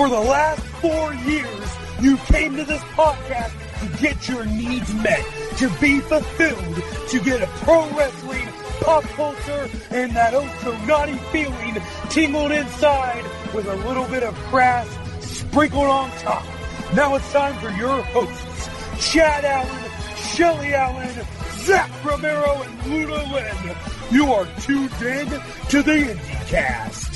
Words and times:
For 0.00 0.08
the 0.08 0.18
last 0.18 0.62
four 0.80 1.12
years, 1.12 1.76
you 2.00 2.16
came 2.16 2.56
to 2.56 2.64
this 2.64 2.80
podcast 2.96 3.52
to 3.80 4.02
get 4.02 4.26
your 4.30 4.46
needs 4.46 4.94
met, 4.94 5.22
to 5.58 5.68
be 5.78 6.00
fulfilled, 6.00 6.82
to 7.10 7.20
get 7.20 7.42
a 7.42 7.46
pro 7.66 7.86
wrestling, 7.90 8.48
pop 8.80 9.04
culture, 9.04 9.68
and 9.90 10.16
that 10.16 10.32
oh 10.32 10.48
so 10.62 10.74
naughty 10.86 11.18
feeling 11.32 11.76
tingled 12.08 12.50
inside 12.50 13.22
with 13.52 13.66
a 13.66 13.76
little 13.86 14.06
bit 14.06 14.22
of 14.22 14.34
crass 14.48 14.88
sprinkled 15.20 15.84
on 15.84 16.10
top. 16.12 16.46
Now 16.94 17.14
it's 17.16 17.30
time 17.30 17.60
for 17.60 17.68
your 17.68 18.00
hosts, 18.04 19.12
Chad 19.12 19.44
Allen, 19.44 19.90
Shelly 20.16 20.72
Allen, 20.72 21.26
Zach 21.58 21.90
Romero, 22.02 22.62
and 22.62 22.80
Luda 22.84 23.30
Lynn. 23.34 23.76
You 24.10 24.32
are 24.32 24.46
tuned 24.60 25.02
in 25.02 25.28
to 25.68 25.82
the 25.82 25.92
IndyCast. 25.92 27.09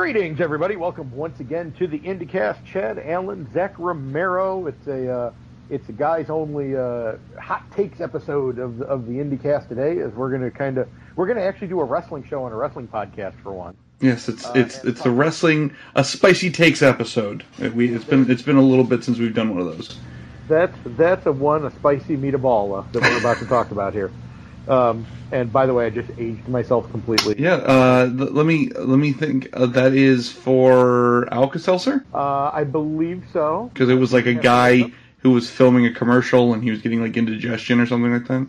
Greetings, 0.00 0.40
everybody. 0.40 0.76
Welcome 0.76 1.14
once 1.14 1.40
again 1.40 1.72
to 1.72 1.86
the 1.86 1.98
IndyCast. 1.98 2.64
Chad 2.64 2.98
Allen, 3.04 3.46
Zach 3.52 3.78
Romero. 3.78 4.66
It's 4.66 4.86
a 4.86 5.12
uh, 5.12 5.32
it's 5.68 5.86
a 5.90 5.92
guys 5.92 6.30
only 6.30 6.74
uh, 6.74 7.16
hot 7.38 7.70
takes 7.72 8.00
episode 8.00 8.58
of 8.58 8.80
of 8.80 9.06
the 9.06 9.12
IndyCast 9.12 9.68
today. 9.68 9.98
As 9.98 10.10
we're 10.14 10.30
gonna 10.30 10.50
kind 10.50 10.78
of 10.78 10.88
we're 11.16 11.26
gonna 11.26 11.42
actually 11.42 11.68
do 11.68 11.80
a 11.80 11.84
wrestling 11.84 12.24
show 12.24 12.44
on 12.44 12.50
a 12.50 12.56
wrestling 12.56 12.88
podcast 12.88 13.34
for 13.42 13.52
one. 13.52 13.76
Yes, 14.00 14.30
it's 14.30 14.48
it's 14.54 14.82
it's 14.84 15.04
a 15.04 15.10
wrestling 15.10 15.76
a 15.94 16.02
spicy 16.02 16.50
takes 16.50 16.80
episode. 16.80 17.44
It, 17.58 17.74
we 17.74 17.94
it's 17.94 18.06
been 18.06 18.30
it's 18.30 18.40
been 18.40 18.56
a 18.56 18.62
little 18.62 18.84
bit 18.84 19.04
since 19.04 19.18
we've 19.18 19.34
done 19.34 19.50
one 19.50 19.60
of 19.60 19.66
those. 19.66 19.98
That's 20.48 20.78
that's 20.86 21.26
a 21.26 21.32
one 21.32 21.66
a 21.66 21.70
spicy 21.72 22.16
meatball 22.16 22.78
uh, 22.78 22.90
that 22.92 23.02
we're 23.02 23.18
about 23.18 23.36
to 23.40 23.46
talk 23.46 23.70
about 23.70 23.92
here. 23.92 24.10
Um, 24.70 25.04
and 25.32 25.52
by 25.52 25.66
the 25.66 25.74
way, 25.74 25.86
I 25.86 25.90
just 25.90 26.10
aged 26.16 26.48
myself 26.48 26.88
completely. 26.92 27.34
Yeah, 27.38 27.54
uh, 27.54 28.06
th- 28.06 28.30
let 28.30 28.46
me 28.46 28.68
let 28.70 28.98
me 28.98 29.12
think. 29.12 29.48
Uh, 29.52 29.66
that 29.66 29.94
is 29.94 30.30
for 30.30 31.28
Alka-Seltzer 31.34 32.04
Uh, 32.14 32.50
I 32.54 32.62
believe 32.64 33.24
so. 33.32 33.70
because 33.74 33.88
it 33.88 33.96
was 33.96 34.12
like 34.12 34.26
a 34.26 34.34
guy 34.34 34.92
who 35.18 35.32
was 35.32 35.50
filming 35.50 35.86
a 35.86 35.92
commercial 35.92 36.54
and 36.54 36.62
he 36.62 36.70
was 36.70 36.80
getting 36.82 37.02
like 37.02 37.16
indigestion 37.16 37.80
or 37.80 37.86
something 37.86 38.12
like 38.12 38.28
that. 38.28 38.46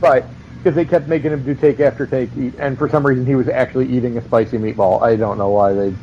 Right. 0.00 0.24
Because 0.58 0.76
they 0.76 0.84
kept 0.84 1.08
making 1.08 1.32
him 1.32 1.42
do 1.44 1.54
take 1.54 1.80
after 1.80 2.06
take, 2.06 2.30
eat, 2.38 2.54
and 2.58 2.78
for 2.78 2.88
some 2.88 3.04
reason 3.06 3.26
he 3.26 3.34
was 3.34 3.48
actually 3.48 3.86
eating 3.88 4.16
a 4.18 4.22
spicy 4.22 4.58
meatball. 4.58 5.02
I 5.02 5.16
don't 5.16 5.38
know 5.38 5.50
why 5.50 5.72
they. 5.72 5.94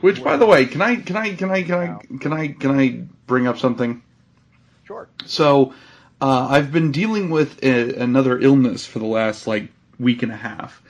Which, 0.00 0.22
by 0.22 0.36
the 0.36 0.46
way, 0.46 0.66
can 0.66 0.82
I 0.82 0.96
can 0.96 1.16
I 1.16 1.34
can 1.34 1.50
I 1.50 1.62
can 1.62 1.74
I 1.74 1.98
can 2.18 2.32
I 2.32 2.48
can 2.48 2.78
I 2.78 3.04
bring 3.26 3.46
up 3.46 3.58
something? 3.58 4.02
Sure. 4.84 5.08
So, 5.24 5.72
uh, 6.20 6.48
I've 6.50 6.72
been 6.72 6.92
dealing 6.92 7.30
with 7.30 7.62
a, 7.62 7.94
another 7.94 8.38
illness 8.38 8.86
for 8.86 8.98
the 8.98 9.06
last 9.06 9.46
like 9.46 9.68
week 9.98 10.22
and 10.22 10.32
a 10.32 10.36
half, 10.36 10.82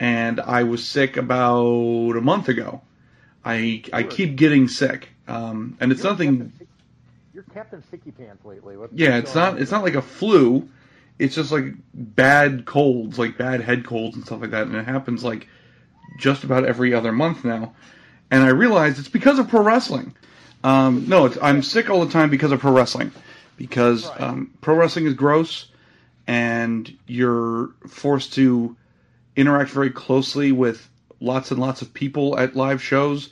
and 0.00 0.40
I 0.40 0.64
was 0.64 0.86
sick 0.86 1.16
about 1.16 2.16
a 2.16 2.20
month 2.20 2.48
ago. 2.48 2.82
I 3.44 3.84
I 3.92 4.02
keep 4.02 4.36
getting 4.36 4.68
sick, 4.68 5.08
um, 5.28 5.76
and 5.80 5.92
it's 5.92 6.02
nothing. 6.02 6.52
You're 7.32 7.44
Captain 7.54 7.82
Sticky 7.88 8.10
Pants 8.12 8.44
lately. 8.44 8.76
What's 8.76 8.92
Yeah, 8.92 9.18
it's 9.18 9.34
not 9.34 9.60
it's 9.60 9.70
not 9.70 9.84
like 9.84 9.94
a 9.94 10.02
flu. 10.02 10.68
It's 11.18 11.36
just 11.36 11.52
like 11.52 11.74
bad 11.92 12.64
colds, 12.64 13.18
like 13.18 13.38
bad 13.38 13.60
head 13.60 13.84
colds 13.84 14.16
and 14.16 14.24
stuff 14.24 14.40
like 14.40 14.50
that, 14.50 14.66
and 14.66 14.74
it 14.74 14.84
happens 14.84 15.22
like 15.22 15.46
just 16.18 16.42
about 16.42 16.64
every 16.64 16.94
other 16.94 17.12
month 17.12 17.44
now. 17.44 17.74
And 18.30 18.42
I 18.42 18.48
realized 18.48 18.98
it's 18.98 19.08
because 19.08 19.38
of 19.38 19.48
pro 19.48 19.62
wrestling. 19.62 20.14
Um, 20.64 21.04
no, 21.08 21.26
it's, 21.26 21.38
I'm 21.40 21.62
sick 21.62 21.90
all 21.90 22.04
the 22.04 22.10
time 22.10 22.30
because 22.30 22.50
of 22.50 22.60
pro 22.60 22.72
wrestling. 22.72 23.12
Because 23.56 24.10
um, 24.18 24.52
pro 24.60 24.74
wrestling 24.74 25.06
is 25.06 25.14
gross, 25.14 25.66
and 26.26 26.96
you're 27.06 27.70
forced 27.88 28.34
to 28.34 28.76
interact 29.36 29.70
very 29.70 29.90
closely 29.90 30.52
with 30.52 30.88
lots 31.20 31.50
and 31.50 31.60
lots 31.60 31.82
of 31.82 31.94
people 31.94 32.38
at 32.38 32.56
live 32.56 32.82
shows, 32.82 33.30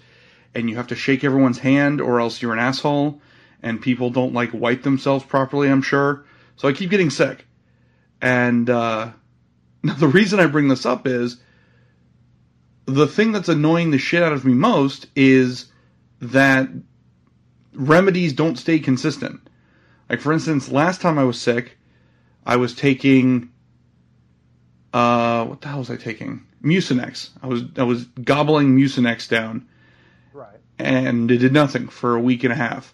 and 0.54 0.68
you 0.68 0.76
have 0.76 0.88
to 0.88 0.94
shake 0.94 1.24
everyone's 1.24 1.58
hand, 1.58 2.00
or 2.00 2.20
else 2.20 2.40
you're 2.40 2.52
an 2.52 2.58
asshole. 2.58 3.20
And 3.64 3.80
people 3.80 4.10
don't 4.10 4.34
like 4.34 4.52
wipe 4.52 4.82
themselves 4.82 5.24
properly. 5.24 5.68
I'm 5.68 5.82
sure. 5.82 6.24
So 6.56 6.68
I 6.68 6.72
keep 6.72 6.90
getting 6.90 7.10
sick. 7.10 7.46
And 8.20 8.68
uh, 8.68 9.10
now 9.82 9.94
the 9.94 10.08
reason 10.08 10.40
I 10.40 10.46
bring 10.46 10.68
this 10.68 10.86
up 10.86 11.06
is 11.06 11.38
the 12.86 13.06
thing 13.06 13.32
that's 13.32 13.48
annoying 13.48 13.90
the 13.90 13.98
shit 13.98 14.22
out 14.22 14.32
of 14.32 14.44
me 14.44 14.54
most 14.54 15.06
is 15.14 15.66
that 16.20 16.68
remedies 17.74 18.32
don't 18.32 18.56
stay 18.56 18.78
consistent. 18.78 19.40
Like 20.12 20.20
for 20.20 20.30
instance, 20.34 20.70
last 20.70 21.00
time 21.00 21.18
I 21.18 21.24
was 21.24 21.40
sick, 21.40 21.78
I 22.44 22.56
was 22.56 22.74
taking 22.74 23.50
uh 24.92 25.46
what 25.46 25.62
the 25.62 25.68
hell 25.68 25.78
was 25.78 25.90
I 25.90 25.96
taking? 25.96 26.46
Mucinex. 26.62 27.30
I 27.42 27.46
was 27.46 27.62
I 27.78 27.84
was 27.84 28.04
gobbling 28.04 28.76
Mucinex 28.76 29.26
down 29.26 29.66
Right. 30.34 30.58
and 30.78 31.30
it 31.30 31.38
did 31.38 31.54
nothing 31.54 31.88
for 31.88 32.14
a 32.14 32.20
week 32.20 32.44
and 32.44 32.52
a 32.52 32.56
half. 32.56 32.92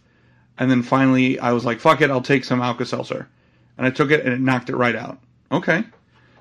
And 0.59 0.71
then 0.71 0.85
finally 0.85 1.41
I 1.41 1.51
was 1.53 1.65
like, 1.65 1.81
fuck 1.81 2.01
it, 2.03 2.11
I'll 2.11 2.21
take 2.23 2.45
some 2.45 2.63
Alka-Seltzer. 2.63 3.29
And 3.77 3.85
I 3.87 3.91
took 3.91 4.13
it 4.13 4.25
and 4.25 4.33
it 4.33 4.41
knocked 4.41 4.71
it 4.71 4.77
right 4.77 4.95
out. 4.95 5.19
Okay. 5.51 5.83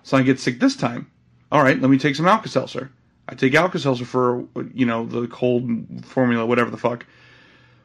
So 0.03 0.15
I 0.15 0.21
get 0.21 0.39
sick 0.39 0.59
this 0.59 0.75
time. 0.75 1.09
All 1.51 1.63
right, 1.63 1.79
let 1.81 1.89
me 1.89 1.97
take 1.97 2.15
some 2.15 2.27
Alka-Seltzer. 2.27 2.91
I 3.27 3.33
take 3.33 3.55
Alka-Seltzer 3.55 4.05
for, 4.05 4.45
you 4.75 4.85
know, 4.85 5.05
the 5.07 5.27
cold 5.27 6.05
formula, 6.05 6.45
whatever 6.45 6.69
the 6.69 6.77
fuck, 6.77 7.05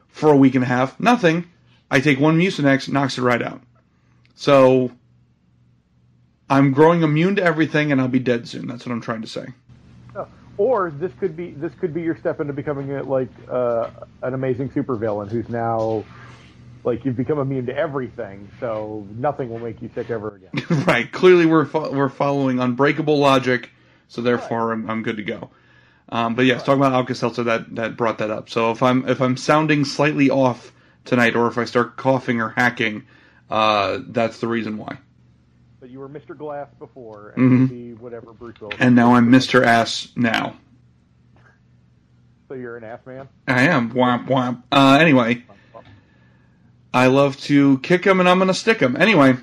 for 0.09 0.31
a 0.31 0.37
week 0.37 0.53
and 0.55 0.63
a 0.63 0.67
half. 0.67 0.99
Nothing. 0.99 1.49
I 1.93 1.99
take 1.99 2.19
one 2.19 2.39
Mucinex, 2.39 2.91
knocks 2.91 3.19
it 3.19 3.21
right 3.21 3.41
out. 3.41 3.61
So 4.33 4.91
I'm 6.49 6.71
growing 6.71 7.03
immune 7.03 7.35
to 7.35 7.43
everything 7.43 7.91
and 7.91 8.01
I'll 8.01 8.07
be 8.07 8.17
dead 8.17 8.47
soon. 8.47 8.65
That's 8.65 8.83
what 8.83 8.91
I'm 8.91 8.99
trying 8.99 9.21
to 9.21 9.27
say. 9.27 9.45
Uh, 10.15 10.25
Or 10.57 10.89
this 10.89 11.11
could 11.19 11.37
be 11.37 11.51
this 11.51 11.71
could 11.79 11.93
be 11.93 12.01
your 12.01 12.17
step 12.17 12.41
into 12.41 12.51
becoming 12.51 12.91
a, 12.93 13.03
like 13.03 13.29
uh, 13.47 13.91
an 14.23 14.33
amazing 14.33 14.69
supervillain 14.69 15.29
who's 15.29 15.47
now 15.49 16.03
like 16.83 17.05
you've 17.05 17.15
become 17.15 17.37
immune 17.37 17.67
to 17.67 17.77
everything, 17.77 18.49
so 18.59 19.07
nothing 19.15 19.51
will 19.51 19.59
make 19.59 19.79
you 19.79 19.89
sick 19.93 20.09
ever 20.09 20.35
again. 20.35 20.83
right. 20.87 21.11
Clearly, 21.11 21.45
we're 21.45 21.65
fo- 21.65 21.91
we're 21.91 22.09
following 22.09 22.59
unbreakable 22.59 23.19
logic, 23.19 23.69
so 24.07 24.21
therefore 24.21 24.71
I'm, 24.71 24.89
I'm 24.89 25.03
good 25.03 25.17
to 25.17 25.23
go. 25.23 25.51
Um, 26.09 26.33
but 26.33 26.45
yes, 26.45 26.63
talking 26.63 26.81
about 26.81 26.93
Alka-Seltzer, 26.93 27.43
that 27.43 27.75
that 27.75 27.95
brought 27.97 28.17
that 28.17 28.31
up. 28.31 28.49
So 28.49 28.71
if 28.71 28.81
I'm 28.81 29.07
if 29.07 29.21
I'm 29.21 29.37
sounding 29.37 29.85
slightly 29.85 30.31
off 30.31 30.73
tonight, 31.05 31.35
or 31.35 31.47
if 31.47 31.57
I 31.57 31.65
start 31.65 31.97
coughing 31.97 32.41
or 32.41 32.49
hacking, 32.49 33.03
uh, 33.49 33.99
that's 34.07 34.39
the 34.39 34.47
reason 34.47 34.77
why. 34.77 34.97
But 35.79 35.89
you 35.89 35.99
were 35.99 36.09
Mr. 36.09 36.37
Glass 36.37 36.67
before, 36.79 37.33
and 37.35 37.69
Mhm. 37.69 37.99
whatever 37.99 38.31
Bruce 38.33 38.59
Willis. 38.61 38.77
And 38.79 38.95
now 38.95 39.15
I'm 39.15 39.29
Mr. 39.29 39.65
Ass 39.65 40.07
now. 40.15 40.55
So 42.47 42.55
you're 42.55 42.77
an 42.77 42.83
ass 42.83 42.99
man. 43.05 43.27
I 43.47 43.63
am. 43.63 43.91
Womp 43.91 44.27
womp. 44.27 44.63
Uh, 44.71 44.97
anyway, 45.01 45.43
I 46.93 47.07
love 47.07 47.37
to 47.41 47.79
kick 47.79 48.05
him, 48.05 48.19
and 48.19 48.29
I'm 48.29 48.37
gonna 48.39 48.53
stick 48.53 48.79
him. 48.79 48.95
Anyway, 48.95 49.35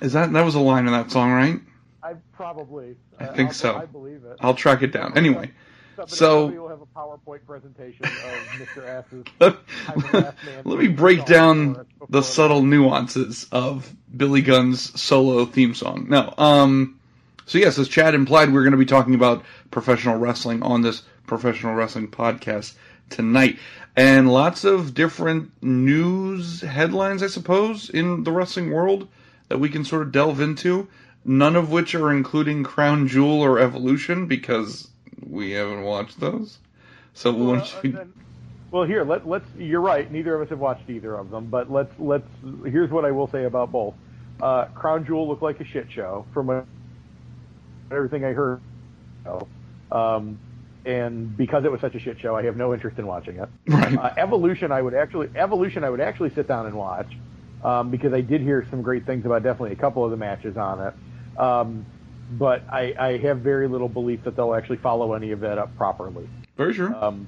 is 0.00 0.12
that 0.14 0.32
that 0.32 0.44
was 0.44 0.54
a 0.54 0.60
line 0.60 0.86
in 0.86 0.92
that 0.92 1.10
song, 1.10 1.32
right? 1.32 1.60
I 2.02 2.14
probably. 2.32 2.96
I 3.20 3.26
think 3.26 3.48
I'll- 3.50 3.54
so. 3.54 3.76
I 3.76 3.86
believe 3.86 4.24
it. 4.24 4.36
I'll 4.40 4.54
track 4.54 4.82
it 4.82 4.90
down. 4.92 5.16
Anyway, 5.16 5.50
Somebody, 6.08 6.16
so- 6.16 6.46
we 6.46 6.58
will 6.58 6.68
have 6.68 6.80
a 6.80 6.86
PowerPoint 6.86 7.46
presentation 7.46 8.04
of 8.04 8.12
Mr. 8.12 8.86
Ass's. 8.86 9.24
let, 10.12 10.34
let 10.66 10.78
me 10.78 10.88
break 10.88 11.24
down 11.26 11.86
the 12.08 12.22
subtle 12.22 12.62
nuances 12.62 13.46
of 13.52 13.92
Billy 14.16 14.42
Gunn's 14.42 15.00
solo 15.00 15.44
theme 15.46 15.74
song. 15.74 16.06
No, 16.08 16.34
um, 16.38 16.98
so 17.46 17.58
yes, 17.58 17.78
as 17.78 17.88
Chad 17.88 18.14
implied, 18.14 18.52
we're 18.52 18.62
going 18.62 18.72
to 18.72 18.78
be 18.78 18.86
talking 18.86 19.14
about 19.14 19.44
professional 19.70 20.18
wrestling 20.18 20.62
on 20.62 20.82
this 20.82 21.02
professional 21.26 21.74
wrestling 21.74 22.08
podcast 22.08 22.74
tonight, 23.10 23.58
and 23.96 24.32
lots 24.32 24.64
of 24.64 24.94
different 24.94 25.52
news 25.62 26.62
headlines, 26.62 27.22
I 27.22 27.28
suppose, 27.28 27.90
in 27.90 28.24
the 28.24 28.32
wrestling 28.32 28.72
world 28.72 29.06
that 29.48 29.58
we 29.58 29.68
can 29.68 29.84
sort 29.84 30.02
of 30.02 30.12
delve 30.12 30.40
into. 30.40 30.88
None 31.24 31.54
of 31.54 31.70
which 31.70 31.94
are 31.94 32.10
including 32.10 32.64
Crown 32.64 33.06
Jewel 33.06 33.40
or 33.42 33.60
Evolution 33.60 34.26
because 34.26 34.88
we 35.28 35.52
haven't 35.52 35.82
watched 35.82 36.18
those. 36.20 36.58
So 37.14 37.32
Well, 37.32 37.60
uh, 37.60 37.66
we, 37.82 37.90
then- 37.90 38.12
well, 38.70 38.84
here 38.84 39.04
let 39.04 39.28
let's. 39.28 39.46
You're 39.58 39.80
right. 39.82 40.10
Neither 40.10 40.34
of 40.34 40.42
us 40.42 40.48
have 40.48 40.58
watched 40.58 40.88
either 40.88 41.14
of 41.14 41.30
them, 41.30 41.46
but 41.46 41.70
let's 41.70 41.92
let's. 41.98 42.26
Here's 42.64 42.90
what 42.90 43.04
I 43.04 43.10
will 43.10 43.26
say 43.28 43.44
about 43.44 43.70
both. 43.70 43.94
Uh, 44.40 44.64
Crown 44.66 45.04
Jewel 45.04 45.28
looked 45.28 45.42
like 45.42 45.60
a 45.60 45.64
shit 45.64 45.90
show 45.90 46.24
from 46.32 46.46
what- 46.46 46.66
everything 47.90 48.24
I 48.24 48.32
heard. 48.32 48.60
Um, 49.90 50.38
and 50.84 51.36
because 51.36 51.64
it 51.64 51.70
was 51.70 51.80
such 51.80 51.94
a 51.94 51.98
shit 51.98 52.18
show, 52.18 52.34
I 52.34 52.42
have 52.44 52.56
no 52.56 52.72
interest 52.74 52.98
in 52.98 53.06
watching 53.06 53.36
it. 53.38 53.48
right, 53.68 53.96
Uh, 53.98 54.14
Evolution, 54.16 54.72
I 54.72 54.80
would 54.82 54.94
actually 54.94 55.28
Evolution, 55.36 55.84
I 55.84 55.90
would 55.90 56.00
actually 56.00 56.30
sit 56.30 56.48
down 56.48 56.66
and 56.66 56.74
watch 56.74 57.12
um, 57.62 57.90
because 57.90 58.12
I 58.12 58.20
did 58.22 58.40
hear 58.40 58.66
some 58.70 58.82
great 58.82 59.04
things 59.06 59.24
about 59.26 59.42
definitely 59.42 59.72
a 59.72 59.76
couple 59.76 60.04
of 60.04 60.10
the 60.10 60.16
matches 60.16 60.56
on 60.56 60.80
it. 60.88 61.38
Um, 61.38 61.86
but 62.38 62.62
I, 62.70 62.94
I 62.98 63.18
have 63.18 63.38
very 63.38 63.68
little 63.68 63.88
belief 63.88 64.24
that 64.24 64.36
they'll 64.36 64.54
actually 64.54 64.78
follow 64.78 65.14
any 65.14 65.32
of 65.32 65.40
that 65.40 65.58
up 65.58 65.76
properly. 65.76 66.28
true. 66.56 66.94
Um, 66.94 67.26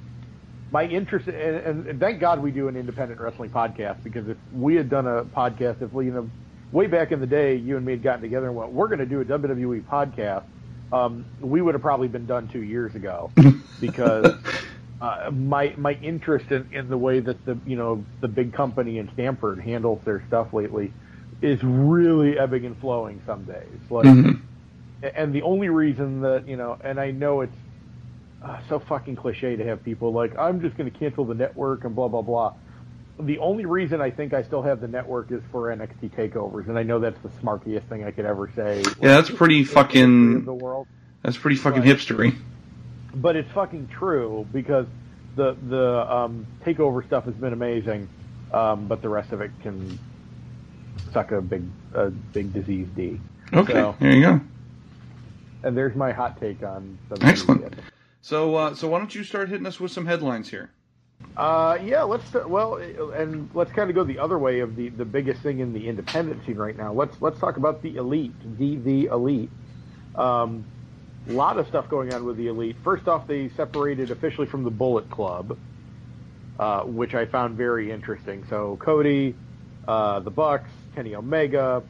my 0.70 0.84
interest, 0.86 1.28
and, 1.28 1.36
and, 1.36 1.86
and 1.86 2.00
thank 2.00 2.20
God 2.20 2.42
we 2.42 2.50
do 2.50 2.68
an 2.68 2.76
independent 2.76 3.20
wrestling 3.20 3.50
podcast 3.50 4.02
because 4.02 4.28
if 4.28 4.36
we 4.52 4.74
had 4.74 4.90
done 4.90 5.06
a 5.06 5.24
podcast, 5.24 5.82
if 5.82 5.92
we, 5.92 6.06
you 6.06 6.12
know, 6.12 6.30
way 6.72 6.86
back 6.86 7.12
in 7.12 7.20
the 7.20 7.26
day, 7.26 7.54
you 7.54 7.76
and 7.76 7.86
me 7.86 7.92
had 7.92 8.02
gotten 8.02 8.22
together 8.22 8.48
and 8.48 8.56
went, 8.56 8.72
we're 8.72 8.88
going 8.88 8.98
to 8.98 9.06
do 9.06 9.20
a 9.20 9.24
WWE 9.24 9.84
podcast, 9.84 10.44
um, 10.92 11.24
we 11.40 11.62
would 11.62 11.74
have 11.74 11.82
probably 11.82 12.08
been 12.08 12.26
done 12.26 12.48
two 12.48 12.62
years 12.62 12.94
ago 12.94 13.30
because 13.80 14.34
uh, 15.00 15.30
my 15.30 15.74
my 15.76 15.92
interest 16.02 16.50
in, 16.50 16.68
in 16.72 16.88
the 16.88 16.98
way 16.98 17.20
that 17.20 17.44
the 17.44 17.58
you 17.66 17.76
know 17.76 18.04
the 18.20 18.28
big 18.28 18.52
company 18.52 18.98
in 18.98 19.10
Stamford 19.12 19.60
handles 19.60 20.00
their 20.04 20.24
stuff 20.28 20.52
lately 20.52 20.92
is 21.42 21.62
really 21.62 22.38
ebbing 22.38 22.64
and 22.64 22.76
flowing 22.78 23.20
some 23.26 23.44
days. 23.44 23.78
Like, 23.90 24.06
Mhm. 24.06 24.40
And 25.14 25.32
the 25.34 25.42
only 25.42 25.68
reason 25.68 26.20
that 26.22 26.46
you 26.48 26.56
know, 26.56 26.78
and 26.82 26.98
I 26.98 27.10
know 27.10 27.42
it's 27.42 27.56
uh, 28.42 28.58
so 28.68 28.78
fucking 28.78 29.16
cliche 29.16 29.56
to 29.56 29.64
have 29.64 29.82
people 29.84 30.12
like 30.12 30.36
I'm 30.38 30.60
just 30.60 30.76
going 30.76 30.90
to 30.90 30.98
cancel 30.98 31.24
the 31.24 31.34
network 31.34 31.84
and 31.84 31.94
blah 31.94 32.08
blah 32.08 32.22
blah. 32.22 32.54
The 33.20 33.38
only 33.38 33.64
reason 33.64 34.00
I 34.00 34.10
think 34.10 34.34
I 34.34 34.42
still 34.42 34.62
have 34.62 34.80
the 34.80 34.88
network 34.88 35.30
is 35.30 35.40
for 35.52 35.74
NXT 35.74 36.10
takeovers, 36.16 36.68
and 36.68 36.76
I 36.78 36.82
know 36.82 36.98
that's 36.98 37.20
the 37.22 37.28
smarkiest 37.28 37.88
thing 37.88 38.02
I 38.04 38.10
could 38.10 38.24
ever 38.24 38.50
say. 38.56 38.82
Yeah, 39.00 39.20
that's 39.20 39.30
pretty 39.30 39.58
in 39.60 39.64
the 39.64 39.70
fucking. 39.70 40.46
world 40.46 40.88
That's 41.22 41.36
pretty 41.38 41.56
fucking 41.56 41.82
Right. 41.82 41.96
hipstery. 41.96 42.34
but 43.14 43.36
it's 43.36 43.50
fucking 43.52 43.88
true 43.88 44.46
because 44.52 44.86
the 45.36 45.56
the 45.68 46.12
um, 46.12 46.46
takeover 46.64 47.06
stuff 47.06 47.24
has 47.26 47.34
been 47.34 47.52
amazing, 47.52 48.08
um, 48.52 48.88
but 48.88 49.00
the 49.02 49.08
rest 49.08 49.32
of 49.32 49.40
it 49.40 49.52
can 49.62 49.96
suck 51.12 51.30
a 51.30 51.40
big 51.40 51.62
a 51.94 52.10
big 52.10 52.52
disease 52.52 52.88
D. 52.96 53.20
Okay, 53.52 53.72
So- 53.74 53.94
there 54.00 54.12
you 54.12 54.22
go. 54.22 54.40
And 55.64 55.76
there's 55.76 55.96
my 55.96 56.12
hot 56.12 56.38
take 56.38 56.62
on. 56.62 56.98
Excellent. 57.22 57.74
So, 58.20 58.54
uh, 58.54 58.74
so 58.74 58.88
why 58.88 58.98
don't 58.98 59.14
you 59.14 59.24
start 59.24 59.48
hitting 59.48 59.66
us 59.66 59.80
with 59.80 59.90
some 59.90 60.06
headlines 60.06 60.48
here? 60.48 60.70
Uh, 61.36 61.78
yeah, 61.82 62.02
let's 62.02 62.32
well, 62.32 62.76
and 62.76 63.50
let's 63.54 63.72
kind 63.72 63.90
of 63.90 63.96
go 63.96 64.04
the 64.04 64.18
other 64.18 64.38
way 64.38 64.60
of 64.60 64.76
the, 64.76 64.90
the 64.90 65.04
biggest 65.04 65.40
thing 65.42 65.60
in 65.60 65.72
the 65.72 65.88
independent 65.88 66.44
scene 66.44 66.56
right 66.56 66.76
now. 66.76 66.92
Let's 66.92 67.20
let's 67.20 67.38
talk 67.38 67.56
about 67.56 67.82
the 67.82 67.96
elite, 67.96 68.32
the 68.58 68.76
the 68.76 69.06
elite. 69.06 69.50
Um, 70.14 70.64
a 71.28 71.32
lot 71.32 71.58
of 71.58 71.66
stuff 71.66 71.88
going 71.88 72.12
on 72.12 72.24
with 72.24 72.36
the 72.36 72.48
elite. 72.48 72.76
First 72.84 73.08
off, 73.08 73.26
they 73.26 73.48
separated 73.50 74.10
officially 74.10 74.46
from 74.46 74.62
the 74.64 74.70
Bullet 74.70 75.10
Club, 75.10 75.58
uh, 76.58 76.82
which 76.82 77.14
I 77.14 77.24
found 77.24 77.56
very 77.56 77.90
interesting. 77.90 78.44
So 78.48 78.76
Cody, 78.76 79.34
uh, 79.88 80.20
the 80.20 80.30
Bucks, 80.30 80.70
Kenny 80.94 81.14
Omega, 81.14 81.82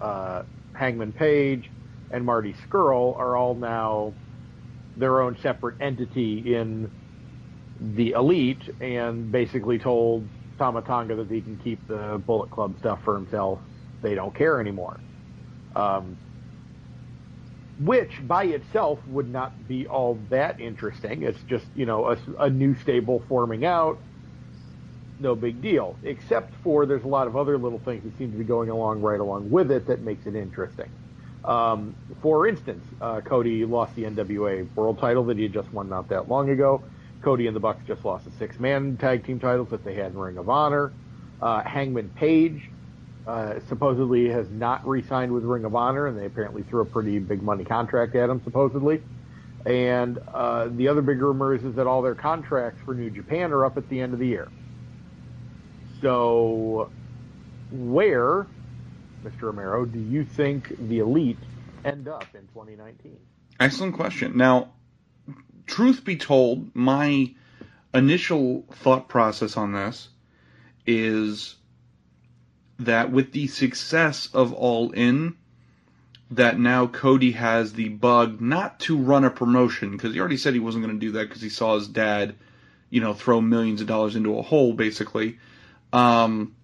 uh, 0.00 0.42
Hangman 0.74 1.12
Page, 1.12 1.70
and 2.10 2.24
Marty 2.24 2.54
Scurll 2.68 3.16
are 3.16 3.36
all 3.36 3.54
now 3.54 4.12
their 4.96 5.20
own 5.20 5.36
separate 5.40 5.80
entity 5.80 6.54
in 6.54 6.90
the 7.80 8.10
elite 8.10 8.62
and 8.80 9.30
basically 9.32 9.78
told 9.78 10.26
Tama 10.58 10.82
Tonga 10.82 11.14
that 11.16 11.30
he 11.30 11.40
can 11.40 11.56
keep 11.56 11.86
the 11.88 12.20
Bullet 12.26 12.50
Club 12.50 12.78
stuff 12.78 13.02
for 13.04 13.14
himself. 13.14 13.58
They 14.02 14.14
don't 14.14 14.34
care 14.34 14.60
anymore. 14.60 15.00
Um, 15.74 16.16
which 17.80 18.10
by 18.26 18.44
itself 18.44 18.98
would 19.06 19.30
not 19.30 19.66
be 19.66 19.86
all 19.86 20.18
that 20.28 20.60
interesting. 20.60 21.22
It's 21.22 21.40
just, 21.48 21.64
you 21.74 21.86
know, 21.86 22.10
a, 22.10 22.18
a 22.38 22.50
new 22.50 22.74
stable 22.74 23.22
forming 23.26 23.64
out. 23.64 23.98
No 25.18 25.34
big 25.34 25.62
deal. 25.62 25.96
Except 26.02 26.52
for 26.62 26.84
there's 26.84 27.04
a 27.04 27.08
lot 27.08 27.26
of 27.26 27.36
other 27.36 27.56
little 27.56 27.78
things 27.78 28.04
that 28.04 28.18
seem 28.18 28.32
to 28.32 28.38
be 28.38 28.44
going 28.44 28.68
along 28.68 29.00
right 29.00 29.20
along 29.20 29.50
with 29.50 29.70
it 29.70 29.86
that 29.86 30.02
makes 30.02 30.26
it 30.26 30.34
interesting. 30.34 30.90
Um, 31.44 31.94
for 32.20 32.46
instance, 32.46 32.84
uh, 33.00 33.20
Cody 33.22 33.64
lost 33.64 33.94
the 33.96 34.04
NWA 34.04 34.68
World 34.74 34.98
Title 34.98 35.24
that 35.24 35.36
he 35.36 35.44
had 35.44 35.52
just 35.52 35.72
won 35.72 35.88
not 35.88 36.08
that 36.08 36.28
long 36.28 36.50
ago. 36.50 36.82
Cody 37.22 37.46
and 37.46 37.56
the 37.56 37.60
Bucks 37.60 37.82
just 37.86 38.04
lost 38.04 38.24
the 38.24 38.30
six-man 38.32 38.96
tag 38.96 39.24
team 39.24 39.38
titles 39.38 39.68
that 39.70 39.84
they 39.84 39.94
had 39.94 40.12
in 40.12 40.18
Ring 40.18 40.38
of 40.38 40.48
Honor. 40.48 40.92
Uh, 41.40 41.62
Hangman 41.62 42.10
Page 42.10 42.70
uh, 43.26 43.60
supposedly 43.68 44.28
has 44.28 44.48
not 44.50 44.86
re-signed 44.86 45.32
with 45.32 45.44
Ring 45.44 45.64
of 45.64 45.74
Honor, 45.74 46.06
and 46.06 46.18
they 46.18 46.26
apparently 46.26 46.62
threw 46.62 46.80
a 46.82 46.86
pretty 46.86 47.18
big 47.18 47.42
money 47.42 47.64
contract 47.64 48.14
at 48.14 48.30
him, 48.30 48.40
supposedly. 48.44 49.02
And 49.66 50.18
uh, 50.32 50.68
the 50.70 50.88
other 50.88 51.02
big 51.02 51.20
rumor 51.20 51.54
is, 51.54 51.62
is 51.64 51.74
that 51.74 51.86
all 51.86 52.00
their 52.00 52.14
contracts 52.14 52.80
for 52.84 52.94
New 52.94 53.10
Japan 53.10 53.52
are 53.52 53.64
up 53.64 53.76
at 53.76 53.88
the 53.88 54.00
end 54.00 54.14
of 54.14 54.18
the 54.18 54.26
year. 54.26 54.48
So, 56.00 56.90
where, 57.70 58.46
Mr. 59.24 59.42
Romero, 59.42 59.84
do 59.84 59.98
you 59.98 60.24
think 60.24 60.76
the 60.88 60.98
Elite 61.00 61.38
end 61.84 62.08
up 62.08 62.26
in 62.34 62.42
2019? 62.48 63.16
Excellent 63.58 63.94
question. 63.94 64.36
Now, 64.36 64.72
truth 65.66 66.04
be 66.04 66.16
told, 66.16 66.74
my 66.74 67.34
initial 67.92 68.64
thought 68.72 69.08
process 69.08 69.56
on 69.56 69.72
this 69.72 70.08
is 70.86 71.56
that 72.78 73.12
with 73.12 73.32
the 73.32 73.46
success 73.46 74.28
of 74.32 74.52
All 74.54 74.90
In, 74.92 75.36
that 76.30 76.58
now 76.58 76.86
Cody 76.86 77.32
has 77.32 77.72
the 77.72 77.88
bug 77.88 78.40
not 78.40 78.80
to 78.80 78.96
run 78.96 79.24
a 79.24 79.30
promotion 79.30 79.90
because 79.90 80.14
he 80.14 80.20
already 80.20 80.36
said 80.36 80.54
he 80.54 80.60
wasn't 80.60 80.84
going 80.84 80.98
to 80.98 81.06
do 81.06 81.12
that 81.12 81.28
because 81.28 81.42
he 81.42 81.48
saw 81.48 81.74
his 81.74 81.88
dad, 81.88 82.36
you 82.88 83.00
know, 83.00 83.14
throw 83.14 83.40
millions 83.40 83.80
of 83.80 83.88
dollars 83.88 84.16
into 84.16 84.38
a 84.38 84.42
hole 84.42 84.72
basically. 84.72 85.38
Um, 85.92 86.54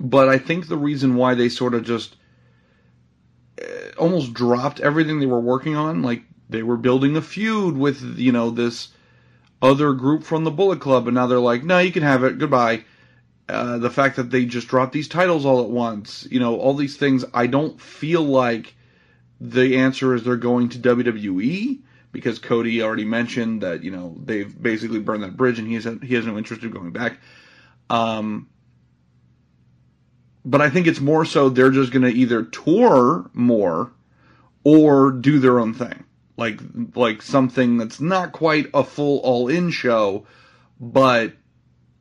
but 0.00 0.28
I 0.28 0.38
think 0.38 0.68
the 0.68 0.76
reason 0.76 1.16
why 1.16 1.34
they 1.34 1.48
sort 1.48 1.74
of 1.74 1.84
just 1.84 2.16
uh, 3.60 3.64
almost 3.98 4.32
dropped 4.34 4.80
everything 4.80 5.20
they 5.20 5.26
were 5.26 5.40
working 5.40 5.76
on, 5.76 6.02
like 6.02 6.22
they 6.48 6.62
were 6.62 6.76
building 6.76 7.16
a 7.16 7.22
feud 7.22 7.76
with 7.76 8.18
you 8.18 8.32
know 8.32 8.50
this 8.50 8.88
other 9.60 9.92
group 9.92 10.22
from 10.22 10.44
the 10.44 10.50
Bullet 10.50 10.80
Club, 10.80 11.08
and 11.08 11.14
now 11.14 11.26
they're 11.26 11.38
like, 11.38 11.64
no, 11.64 11.78
you 11.78 11.92
can 11.92 12.02
have 12.02 12.24
it, 12.24 12.38
goodbye. 12.38 12.84
Uh, 13.48 13.78
the 13.78 13.90
fact 13.90 14.16
that 14.16 14.30
they 14.30 14.44
just 14.44 14.68
dropped 14.68 14.92
these 14.92 15.08
titles 15.08 15.46
all 15.46 15.62
at 15.62 15.70
once, 15.70 16.28
you 16.30 16.38
know, 16.38 16.56
all 16.56 16.74
these 16.74 16.98
things, 16.98 17.24
I 17.32 17.46
don't 17.46 17.80
feel 17.80 18.22
like 18.22 18.74
the 19.40 19.78
answer 19.78 20.14
is 20.14 20.22
they're 20.22 20.36
going 20.36 20.68
to 20.70 20.78
WWE 20.78 21.80
because 22.12 22.38
Cody 22.38 22.82
already 22.82 23.04
mentioned 23.04 23.62
that 23.62 23.82
you 23.82 23.90
know 23.90 24.16
they've 24.24 24.60
basically 24.60 24.98
burned 24.98 25.22
that 25.22 25.36
bridge 25.36 25.58
and 25.58 25.68
he 25.68 25.74
has 25.74 25.84
he 26.02 26.14
has 26.14 26.26
no 26.26 26.36
interest 26.36 26.62
in 26.62 26.70
going 26.70 26.90
back. 26.90 27.18
Um, 27.90 28.48
but 30.48 30.62
I 30.62 30.70
think 30.70 30.86
it's 30.86 31.00
more 31.00 31.26
so 31.26 31.50
they're 31.50 31.70
just 31.70 31.92
going 31.92 32.04
to 32.04 32.08
either 32.08 32.42
tour 32.42 33.30
more 33.34 33.92
or 34.64 35.12
do 35.12 35.38
their 35.38 35.60
own 35.60 35.74
thing, 35.74 36.04
like 36.38 36.58
like 36.94 37.20
something 37.20 37.76
that's 37.76 38.00
not 38.00 38.32
quite 38.32 38.70
a 38.72 38.82
full 38.82 39.18
all 39.18 39.48
in 39.48 39.70
show, 39.70 40.26
but 40.80 41.34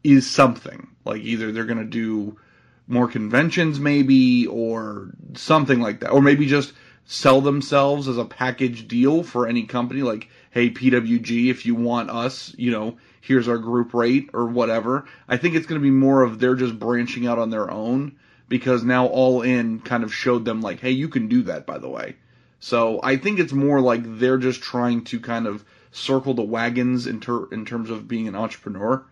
is 0.01 0.29
something. 0.29 0.87
Like 1.03 1.23
either 1.23 1.51
they're 1.51 1.65
going 1.65 1.79
to 1.79 1.83
do 1.83 2.39
more 2.87 3.09
conventions 3.09 3.81
maybe 3.81 4.47
or 4.47 5.11
something 5.35 5.81
like 5.81 5.99
that. 5.99 6.11
Or 6.11 6.21
maybe 6.21 6.45
just 6.45 6.71
sell 7.03 7.41
themselves 7.41 8.07
as 8.07 8.17
a 8.17 8.23
package 8.23 8.87
deal 8.87 9.23
for 9.23 9.47
any 9.47 9.63
company 9.63 10.01
like 10.01 10.29
hey 10.51 10.69
PWG 10.69 11.49
if 11.49 11.65
you 11.65 11.73
want 11.73 12.09
us 12.09 12.53
you 12.57 12.69
know 12.71 12.97
here's 13.19 13.47
our 13.49 13.57
group 13.57 13.93
rate 13.93 14.29
or 14.33 14.45
whatever. 14.45 15.03
I 15.27 15.35
think 15.35 15.55
it's 15.55 15.67
going 15.67 15.81
to 15.81 15.85
be 15.85 15.91
more 15.91 16.23
of 16.23 16.39
they're 16.39 16.55
just 16.55 16.79
branching 16.79 17.27
out 17.27 17.39
on 17.39 17.49
their 17.49 17.69
own 17.69 18.15
because 18.47 18.83
now 18.83 19.07
all 19.07 19.41
in 19.41 19.79
kind 19.79 20.03
of 20.03 20.13
showed 20.13 20.45
them 20.45 20.61
like 20.61 20.79
hey 20.79 20.91
you 20.91 21.09
can 21.09 21.27
do 21.27 21.43
that 21.43 21.65
by 21.65 21.77
the 21.77 21.89
way 21.89 22.15
so 22.59 22.99
I 23.03 23.17
think 23.17 23.39
it's 23.39 23.53
more 23.53 23.81
like 23.81 24.01
they're 24.03 24.37
just 24.37 24.61
trying 24.61 25.03
to 25.05 25.19
kind 25.19 25.47
of 25.47 25.63
circle 25.91 26.33
the 26.33 26.43
wagons 26.43 27.07
in, 27.07 27.19
ter- 27.19 27.47
in 27.51 27.65
terms 27.65 27.89
of 27.89 28.07
being 28.07 28.27
an 28.27 28.35
entrepreneur 28.35 29.03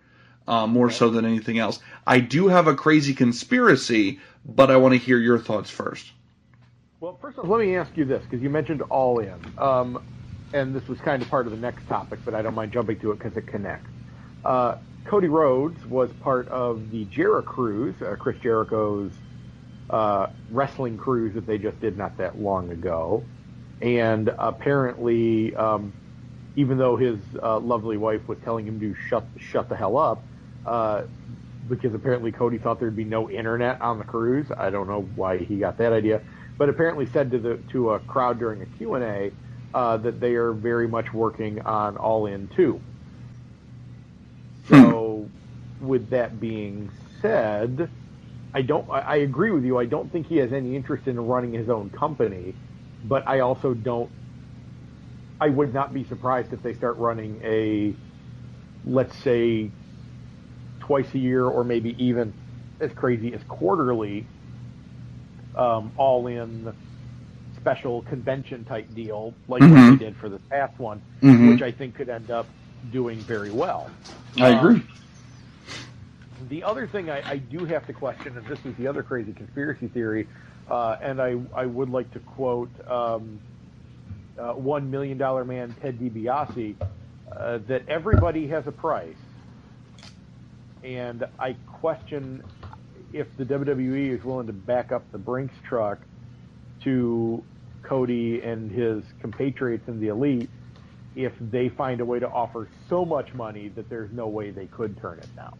uh, 0.47 0.67
more 0.67 0.89
so 0.89 1.09
than 1.09 1.25
anything 1.25 1.57
else. 1.59 1.79
I 2.05 2.19
do 2.19 2.47
have 2.47 2.67
a 2.67 2.75
crazy 2.75 3.13
conspiracy, 3.13 4.19
but 4.45 4.69
I 4.71 4.77
want 4.77 4.93
to 4.93 4.99
hear 4.99 5.17
your 5.17 5.39
thoughts 5.39 5.69
first. 5.69 6.11
Well, 6.99 7.17
first 7.21 7.37
off, 7.37 7.47
let 7.47 7.59
me 7.59 7.75
ask 7.75 7.95
you 7.97 8.05
this 8.05 8.23
because 8.23 8.41
you 8.41 8.49
mentioned 8.49 8.81
All 8.83 9.19
In, 9.19 9.39
um, 9.57 9.99
and 10.53 10.73
this 10.73 10.87
was 10.87 10.99
kind 10.99 11.21
of 11.21 11.29
part 11.29 11.45
of 11.45 11.51
the 11.51 11.57
next 11.57 11.87
topic, 11.87 12.19
but 12.25 12.33
I 12.33 12.41
don't 12.41 12.55
mind 12.55 12.71
jumping 12.71 12.99
to 12.99 13.11
it 13.11 13.19
because 13.19 13.37
it 13.37 13.47
connects. 13.47 13.89
Uh, 14.43 14.75
Cody 15.03 15.27
Rhodes 15.27 15.85
was 15.85 16.11
part 16.13 16.47
of 16.47 16.89
the 16.89 17.05
Jericho 17.05 17.47
Cruise, 17.47 18.01
uh, 18.01 18.15
Chris 18.17 18.37
Jericho's 18.41 19.11
uh, 19.89 20.27
wrestling 20.51 20.97
cruise 20.97 21.33
that 21.35 21.45
they 21.45 21.57
just 21.57 21.79
did 21.79 21.97
not 21.97 22.17
that 22.17 22.39
long 22.39 22.71
ago, 22.71 23.23
and 23.81 24.33
apparently, 24.37 25.55
um, 25.55 25.93
even 26.55 26.77
though 26.77 26.95
his 26.95 27.19
uh, 27.41 27.59
lovely 27.59 27.97
wife 27.97 28.27
was 28.27 28.37
telling 28.43 28.65
him 28.65 28.79
to 28.79 28.95
shut 29.09 29.25
shut 29.37 29.69
the 29.69 29.75
hell 29.75 29.97
up, 29.97 30.23
uh, 30.65 31.03
because 31.69 31.93
apparently 31.93 32.31
Cody 32.31 32.57
thought 32.57 32.79
there'd 32.79 32.95
be 32.95 33.03
no 33.03 33.29
internet 33.29 33.81
on 33.81 33.97
the 33.99 34.05
cruise. 34.05 34.47
I 34.55 34.69
don't 34.69 34.87
know 34.87 35.01
why 35.15 35.37
he 35.37 35.57
got 35.57 35.77
that 35.77 35.93
idea, 35.93 36.21
but 36.57 36.69
apparently 36.69 37.05
said 37.07 37.31
to 37.31 37.39
the 37.39 37.57
to 37.71 37.91
a 37.91 37.99
crowd 37.99 38.39
during 38.39 38.61
a 38.61 38.65
Q 38.65 38.95
and 38.95 39.03
A 39.03 39.31
uh, 39.75 39.97
that 39.97 40.19
they 40.19 40.35
are 40.35 40.53
very 40.53 40.87
much 40.87 41.13
working 41.13 41.61
on 41.61 41.97
All 41.97 42.25
In 42.25 42.47
too. 42.49 42.81
So, 44.69 45.29
with 45.79 46.09
that 46.09 46.39
being 46.39 46.89
said, 47.21 47.89
I 48.55 48.61
don't. 48.61 48.89
I, 48.89 48.99
I 48.99 49.15
agree 49.17 49.51
with 49.51 49.65
you. 49.65 49.77
I 49.77 49.85
don't 49.85 50.09
think 50.11 50.27
he 50.27 50.37
has 50.37 50.53
any 50.53 50.75
interest 50.77 51.07
in 51.07 51.19
running 51.19 51.53
his 51.53 51.69
own 51.69 51.89
company, 51.89 52.55
but 53.03 53.27
I 53.27 53.41
also 53.41 53.73
don't. 53.73 54.09
I 55.41 55.49
would 55.49 55.73
not 55.73 55.93
be 55.93 56.05
surprised 56.05 56.53
if 56.53 56.63
they 56.63 56.73
start 56.73 56.97
running 56.97 57.41
a, 57.43 57.93
let's 58.89 59.15
say, 59.17 59.69
twice 60.79 61.13
a 61.13 61.19
year 61.19 61.45
or 61.45 61.65
maybe 61.65 61.93
even 62.03 62.33
as 62.79 62.91
crazy 62.93 63.33
as 63.33 63.41
quarterly, 63.49 64.25
um, 65.57 65.91
all 65.97 66.27
in 66.27 66.73
special 67.57 68.03
convention 68.03 68.63
type 68.63 68.87
deal 68.95 69.33
like 69.49 69.61
Mhm. 69.63 69.71
what 69.89 69.99
they 69.99 70.05
did 70.05 70.15
for 70.17 70.29
this 70.29 70.41
past 70.49 70.79
one, 70.79 71.01
Mhm. 71.21 71.49
which 71.49 71.61
I 71.61 71.71
think 71.71 71.95
could 71.95 72.09
end 72.09 72.31
up 72.31 72.47
doing 72.91 73.25
very 73.25 73.51
well. 73.51 73.91
I 74.37 74.49
Um, 74.51 74.57
agree. 74.59 74.81
The 76.49 76.63
other 76.63 76.87
thing 76.87 77.09
I, 77.09 77.27
I 77.27 77.37
do 77.37 77.65
have 77.65 77.87
to 77.87 77.93
question, 77.93 78.37
and 78.37 78.45
this 78.45 78.59
is 78.65 78.75
the 78.77 78.87
other 78.87 79.01
crazy 79.01 79.33
conspiracy 79.33 79.87
theory, 79.87 80.27
uh, 80.69 80.97
and 81.01 81.21
I, 81.21 81.37
I 81.55 81.65
would 81.65 81.89
like 81.89 82.11
to 82.13 82.19
quote 82.19 82.69
um, 82.87 83.39
uh, 84.37 84.53
One 84.53 84.91
Million 84.91 85.17
Dollar 85.17 85.43
Man 85.43 85.75
Ted 85.81 85.99
DiBiase, 85.99 86.75
uh, 87.31 87.59
that 87.67 87.87
everybody 87.87 88.47
has 88.47 88.67
a 88.67 88.71
price. 88.71 89.15
And 90.83 91.25
I 91.39 91.55
question 91.79 92.43
if 93.11 93.27
the 93.37 93.45
WWE 93.45 94.17
is 94.17 94.23
willing 94.23 94.47
to 94.47 94.53
back 94.53 94.91
up 94.91 95.11
the 95.11 95.17
Brinks 95.17 95.55
truck 95.67 95.99
to 96.83 97.43
Cody 97.81 98.41
and 98.41 98.71
his 98.71 99.03
compatriots 99.19 99.87
in 99.87 99.99
the 99.99 100.09
elite 100.09 100.49
if 101.15 101.33
they 101.39 101.69
find 101.69 102.01
a 102.01 102.05
way 102.05 102.19
to 102.19 102.29
offer 102.29 102.67
so 102.89 103.05
much 103.05 103.33
money 103.33 103.69
that 103.69 103.89
there's 103.89 104.11
no 104.11 104.27
way 104.27 104.51
they 104.51 104.65
could 104.67 104.97
turn 105.01 105.17
it 105.17 105.35
down. 105.35 105.57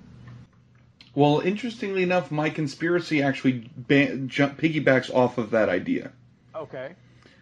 Well, 1.16 1.40
interestingly 1.40 2.04
enough, 2.04 2.30
my 2.30 2.50
conspiracy 2.50 3.24
actually 3.24 3.70
ba- 3.76 4.18
jump, 4.18 4.60
piggybacks 4.60 5.14
off 5.14 5.38
of 5.38 5.52
that 5.52 5.70
idea. 5.70 6.12
Okay. 6.54 6.94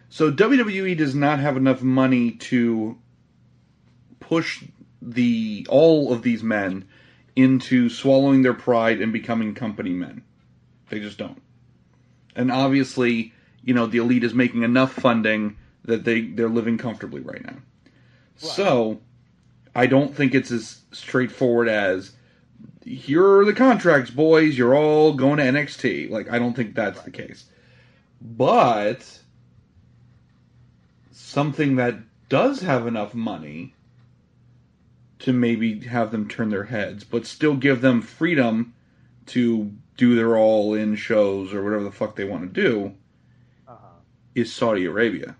So 0.08 0.30
WWE 0.30 0.96
does 0.96 1.14
not 1.14 1.40
have 1.40 1.56
enough 1.56 1.82
money 1.82 2.32
to 2.32 2.96
push 4.20 4.62
the 5.02 5.66
all 5.68 6.12
of 6.12 6.22
these 6.22 6.42
men 6.42 6.86
into 7.34 7.88
swallowing 7.90 8.42
their 8.42 8.54
pride 8.54 9.00
and 9.00 9.12
becoming 9.12 9.54
company 9.54 9.90
men. 9.90 10.22
They 10.88 11.00
just 11.00 11.18
don't. 11.18 11.42
And 12.36 12.52
obviously, 12.52 13.32
you 13.64 13.74
know, 13.74 13.86
the 13.86 13.98
elite 13.98 14.22
is 14.22 14.34
making 14.34 14.62
enough 14.62 14.92
funding 14.92 15.56
that 15.84 16.04
they 16.04 16.22
they're 16.22 16.48
living 16.48 16.78
comfortably 16.78 17.20
right 17.20 17.44
now. 17.44 17.56
So, 18.36 19.00
I 19.74 19.86
don't 19.86 20.14
think 20.14 20.34
it's 20.34 20.50
as 20.50 20.80
straightforward 20.92 21.68
as 21.68 22.12
here 22.84 23.38
are 23.38 23.44
the 23.44 23.52
contracts, 23.52 24.10
boys. 24.10 24.56
You're 24.56 24.74
all 24.76 25.14
going 25.14 25.38
to 25.38 25.44
NXT. 25.44 26.10
Like, 26.10 26.30
I 26.30 26.38
don't 26.38 26.54
think 26.54 26.74
that's 26.74 27.02
the 27.02 27.10
case. 27.10 27.44
But 28.20 29.06
something 31.12 31.76
that 31.76 31.96
does 32.28 32.60
have 32.60 32.86
enough 32.86 33.14
money 33.14 33.74
to 35.20 35.32
maybe 35.32 35.80
have 35.80 36.10
them 36.10 36.28
turn 36.28 36.50
their 36.50 36.64
heads, 36.64 37.04
but 37.04 37.26
still 37.26 37.54
give 37.54 37.80
them 37.80 38.02
freedom 38.02 38.74
to 39.26 39.72
do 39.96 40.16
their 40.16 40.36
all 40.36 40.74
in 40.74 40.96
shows 40.96 41.54
or 41.54 41.62
whatever 41.62 41.84
the 41.84 41.92
fuck 41.92 42.16
they 42.16 42.24
want 42.24 42.42
to 42.42 42.62
do 42.62 42.94
Uh-huh. 43.66 43.98
is 44.34 44.52
Saudi 44.52 44.84
Arabia. 44.84 45.36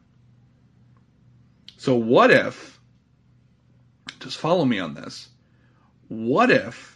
So 1.77 1.97
what 1.97 2.31
if 2.31 2.75
just 4.25 4.39
follow 4.39 4.65
me 4.65 4.79
on 4.79 4.95
this. 4.95 5.29
What 6.09 6.51
if 6.51 6.94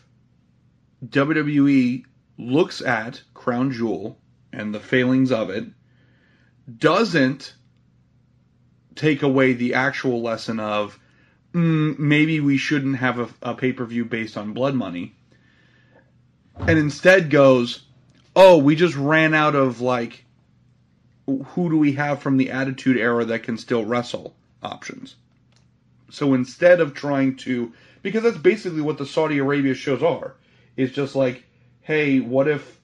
WWE 1.07 2.05
looks 2.38 2.81
at 2.81 3.23
Crown 3.35 3.71
Jewel 3.73 4.19
and 4.52 4.75
the 4.75 4.81
failings 4.81 5.33
of 5.33 5.50
it, 5.50 5.67
doesn't 6.78 7.55
take 8.95 9.23
away 9.23 9.52
the 9.52 9.75
actual 9.75 10.23
lesson 10.23 10.59
of 10.61 10.99
mm, 11.52 11.99
maybe 11.99 12.40
we 12.40 12.57
shouldn't 12.57 12.97
have 12.97 13.19
a, 13.19 13.28
a 13.43 13.55
pay 13.55 13.73
per 13.73 13.85
view 13.85 14.05
based 14.05 14.37
on 14.37 14.52
blood 14.52 14.75
money, 14.75 15.14
and 16.59 16.78
instead 16.78 17.31
goes, 17.31 17.83
oh, 18.35 18.59
we 18.59 18.76
just 18.76 18.97
ran 18.97 19.35
out 19.35 19.55
of 19.55 19.81
like, 19.81 20.25
who 21.26 21.71
do 21.71 21.78
we 21.78 21.93
have 21.93 22.21
from 22.21 22.37
the 22.37 22.50
Attitude 22.50 22.97
Era 22.97 23.25
that 23.26 23.43
can 23.43 23.59
still 23.59 23.85
wrestle 23.85 24.35
options. 24.62 25.17
So 26.11 26.35
instead 26.35 26.81
of 26.81 26.95
trying 26.95 27.37
to, 27.37 27.73
because 28.02 28.23
that's 28.23 28.38
basically 28.38 28.81
what 28.81 28.99
the 28.99 29.07
Saudi 29.07 29.38
Arabia 29.38 29.75
shows 29.75 30.02
are, 30.02 30.35
it's 30.78 30.94
just 30.94 31.16
like, 31.16 31.44
hey, 31.82 32.20
what 32.20 32.47
if 32.47 32.78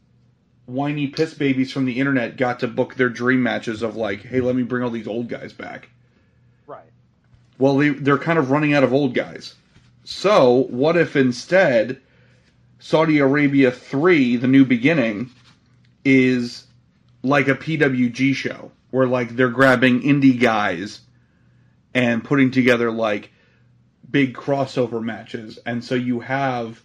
whiny 0.67 1.07
piss 1.07 1.33
babies 1.33 1.71
from 1.71 1.85
the 1.85 2.01
internet 2.01 2.37
got 2.37 2.61
to 2.61 2.69
book 2.69 2.97
their 2.97 3.09
dream 3.09 3.43
matches 3.43 3.83
of 3.83 3.97
like, 3.97 4.21
hey, 4.21 4.41
let 4.41 4.57
me 4.57 4.65
bring 4.65 4.83
all 4.83 4.91
these 4.91 5.07
old 5.07 5.29
guys 5.29 5.53
back. 5.53 5.89
Right. 6.67 6.91
Well, 7.57 7.77
they, 7.77 7.91
they're 7.91 8.19
kind 8.19 8.39
of 8.39 8.51
running 8.51 8.75
out 8.75 8.83
of 8.83 8.93
old 8.93 9.15
guys. 9.15 9.55
So, 10.03 10.67
what 10.71 10.97
if 10.97 11.15
instead 11.15 12.01
Saudi 12.81 13.21
Arabia 13.21 13.71
3, 13.71 14.37
The 14.37 14.49
New 14.49 14.65
Beginning, 14.65 15.31
is 16.05 16.67
like 17.23 17.47
a 17.47 17.55
PWG 17.55 18.35
show 18.35 18.73
where 18.91 19.07
like 19.07 19.37
they're 19.37 19.49
grabbing 19.49 20.03
indie 20.03 20.39
guys 20.39 21.01
and 21.95 22.25
putting 22.25 22.51
together 22.51 22.91
like 22.91 23.31
big 24.11 24.35
crossover 24.35 25.03
matches 25.03 25.59
and 25.65 25.83
so 25.83 25.95
you 25.95 26.21
have 26.21 26.81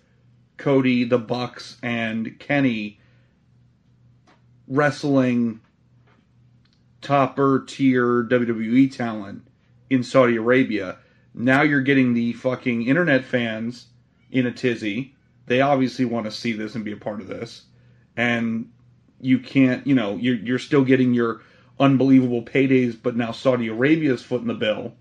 Cody, 0.59 1.05
the 1.05 1.17
Bucks 1.17 1.77
and 1.81 2.37
Kenny 2.37 2.99
wrestling 4.67 5.61
topper 7.01 7.63
tier 7.65 8.23
WWE 8.25 8.95
talent 8.95 9.47
in 9.89 10.03
Saudi 10.03 10.35
Arabia. 10.35 10.97
Now 11.33 11.61
you're 11.63 11.81
getting 11.81 12.13
the 12.13 12.33
fucking 12.33 12.85
internet 12.85 13.23
fans 13.23 13.87
in 14.31 14.45
a 14.45 14.51
tizzy. 14.51 15.15
They 15.47 15.61
obviously 15.61 16.05
want 16.05 16.25
to 16.25 16.31
see 16.31 16.51
this 16.51 16.75
and 16.75 16.85
be 16.85 16.91
a 16.91 16.97
part 16.97 17.21
of 17.21 17.27
this. 17.27 17.63
And 18.15 18.71
you 19.21 19.39
can't, 19.39 19.87
you 19.87 19.95
know, 19.95 20.17
you're, 20.17 20.35
you're 20.35 20.59
still 20.59 20.83
getting 20.83 21.13
your 21.13 21.41
unbelievable 21.79 22.43
paydays, 22.43 22.97
but 23.01 23.15
now 23.15 23.31
Saudi 23.31 23.69
Arabia's 23.69 24.21
foot 24.21 24.41
in 24.41 24.47
the 24.47 24.53
bill. 24.53 24.93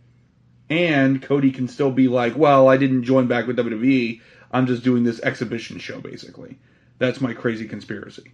And 0.71 1.21
Cody 1.21 1.51
can 1.51 1.67
still 1.67 1.91
be 1.91 2.09
like, 2.09 2.37
well, 2.37 2.69
I 2.69 2.77
didn't 2.77 3.05
join 3.05 3.27
back 3.27 3.47
with 3.47 3.57
WWE. 3.57 4.21
I'm 4.51 4.67
just 4.67 4.83
doing 4.83 5.05
this 5.05 5.21
exhibition 5.21 5.79
show, 5.79 6.01
basically. 6.01 6.59
That's 6.99 7.21
my 7.21 7.35
crazy 7.35 7.67
conspiracy. 7.69 8.33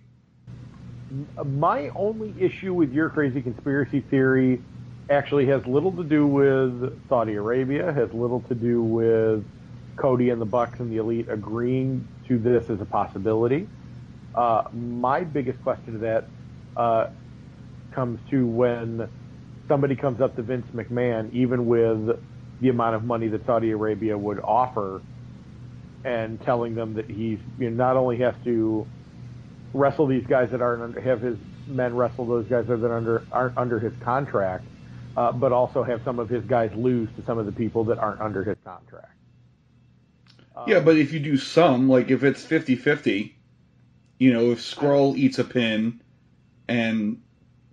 My 1.44 1.90
only 1.90 2.35
issue 2.38 2.73
with 2.73 2.92
your 2.92 3.11
crazy 3.11 3.42
conspiracy 3.42 4.00
theory 4.00 4.62
actually 5.11 5.47
has 5.47 5.66
little 5.66 5.92
to 5.92 6.04
do 6.04 6.26
with 6.26 7.09
Saudi 7.09 7.35
Arabia, 7.35 7.92
has 7.92 8.12
little 8.12 8.40
to 8.42 8.54
do 8.54 8.83
with 8.83 9.44
Cody 9.97 10.30
and 10.30 10.40
the 10.40 10.47
Bucks 10.47 10.80
and 10.80 10.90
the 10.90 10.97
Elite 10.97 11.28
agreeing 11.28 12.06
to 12.26 12.38
this 12.38 12.71
as 12.71 12.80
a 12.80 12.85
possibility. 12.85 13.68
Uh, 14.35 14.64
my 14.73 15.21
biggest 15.21 15.62
question 15.62 15.92
to 15.92 15.99
that 15.99 16.25
uh, 16.76 17.09
comes 17.92 18.18
to 18.30 18.47
when 18.47 19.09
somebody 19.68 19.94
comes 19.94 20.21
up 20.21 20.35
to 20.37 20.42
Vince 20.42 20.66
McMahon, 20.75 21.33
even 21.33 21.66
with 21.66 22.18
the 22.61 22.68
amount 22.68 22.97
of 22.97 23.04
money 23.04 23.28
that 23.28 23.44
Saudi 23.47 23.71
Arabia 23.71 24.16
would 24.16 24.40
offer, 24.40 25.02
and 26.05 26.41
telling 26.43 26.75
them 26.75 26.95
that 26.95 27.09
he's 27.09 27.39
you 27.59 27.71
know, 27.71 27.77
not 27.77 27.97
only 27.97 28.19
has 28.19 28.35
to 28.45 28.87
wrestle 29.73 30.07
these 30.07 30.27
guys 30.27 30.51
that 30.51 30.61
aren't 30.63 30.83
under, 30.83 31.01
have 31.01 31.21
his 31.21 31.39
men 31.67 31.97
wrestle 31.97 32.27
those 32.27 32.47
guys 32.47 32.67
that 32.67 32.83
are 32.83 32.97
under 32.97 33.27
aren't 33.33 33.57
under 33.57 33.79
his 33.79 33.95
contract, 34.01 34.65
uh, 35.17 35.33
but 35.33 35.53
also 35.53 35.83
have 35.83 36.03
some 36.05 36.19
of 36.19 36.29
his 36.29 36.45
guys 36.45 36.71
lose 36.75 37.09
to 37.17 37.25
some 37.25 37.39
of 37.39 37.47
the 37.47 37.53
people 37.53 37.85
that 37.85 37.99
aren't 37.99 38.21
under 38.21 38.45
his 38.45 38.59
contract. 38.65 39.13
Um, 40.55 40.65
Yeah, 40.69 40.81
but 40.81 40.97
if 40.97 41.13
you 41.13 41.21
do 41.21 41.37
some, 41.37 41.89
like 41.89 42.11
if 42.11 42.23
it's 42.23 42.45
50 42.45 42.77
50, 42.77 43.37
you 44.19 44.33
know, 44.33 44.53
if 44.53 44.61
Scurll 44.61 45.17
eats 45.17 45.39
a 45.39 45.45
pin 45.45 46.01
and 46.69 47.21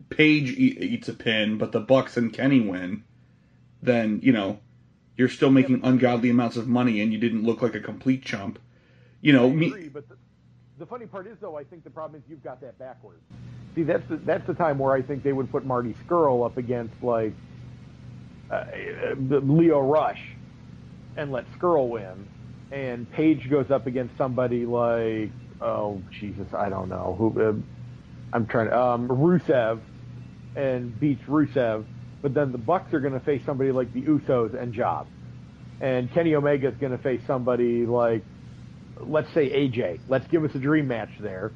Page 0.09 0.49
eats 0.49 1.07
a 1.07 1.13
pin, 1.13 1.57
but 1.57 1.71
the 1.71 1.79
Bucks 1.79 2.17
and 2.17 2.33
Kenny 2.33 2.59
win, 2.59 3.05
then, 3.81 4.19
you 4.21 4.33
know, 4.33 4.59
you're 5.21 5.29
still 5.29 5.51
making 5.51 5.79
ungodly 5.83 6.31
amounts 6.31 6.57
of 6.57 6.67
money 6.67 6.99
and 6.99 7.13
you 7.13 7.19
didn't 7.19 7.43
look 7.43 7.61
like 7.61 7.75
a 7.75 7.79
complete 7.79 8.25
chump. 8.25 8.57
You 9.21 9.33
know, 9.33 9.45
I 9.45 9.53
me. 9.53 9.87
but 9.87 10.09
the, 10.09 10.15
the 10.79 10.85
funny 10.87 11.05
part 11.05 11.27
is, 11.27 11.37
though, 11.39 11.55
I 11.55 11.63
think 11.63 11.83
the 11.83 11.91
problem 11.91 12.19
is 12.19 12.27
you've 12.27 12.43
got 12.43 12.59
that 12.61 12.79
backwards. 12.79 13.21
See, 13.75 13.83
that's 13.83 14.03
the, 14.09 14.17
that's 14.17 14.47
the 14.47 14.55
time 14.55 14.79
where 14.79 14.93
I 14.93 15.03
think 15.03 15.21
they 15.21 15.31
would 15.31 15.51
put 15.51 15.63
Marty 15.63 15.95
Scurll 16.03 16.43
up 16.43 16.57
against 16.57 16.95
like 17.03 17.33
uh, 18.49 18.55
uh, 18.55 19.13
Lio 19.15 19.79
Rush 19.79 20.23
and 21.15 21.31
let 21.31 21.45
Skrull 21.51 21.89
win, 21.89 22.27
and 22.71 23.09
Page 23.11 23.47
goes 23.47 23.69
up 23.69 23.85
against 23.85 24.17
somebody 24.17 24.65
like 24.65 25.29
oh 25.61 26.01
Jesus, 26.09 26.51
I 26.51 26.69
don't 26.69 26.89
know 26.89 27.15
who. 27.15 27.39
Uh, 27.39 27.53
I'm 28.33 28.47
trying 28.47 28.69
to 28.69 28.79
um, 28.79 29.07
Rusev 29.07 29.81
and 30.55 30.99
beats 30.99 31.23
Rusev, 31.25 31.85
but 32.21 32.33
then 32.33 32.51
the 32.51 32.57
Bucks 32.57 32.93
are 32.93 32.99
going 32.99 33.13
to 33.13 33.19
face 33.19 33.41
somebody 33.45 33.71
like 33.71 33.93
the 33.93 34.01
Usos 34.01 34.59
and 34.59 34.73
Job, 34.73 35.07
and 35.79 36.11
Kenny 36.13 36.35
Omega 36.35 36.67
is 36.69 36.77
going 36.77 36.91
to 36.91 37.01
face 37.01 37.21
somebody 37.25 37.85
like 37.85 38.23
let's 38.99 39.33
say 39.33 39.49
AJ. 39.49 39.99
Let's 40.07 40.27
give 40.27 40.43
us 40.43 40.51
a 40.55 40.59
dream 40.59 40.87
match 40.87 41.09
there. 41.19 41.51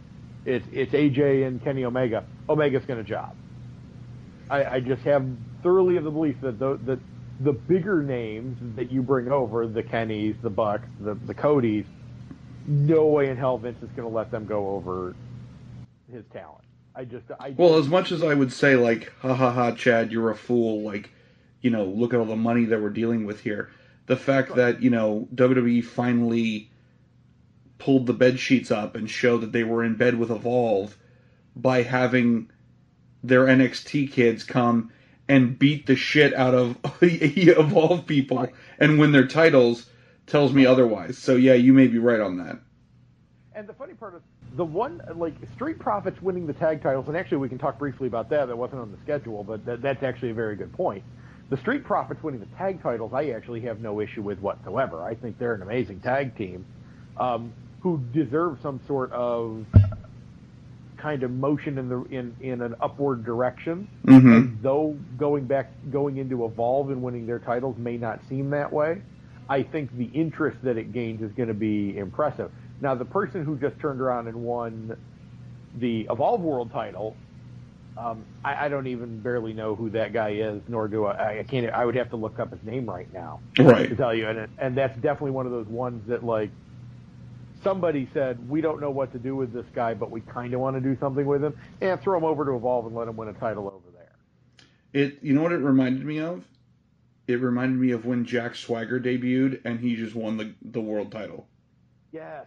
It's 0.46 0.66
it's 0.72 0.92
AJ 0.92 1.48
and 1.48 1.64
Kenny 1.64 1.86
Omega. 1.86 2.26
Omega's 2.48 2.86
going 2.86 3.04
to 3.04 3.10
job. 3.10 3.36
I, 4.50 4.64
I 4.64 4.80
just 4.80 5.02
have 5.04 5.26
thoroughly 5.64 5.98
of 5.98 6.04
the 6.04 6.12
belief 6.12 6.36
that 6.42 6.60
the, 6.60 6.80
that 6.86 7.00
the 7.40 7.52
bigger 7.52 8.04
names 8.04 8.58
that 8.76 8.92
you 8.92 9.02
bring 9.02 9.32
over, 9.32 9.68
the 9.68 9.82
Kennys, 9.84 10.40
the 10.42 10.50
Bucks, 10.50 10.88
the 11.00 11.16
the 11.16 11.34
Codys, 11.34 11.86
no 12.68 13.08
way 13.08 13.30
in 13.30 13.38
hell 13.38 13.58
Vince 13.58 13.82
is 13.82 13.90
going 13.96 14.08
to 14.08 14.16
let 14.16 14.32
them 14.32 14.46
go 14.46 14.70
over 14.70 15.16
his 16.12 16.24
talent. 16.32 16.65
I 16.96 17.04
just 17.06 17.26
I 17.40 17.54
Well, 17.58 17.76
as 17.78 17.88
much 17.88 18.12
as 18.12 18.24
I 18.24 18.34
would 18.34 18.54
say, 18.54 18.76
like, 18.76 19.12
ha 19.20 19.34
ha 19.34 19.52
ha, 19.52 19.72
Chad, 19.72 20.12
you're 20.12 20.32
a 20.32 20.36
fool, 20.36 20.82
like, 20.84 21.10
you 21.62 21.70
know, 21.70 21.86
look 21.86 22.14
at 22.14 22.20
all 22.20 22.26
the 22.26 22.36
money 22.36 22.66
that 22.66 22.82
we're 22.82 22.90
dealing 22.90 23.26
with 23.26 23.42
here. 23.42 23.70
The 24.08 24.16
fact 24.16 24.56
that, 24.56 24.82
you 24.82 24.90
know, 24.90 25.28
WWE 25.36 25.84
finally 25.84 26.70
pulled 27.78 28.06
the 28.06 28.14
bed 28.14 28.40
sheets 28.40 28.72
up 28.72 28.96
and 28.96 29.10
showed 29.10 29.42
that 29.42 29.52
they 29.52 29.64
were 29.64 29.84
in 29.84 29.96
bed 29.96 30.16
with 30.18 30.32
Evolve 30.32 30.96
by 31.56 31.82
having 31.84 32.50
their 33.24 33.46
NXT 33.46 34.12
kids 34.12 34.44
come 34.44 34.92
and 35.28 35.58
beat 35.58 35.88
the 35.88 35.96
shit 35.96 36.34
out 36.36 36.54
of 36.54 36.78
Evolve 37.02 38.06
people 38.06 38.38
Right. 38.38 38.54
and 38.80 39.00
win 39.00 39.12
their 39.12 39.28
titles 39.28 39.90
tells 40.28 40.54
me 40.54 40.66
otherwise. 40.66 41.18
So, 41.18 41.36
yeah, 41.36 41.54
you 41.54 41.74
may 41.74 41.88
be 41.88 41.98
right 41.98 42.22
on 42.22 42.38
that. 42.38 42.60
And 43.56 43.68
the 43.68 43.74
funny 43.74 43.94
part 43.94 44.16
is 44.16 44.22
the 44.58 44.66
one 44.66 45.02
like 45.16 45.34
Street 45.56 45.80
Profits 45.80 46.22
winning 46.22 46.46
the 46.46 46.54
tag 46.54 46.84
titles, 46.84 47.08
and 47.08 47.16
actually 47.16 47.38
we 47.38 47.48
can 47.48 47.58
talk 47.58 47.80
briefly 47.80 48.08
about 48.08 48.30
that. 48.30 48.48
That 48.48 48.58
wasn't 48.58 48.82
on 48.82 48.92
the 48.92 48.98
schedule, 49.02 49.46
but 49.46 49.66
that, 49.66 49.82
that's 49.82 50.04
actually 50.04 50.32
a 50.32 50.34
very 50.34 50.58
good 50.58 50.74
point. 50.74 51.04
The 51.50 51.58
Street 51.58 51.86
Profits 51.86 52.22
winning 52.22 52.42
the 52.42 52.58
tag 52.58 52.84
titles, 52.84 53.14
I 53.14 53.30
actually 53.30 53.62
have 53.62 53.80
no 53.80 54.02
issue 54.02 54.22
with 54.22 54.40
whatsoever. 54.40 55.02
I 55.04 55.16
think 55.16 55.40
they're 55.40 55.54
an 55.54 55.62
amazing 55.62 56.02
tag 56.02 56.36
team 56.36 56.66
um, 57.18 57.54
who 57.80 58.02
deserve 58.14 58.58
some 58.62 58.82
sort 58.88 59.14
of 59.14 59.66
kind 60.98 61.24
of 61.24 61.32
motion 61.32 61.78
in 61.78 61.88
the 61.88 62.02
in, 62.06 62.36
in 62.42 62.62
an 62.62 62.76
upward 62.82 63.24
direction. 63.24 63.88
hmm 64.04 64.48
though 64.62 64.98
going 65.18 65.46
back 65.46 65.70
going 65.92 66.18
into 66.18 66.44
Evolve 66.44 66.90
and 66.90 67.02
winning 67.02 67.28
their 67.28 67.40
titles 67.40 67.78
may 67.78 67.96
not 67.96 68.20
seem 68.28 68.50
that 68.50 68.74
way, 68.74 69.02
I 69.48 69.64
think 69.64 69.96
the 69.96 70.06
interest 70.06 70.58
that 70.64 70.78
it 70.78 70.92
gains 70.92 71.22
is 71.22 71.32
going 71.34 71.50
to 71.50 71.54
be 71.54 71.98
impressive. 71.98 72.52
Now, 72.82 72.96
the 72.96 73.06
person 73.06 73.44
who 73.46 73.58
just 73.58 73.80
turned 73.80 74.02
around 74.02 74.28
and 74.28 74.38
won 74.38 74.98
the 75.74 76.08
Evolve 76.10 76.42
World 76.42 76.72
title, 76.72 77.16
um, 77.98 78.26
I, 78.44 78.66
I 78.66 78.70
don't 78.70 78.88
even 78.88 79.22
barely 79.22 79.54
know 79.54 79.76
who 79.76 79.90
that 79.92 80.12
guy 80.14 80.32
is, 80.32 80.62
nor 80.68 80.88
do 80.88 81.06
I. 81.06 81.40
I 81.40 81.44
can't. 81.44 81.70
I 81.72 81.86
would 81.86 81.96
have 81.96 82.10
to 82.10 82.18
look 82.18 82.40
up 82.40 82.52
his 82.52 82.62
name 82.64 82.86
right 82.90 83.12
now 83.14 83.40
Right. 83.58 83.88
to 83.90 83.96
tell 83.96 84.14
you, 84.14 84.28
and 84.28 84.50
and 84.58 84.78
that's 84.78 84.96
definitely 85.00 85.32
one 85.32 85.46
of 85.46 85.54
those 85.54 85.68
ones 85.68 86.04
that 86.08 86.24
like 86.24 86.52
somebody 87.64 88.10
said 88.14 88.50
we 88.50 88.62
don't 88.62 88.82
know 88.82 88.92
what 88.92 89.12
to 89.14 89.20
do 89.20 89.36
with 89.36 89.54
this 89.54 89.66
guy, 89.74 89.94
but 89.94 90.12
we 90.12 90.22
kind 90.22 90.54
of 90.54 90.60
want 90.60 90.76
to 90.76 90.82
do 90.82 90.98
something 91.00 91.26
with 91.26 91.44
him, 91.44 91.56
and 91.82 92.00
throw 92.02 92.18
him 92.18 92.26
over 92.26 92.44
to 92.46 92.56
Evolve 92.56 92.86
and 92.88 92.96
let 92.96 93.08
him 93.08 93.16
win 93.16 93.30
a 93.30 93.34
title 93.34 93.68
over 93.68 93.92
there. 93.96 94.12
It 94.94 95.20
you 95.22 95.34
know 95.34 95.42
what 95.44 95.54
it 95.54 95.60
reminded 95.60 96.06
me 96.06 96.20
of? 96.20 96.44
It 97.28 97.40
reminded 97.42 97.80
me 97.80 97.92
of 97.92 98.06
when 98.06 98.26
Jack 98.26 98.56
Swagger 98.56 99.00
debuted 99.00 99.62
and 99.66 99.80
he 99.80 99.96
just 99.96 100.16
won 100.16 100.36
the 100.36 100.54
the 100.62 100.82
world 100.82 101.12
title. 101.14 101.48
Yes. 102.12 102.46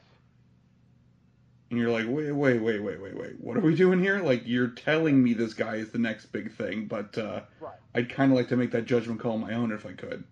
And 1.70 1.78
you're 1.78 1.90
like, 1.90 2.06
wait, 2.08 2.32
wait, 2.32 2.60
wait, 2.62 2.82
wait, 2.82 3.00
wait, 3.00 3.16
wait. 3.16 3.40
What 3.40 3.56
are 3.56 3.60
we 3.60 3.74
doing 3.74 4.00
here? 4.00 4.20
Like 4.20 4.42
you're 4.46 4.68
telling 4.68 5.22
me 5.22 5.34
this 5.34 5.52
guy 5.52 5.76
is 5.76 5.90
the 5.90 5.98
next 5.98 6.26
big 6.26 6.52
thing, 6.52 6.86
but 6.86 7.16
uh, 7.18 7.40
Right. 7.60 7.74
I'd 7.94 8.08
kind 8.10 8.32
of 8.32 8.38
like 8.38 8.48
to 8.48 8.56
make 8.56 8.70
that 8.72 8.86
judgment 8.86 9.20
call 9.20 9.32
on 9.32 9.40
my 9.40 9.54
own 9.54 9.72
if 9.72 9.84
I 9.84 9.92
could. 9.92 10.24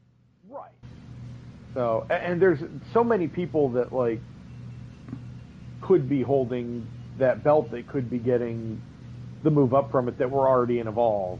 Right. 0.48 0.70
So, 1.74 2.06
and 2.08 2.40
there's 2.40 2.60
so 2.94 3.04
many 3.04 3.28
people 3.28 3.68
that 3.70 3.92
like 3.92 4.20
could 5.82 6.08
be 6.08 6.22
holding 6.22 6.86
that 7.18 7.44
belt 7.44 7.70
that 7.70 7.86
could 7.88 8.08
be 8.10 8.18
getting 8.18 8.80
the 9.42 9.50
move 9.50 9.74
up 9.74 9.90
from 9.90 10.08
it 10.08 10.18
that 10.18 10.30
were 10.30 10.48
already 10.48 10.78
in 10.78 10.88
Evolve. 10.88 11.38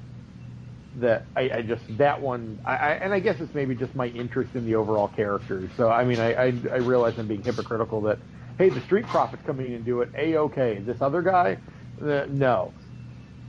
That 0.97 1.25
I, 1.35 1.51
I 1.51 1.63
just 1.63 1.83
that 1.99 2.21
one, 2.21 2.59
I, 2.65 2.77
I 2.77 2.91
and 2.93 3.13
I 3.13 3.21
guess 3.21 3.39
it's 3.41 3.55
maybe 3.55 3.75
just 3.75 3.95
my 3.95 4.07
interest 4.09 4.55
in 4.55 4.65
the 4.65 4.75
overall 4.77 5.09
characters. 5.09 5.71
So 5.77 5.91
I 5.91 6.05
mean, 6.05 6.19
I 6.19 6.33
I, 6.35 6.45
I 6.73 6.77
realize 6.77 7.19
I'm 7.19 7.27
being 7.29 7.43
hypocritical 7.43 8.01
that 8.03 8.19
hey, 8.59 8.69
the 8.69 8.81
Street 8.83 9.07
Profits 9.07 9.43
coming 9.47 9.67
in 9.67 9.73
and 9.75 9.85
do 9.85 10.01
it, 10.03 10.11
a 10.17 10.37
okay. 10.39 10.79
This 10.79 11.01
other 11.01 11.23
guy, 11.23 11.59
uh, 12.03 12.27
no. 12.29 12.73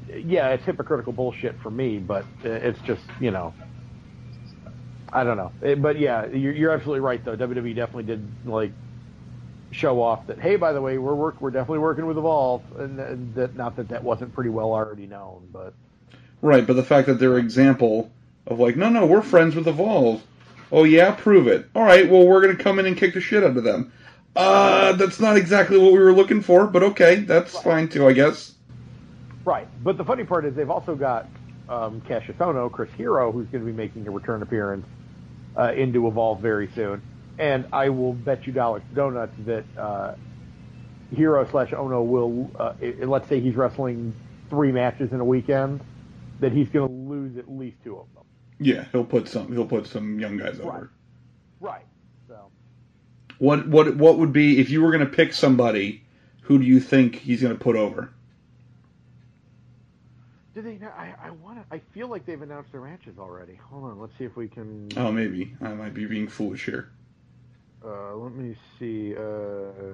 Yeah, 0.10 0.50
it's 0.50 0.64
hypocritical 0.64 1.12
bullshit 1.12 1.60
for 1.60 1.70
me, 1.70 1.98
but 1.98 2.24
uh, 2.46 2.50
it's 2.50 2.80
just 2.82 3.04
you 3.20 3.32
know 3.32 3.54
I 5.12 5.24
don't 5.24 5.38
know, 5.38 5.52
Eh, 5.64 5.76
but 5.76 6.00
yeah, 6.00 6.26
you're, 6.28 6.54
you're 6.54 6.72
absolutely 6.72 7.02
right 7.02 7.24
though. 7.24 7.36
WWE 7.36 7.76
definitely 7.76 8.04
did 8.04 8.28
like 8.46 8.72
show 9.72 10.02
off 10.02 10.28
that. 10.28 10.40
Hey, 10.40 10.56
by 10.56 10.74
the 10.74 10.82
way, 10.82 10.98
we're 10.98 11.16
work 11.16 11.40
we're 11.42 11.52
definitely 11.52 11.80
working 11.80 12.06
with 12.06 12.18
Evolve, 12.18 12.62
and, 12.78 13.00
and 13.00 13.36
that 13.36 13.56
not 13.56 13.76
that 13.78 13.90
that 13.90 14.04
wasn't 14.04 14.34
pretty 14.34 14.50
well 14.50 14.72
already 14.72 15.08
known, 15.08 15.48
but 15.52 15.74
Right, 16.42 16.68
but 16.68 16.76
the 16.76 16.84
fact 16.84 17.08
that 17.08 17.20
their 17.20 17.38
example 17.38 18.12
of 18.46 18.60
like, 18.60 18.76
no, 18.76 18.90
no, 18.90 19.06
we're 19.06 19.22
friends 19.22 19.56
with 19.56 19.68
Evolve. 19.68 20.22
Oh 20.72 20.84
yeah, 20.84 21.12
prove 21.12 21.48
it. 21.48 21.68
All 21.74 21.84
right, 21.84 22.10
well 22.10 22.28
we're 22.28 22.42
gonna 22.42 22.62
come 22.62 22.80
in 22.80 22.86
and 22.86 22.98
kick 22.98 23.14
the 23.14 23.22
shit 23.22 23.44
out 23.44 23.56
of 23.58 23.64
them. 23.64 23.92
Uh, 24.38 24.92
that's 24.94 25.20
not 25.20 25.36
exactly 25.38 25.78
what 25.78 25.92
we 25.92 26.00
were 26.00 26.14
looking 26.14 26.42
for, 26.42 26.68
but 26.68 26.84
okay, 26.84 27.16
that's 27.16 27.58
fine 27.60 27.90
too, 27.90 28.08
I 28.08 28.14
guess. 28.14 28.54
right. 29.46 29.68
But 29.84 29.98
the 29.98 30.06
funny 30.06 30.24
part 30.24 30.46
is 30.46 30.54
they've 30.56 30.70
also 30.70 30.96
got 30.96 31.28
um, 31.70 32.02
Kassius 32.02 32.72
Chris 32.72 32.92
Hero, 32.94 33.32
who's 33.32 33.48
going 33.48 33.66
to 33.66 33.70
be 33.72 33.76
making 33.76 34.08
a 34.08 34.12
return 34.12 34.42
appearance 34.42 34.86
uh, 35.58 35.74
into 35.74 36.08
Evolve 36.08 36.40
very 36.40 36.70
soon, 36.76 37.02
and 37.40 37.66
I 37.74 37.90
will 37.90 38.14
bet 38.14 38.46
you 38.46 38.54
dollars 38.54 38.84
donuts 38.94 39.34
that 39.46 39.66
uh, 39.78 40.14
Hero 41.14 41.48
slash 41.50 41.72
Ohno 41.72 42.06
will. 42.06 42.52
Uh, 42.60 42.74
i- 42.82 43.06
let's 43.06 43.28
say 43.28 43.40
he's 43.40 43.56
wrestling 43.56 44.14
three 44.50 44.72
matches 44.72 45.12
in 45.14 45.20
a 45.20 45.26
weekend, 45.26 45.82
that 46.40 46.52
he's 46.52 46.70
going 46.70 46.88
to 46.88 46.94
lose 47.14 47.38
at 47.38 47.50
least 47.50 47.78
two 47.84 47.98
of 47.98 48.06
them. 48.14 48.24
Yeah, 48.60 48.86
he'll 48.92 49.04
put 49.04 49.28
some 49.28 49.52
he'll 49.52 49.66
put 49.66 49.88
some 49.88 50.20
young 50.20 50.38
guys 50.38 50.60
over. 50.60 50.70
Right. 50.70 51.74
Right. 51.74 51.86
What 53.40 53.68
what 53.68 53.96
what 53.96 54.18
would 54.18 54.34
be 54.34 54.60
if 54.60 54.70
you 54.70 54.82
were 54.82 54.92
gonna 54.92 55.06
pick 55.06 55.34
somebody? 55.34 56.04
Who 56.42 56.58
do 56.58 56.66
you 56.66 56.80
think 56.80 57.16
he's 57.16 57.42
gonna 57.42 57.56
put 57.56 57.76
over? 57.76 58.12
do 60.58 60.64
they? 60.64 60.78
know- 60.78 60.88
I 60.88 61.14
I 61.22 61.30
want 61.30 61.60
to. 61.60 61.76
I 61.76 61.80
feel 61.94 62.08
like 62.08 62.26
they've 62.26 62.42
announced 62.42 62.72
their 62.72 62.82
matches 62.82 63.20
already. 63.20 63.56
Hold 63.70 63.84
on. 63.84 64.00
Let's 64.00 64.18
see 64.18 64.24
if 64.24 64.36
we 64.36 64.48
can. 64.48 64.90
Oh, 64.98 65.12
maybe 65.12 65.56
I 65.62 65.74
might 65.74 65.94
be 65.94 66.06
being 66.06 66.28
foolish 66.28 66.66
here. 66.66 66.90
Uh, 67.86 68.16
let 68.16 68.34
me 68.34 68.56
see. 68.80 69.16
Uh, 69.16 69.94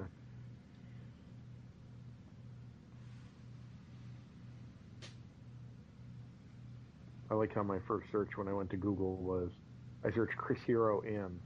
I 7.30 7.34
like 7.34 7.54
how 7.54 7.62
my 7.62 7.78
first 7.86 8.10
search 8.10 8.30
when 8.36 8.48
I 8.48 8.54
went 8.54 8.70
to 8.70 8.76
Google 8.76 9.16
was 9.16 9.50
I 10.02 10.10
searched 10.12 10.36
Chris 10.36 10.60
Hero 10.66 11.00
in, 11.00 11.38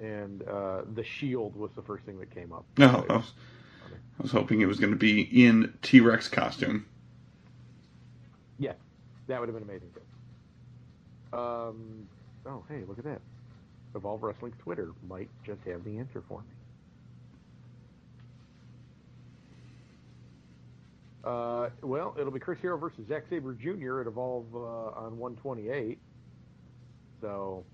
and 0.00 0.42
uh, 0.48 0.82
the 0.94 1.04
Shield 1.04 1.54
was 1.56 1.70
the 1.76 1.82
first 1.82 2.04
thing 2.04 2.18
that 2.18 2.34
came 2.34 2.52
up. 2.52 2.64
No, 2.78 3.04
I 3.08 3.16
was, 3.16 3.32
I 4.18 4.22
was 4.22 4.32
hoping 4.32 4.60
it 4.60 4.66
was 4.66 4.78
gonna 4.80 4.96
be 4.96 5.20
in 5.20 5.74
T 5.82 6.00
Rex 6.00 6.28
costume. 6.28 6.86
Yeah, 8.58 8.72
that 9.28 9.40
would 9.40 9.48
have 9.48 9.54
been 9.54 9.68
amazing. 9.68 9.90
Um, 11.32 12.08
oh, 12.46 12.64
hey, 12.68 12.82
look 12.88 12.98
at 12.98 13.04
that. 13.04 13.20
Evolve 13.94 14.22
Wrestling's 14.22 14.56
Twitter 14.58 14.92
might 15.08 15.28
just 15.44 15.60
have 15.66 15.84
the 15.84 15.98
answer 15.98 16.22
for 16.28 16.40
me. 16.40 16.46
Uh, 21.22 21.68
well, 21.82 22.16
it'll 22.18 22.32
be 22.32 22.40
Chris 22.40 22.58
Hero 22.60 22.78
versus 22.78 23.06
Zack 23.08 23.24
Sabre 23.28 23.52
Jr. 23.52 24.00
at 24.00 24.06
Evolve 24.06 24.46
uh, 24.54 24.58
on 24.98 25.18
128. 25.18 25.98
So 27.20 27.64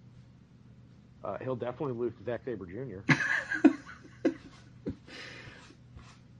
uh, 1.27 1.37
he'll 1.43 1.57
definitely 1.57 1.95
lose 1.95 2.13
to 2.19 2.25
Zack 2.25 2.43
Sabre 2.45 2.67
Jr. 2.67 3.01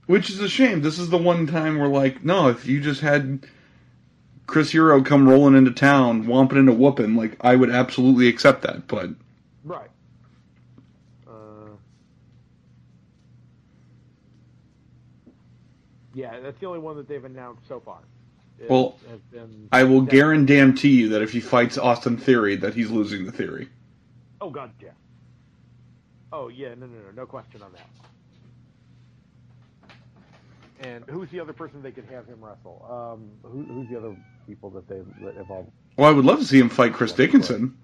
Which 0.05 0.29
is 0.29 0.39
a 0.39 0.47
shame. 0.47 0.81
This 0.81 0.97
is 0.97 1.09
the 1.09 1.17
one 1.17 1.45
time 1.45 1.77
where, 1.77 1.89
like, 1.89 2.23
no, 2.23 2.47
if 2.47 2.65
you 2.65 2.79
just 2.79 3.01
had 3.01 3.45
Chris 4.45 4.71
Hero 4.71 5.03
come 5.03 5.27
rolling 5.27 5.55
into 5.55 5.71
town, 5.71 6.23
womping 6.23 6.57
into 6.57 6.71
whooping, 6.71 7.15
like, 7.17 7.35
I 7.41 7.57
would 7.57 7.69
absolutely 7.69 8.29
accept 8.29 8.61
that. 8.61 8.87
But 8.87 9.09
right. 9.65 9.89
Uh, 11.27 11.75
yeah, 16.13 16.39
that's 16.39 16.57
the 16.61 16.65
only 16.67 16.79
one 16.79 16.95
that 16.95 17.09
they've 17.09 17.25
announced 17.25 17.67
so 17.67 17.81
far. 17.81 17.99
It 18.57 18.69
Well, 18.69 18.97
I 19.73 19.83
will 19.83 20.03
guarantee 20.03 20.91
you 20.91 21.09
that 21.09 21.21
if 21.21 21.33
he 21.33 21.41
fights 21.41 21.77
Austin 21.77 22.15
Theory, 22.15 22.55
that 22.55 22.73
he's 22.73 22.89
losing 22.89 23.25
the 23.25 23.33
Theory. 23.33 23.67
Oh 24.41 24.49
God, 24.49 24.71
yeah. 24.81 24.89
Oh 26.31 26.49
yeah, 26.49 26.69
no, 26.69 26.85
no, 26.85 26.97
no, 27.05 27.11
no 27.15 27.25
question 27.25 27.61
on 27.61 27.71
that. 27.73 27.89
And 30.79 31.05
who's 31.09 31.29
the 31.29 31.39
other 31.39 31.53
person 31.53 31.81
they 31.81 31.91
could 31.91 32.05
have 32.05 32.27
him 32.27 32.43
wrestle? 32.43 32.85
Um, 32.89 33.31
who, 33.49 33.63
who's 33.63 33.89
the 33.89 33.97
other 33.97 34.15
people 34.45 34.69
that 34.71 34.87
they 34.87 35.01
that 35.25 35.37
evolved? 35.37 35.71
Well, 35.97 36.09
I 36.09 36.11
would 36.13 36.25
love 36.25 36.39
to 36.39 36.45
see 36.45 36.59
him 36.59 36.69
fight 36.69 36.93
Chris 36.93 37.13
Dickinson. 37.13 37.77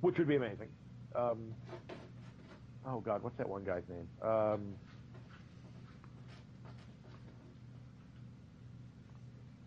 Which 0.00 0.18
would 0.18 0.28
be 0.28 0.36
amazing. 0.36 0.68
Um, 1.14 1.54
oh 2.86 3.00
God, 3.00 3.22
what's 3.22 3.36
that 3.38 3.48
one 3.48 3.64
guy's 3.64 3.82
name? 3.88 4.08
Um, 4.22 4.74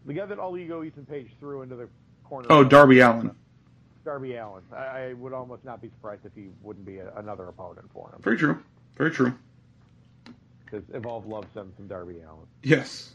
the 0.05 0.13
guy 0.13 0.25
that 0.25 0.39
all 0.39 0.57
ego 0.57 0.83
Ethan 0.83 1.05
Page 1.05 1.29
threw 1.39 1.61
into 1.61 1.75
the 1.75 1.89
corner. 2.23 2.47
Oh, 2.49 2.63
Darby 2.63 2.99
Allin. 2.99 3.35
Darby 4.09 4.37
Allin. 4.37 4.63
I, 4.75 4.75
I 4.77 5.13
would 5.13 5.33
almost 5.33 5.63
not 5.63 5.83
be 5.83 5.89
surprised 5.89 6.25
if 6.25 6.31
he 6.33 6.47
wouldn't 6.63 6.83
be 6.83 6.97
a, 6.97 7.13
another 7.17 7.47
opponent 7.47 7.91
for 7.93 8.09
him. 8.09 8.19
Very 8.23 8.39
true. 8.39 8.63
Very 8.97 9.11
true. 9.11 9.31
because 10.65 10.83
Evolve 10.95 11.27
loves 11.27 11.47
them 11.53 11.71
some 11.77 11.85
Darby 11.85 12.15
Allin. 12.15 12.47
Yes. 12.63 13.11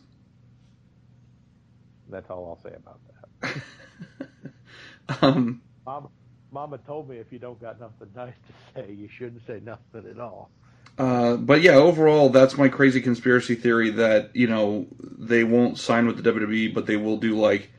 That's 2.08 2.30
all 2.30 2.46
I'll 2.46 2.70
say 2.70 2.76
about 2.76 3.00
that. 3.40 5.18
um, 5.22 5.60
Mama, 5.84 6.10
Mama 6.52 6.78
told 6.78 7.08
me 7.08 7.16
if 7.16 7.32
you 7.32 7.40
don't 7.40 7.60
got 7.60 7.80
nothing 7.80 8.08
nice 8.14 8.34
to 8.46 8.82
say, 8.82 8.92
you 8.92 9.08
shouldn't 9.08 9.44
say 9.48 9.60
nothing 9.64 10.08
at 10.08 10.20
all. 10.20 10.48
Uh, 10.96 11.36
but 11.36 11.60
yeah, 11.60 11.72
overall, 11.72 12.28
that's 12.28 12.56
my 12.56 12.68
crazy 12.68 13.00
conspiracy 13.00 13.56
theory 13.56 13.90
that 13.90 14.30
you 14.36 14.46
know 14.46 14.86
they 15.00 15.42
won't 15.42 15.76
sign 15.76 16.06
with 16.06 16.22
the 16.22 16.32
WWE, 16.32 16.72
but 16.72 16.86
they 16.86 16.96
will 16.96 17.16
do 17.16 17.36
like 17.36 17.72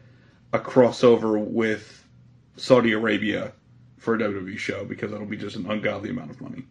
a 0.52 0.60
crossover 0.60 1.40
with 1.40 2.05
Saudi 2.58 2.94
Arabia 2.94 3.54
for 3.98 4.16
a 4.16 4.18
WWE 4.18 4.58
show 4.58 4.86
because 4.86 5.12
it'll 5.12 5.26
be 5.26 5.38
just 5.38 5.56
an 5.56 5.70
ungodly 5.70 6.10
amount 6.10 6.32
of 6.32 6.42
money. 6.42 6.64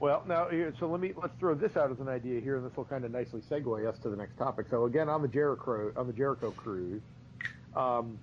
Well, 0.00 0.22
now 0.28 0.48
so 0.78 0.88
let 0.88 1.00
me 1.00 1.12
let's 1.20 1.34
throw 1.40 1.54
this 1.54 1.76
out 1.76 1.90
as 1.90 1.98
an 1.98 2.08
idea 2.08 2.40
here, 2.40 2.56
and 2.56 2.64
this 2.64 2.76
will 2.76 2.84
kind 2.84 3.04
of 3.04 3.10
nicely 3.10 3.40
segue 3.50 3.86
us 3.86 3.98
to 4.00 4.08
the 4.08 4.16
next 4.16 4.36
topic. 4.36 4.66
So 4.70 4.84
again, 4.84 5.08
on 5.08 5.22
the 5.22 5.28
Jericho 5.28 5.92
on 5.96 6.06
the 6.06 6.12
Jericho 6.12 6.52
cruise, 6.52 7.02
um, 7.74 8.16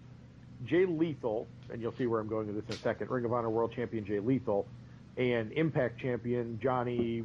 Jay 0.66 0.86
Lethal, 0.86 1.48
and 1.70 1.82
you'll 1.82 1.94
see 1.94 2.08
where 2.08 2.22
I'm 2.22 2.28
going 2.28 2.48
with 2.48 2.66
this 2.66 2.76
in 2.76 2.80
a 2.80 2.84
second. 2.84 3.10
Ring 3.10 3.26
of 3.26 3.34
Honor 3.34 3.50
World 3.50 3.74
Champion 3.76 4.06
Jay 4.06 4.20
Lethal, 4.20 4.66
and 5.18 5.52
Impact 5.52 6.00
Champion 6.00 6.60
Johnny. 6.62 7.24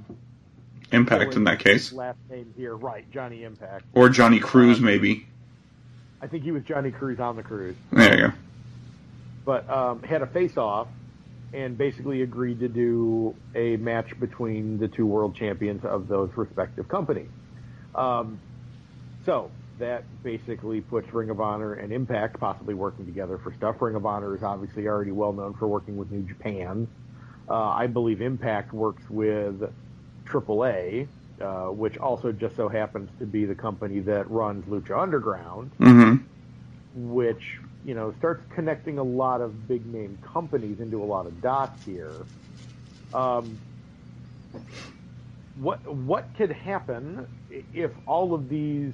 Impact 0.90 1.36
in 1.36 1.44
that 1.44 1.60
case, 1.60 1.92
last 1.92 2.18
name 2.28 2.52
here, 2.56 2.74
right? 2.74 3.08
Johnny 3.12 3.44
Impact 3.44 3.84
or 3.94 4.08
Johnny 4.08 4.40
Cruz, 4.40 4.80
maybe. 4.80 5.26
I 6.20 6.26
think 6.26 6.42
he 6.42 6.50
was 6.50 6.64
Johnny 6.64 6.90
Cruz 6.90 7.20
on 7.20 7.36
the 7.36 7.44
cruise. 7.44 7.76
There 7.92 8.16
you 8.16 8.26
go. 8.28 8.32
But 9.50 9.68
um, 9.68 10.04
had 10.04 10.22
a 10.22 10.28
face-off 10.28 10.86
and 11.52 11.76
basically 11.76 12.22
agreed 12.22 12.60
to 12.60 12.68
do 12.68 13.34
a 13.56 13.78
match 13.78 14.12
between 14.20 14.78
the 14.78 14.86
two 14.86 15.04
world 15.04 15.34
champions 15.34 15.84
of 15.84 16.06
those 16.06 16.30
respective 16.36 16.86
companies. 16.86 17.30
Um, 17.96 18.38
so 19.26 19.50
that 19.80 20.04
basically 20.22 20.82
puts 20.82 21.12
Ring 21.12 21.30
of 21.30 21.40
Honor 21.40 21.72
and 21.72 21.92
Impact 21.92 22.38
possibly 22.38 22.74
working 22.74 23.06
together 23.06 23.38
for 23.38 23.52
stuff. 23.54 23.82
Ring 23.82 23.96
of 23.96 24.06
Honor 24.06 24.36
is 24.36 24.44
obviously 24.44 24.86
already 24.86 25.10
well 25.10 25.32
known 25.32 25.54
for 25.54 25.66
working 25.66 25.96
with 25.96 26.12
New 26.12 26.22
Japan. 26.22 26.86
Uh, 27.48 27.70
I 27.70 27.88
believe 27.88 28.22
Impact 28.22 28.72
works 28.72 29.02
with 29.10 29.68
AAA, 30.26 31.08
uh, 31.40 31.72
which 31.72 31.98
also 31.98 32.30
just 32.30 32.54
so 32.54 32.68
happens 32.68 33.10
to 33.18 33.26
be 33.26 33.46
the 33.46 33.56
company 33.56 33.98
that 33.98 34.30
runs 34.30 34.64
Lucha 34.66 34.96
Underground, 34.96 35.72
mm-hmm. 35.80 37.12
which 37.12 37.58
you 37.84 37.94
know, 37.94 38.14
starts 38.18 38.42
connecting 38.54 38.98
a 38.98 39.02
lot 39.02 39.40
of 39.40 39.66
big 39.66 39.86
name 39.86 40.18
companies 40.22 40.80
into 40.80 41.02
a 41.02 41.06
lot 41.06 41.26
of 41.26 41.40
dots 41.40 41.84
here. 41.84 42.12
Um, 43.14 43.58
what 45.56 45.84
what 45.86 46.26
could 46.36 46.52
happen 46.52 47.26
if 47.74 47.90
all 48.06 48.34
of 48.34 48.48
these 48.48 48.92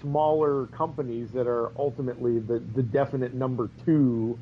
smaller 0.00 0.66
companies 0.66 1.30
that 1.32 1.46
are 1.46 1.70
ultimately 1.78 2.38
the, 2.38 2.58
the 2.74 2.82
definite 2.82 3.34
number 3.34 3.70
two 3.84 4.38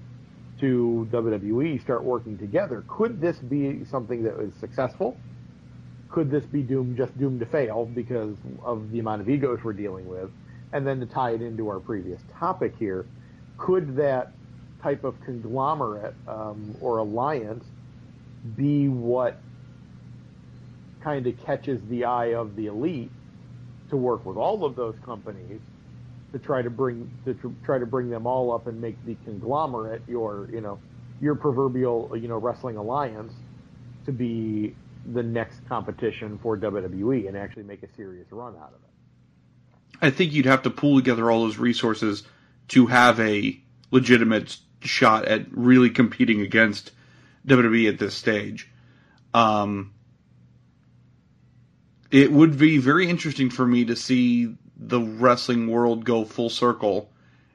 to 0.60 1.08
WWE 1.10 1.80
start 1.80 2.04
working 2.04 2.38
together? 2.38 2.84
Could 2.88 3.20
this 3.20 3.38
be 3.38 3.84
something 3.84 4.22
that 4.24 4.38
is 4.40 4.52
successful? 4.60 5.16
Could 6.10 6.30
this 6.30 6.44
be 6.44 6.62
doomed 6.62 6.96
just 6.96 7.16
doomed 7.18 7.40
to 7.40 7.46
fail 7.46 7.86
because 7.86 8.36
of 8.62 8.90
the 8.92 9.00
amount 9.00 9.20
of 9.20 9.28
egos 9.28 9.60
we're 9.64 9.72
dealing 9.72 10.06
with? 10.06 10.30
And 10.74 10.86
then 10.86 11.00
to 11.00 11.06
tie 11.06 11.30
it 11.30 11.40
into 11.40 11.68
our 11.68 11.80
previous 11.80 12.20
topic 12.38 12.74
here, 12.78 13.06
could 13.56 13.96
that 13.96 14.32
type 14.82 15.04
of 15.04 15.18
conglomerate 15.22 16.14
um, 16.28 16.76
or 16.82 16.98
alliance 16.98 17.64
be 18.56 18.88
what 18.88 19.40
kind 21.02 21.26
of 21.26 21.42
catches 21.44 21.80
the 21.88 22.04
eye 22.04 22.34
of 22.34 22.56
the 22.56 22.66
elite 22.66 23.10
to 23.88 23.96
work 23.96 24.26
with 24.26 24.36
all 24.36 24.64
of 24.64 24.76
those 24.76 24.96
companies 25.04 25.60
to 26.32 26.38
try 26.38 26.60
to 26.60 26.70
bring 26.70 27.10
to 27.24 27.34
tr- 27.34 27.48
try 27.64 27.78
to 27.78 27.86
bring 27.86 28.10
them 28.10 28.26
all 28.26 28.52
up 28.52 28.66
and 28.66 28.80
make 28.80 28.96
the 29.06 29.14
conglomerate 29.24 30.02
your 30.08 30.48
you 30.52 30.60
know 30.60 30.78
your 31.20 31.34
proverbial 31.34 32.10
you 32.16 32.26
know 32.26 32.38
wrestling 32.38 32.76
alliance 32.76 33.32
to 34.04 34.12
be 34.12 34.74
the 35.12 35.22
next 35.22 35.66
competition 35.68 36.38
for 36.42 36.56
WWE 36.56 37.28
and 37.28 37.36
actually 37.36 37.62
make 37.62 37.82
a 37.82 37.88
serious 37.94 38.26
run 38.32 38.54
out 38.56 38.68
of 38.68 38.80
it. 38.82 38.93
I 40.00 40.10
think 40.10 40.32
you'd 40.32 40.46
have 40.46 40.62
to 40.62 40.70
pull 40.70 40.96
together 40.96 41.30
all 41.30 41.42
those 41.42 41.58
resources 41.58 42.24
to 42.68 42.86
have 42.86 43.20
a 43.20 43.60
legitimate 43.90 44.56
shot 44.80 45.24
at 45.26 45.46
really 45.50 45.90
competing 45.90 46.40
against 46.40 46.92
WWE 47.46 47.88
at 47.88 47.98
this 47.98 48.14
stage. 48.14 48.70
Um, 49.32 49.92
it 52.10 52.30
would 52.30 52.58
be 52.58 52.78
very 52.78 53.08
interesting 53.08 53.50
for 53.50 53.66
me 53.66 53.86
to 53.86 53.96
see 53.96 54.56
the 54.76 55.00
wrestling 55.00 55.68
world 55.68 56.04
go 56.04 56.24
full 56.24 56.50
circle 56.50 57.10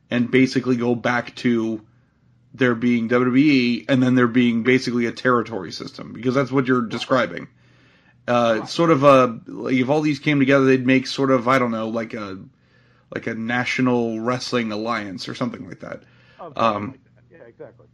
and 0.09 0.31
basically 0.31 0.75
go 0.75 0.95
back 0.95 1.35
to 1.35 1.85
there 2.53 2.75
being 2.75 3.07
WWE 3.09 3.85
and 3.87 4.01
then 4.01 4.15
there 4.15 4.27
being 4.27 4.63
basically 4.63 5.05
a 5.05 5.11
territory 5.11 5.71
system 5.71 6.13
because 6.13 6.33
that's 6.33 6.51
what 6.51 6.67
you're 6.67 6.81
describing. 6.81 7.47
Uh, 8.29 8.65
sort 8.65 8.91
of 8.91 9.03
a 9.03 9.39
like 9.47 9.75
if 9.75 9.89
all 9.89 10.01
these 10.01 10.19
came 10.19 10.39
together, 10.39 10.65
they'd 10.65 10.85
make 10.85 11.07
sort 11.07 11.31
of 11.31 11.47
I 11.47 11.57
don't 11.57 11.71
know 11.71 11.89
like 11.89 12.13
a 12.13 12.37
like 13.13 13.27
a 13.27 13.33
national 13.33 14.19
wrestling 14.19 14.71
alliance 14.71 15.27
or 15.27 15.35
something 15.35 15.67
like 15.67 15.79
that. 15.79 16.03
Oh, 16.39 16.53
um, 16.55 16.91
like 16.91 16.99
that. 17.03 17.23
Yeah, 17.31 17.43
exactly. 17.47 17.87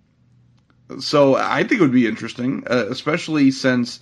So 1.00 1.36
I 1.36 1.64
think 1.64 1.80
it 1.80 1.82
would 1.82 1.92
be 1.92 2.06
interesting, 2.06 2.64
uh, 2.70 2.86
especially 2.90 3.52
since 3.52 4.02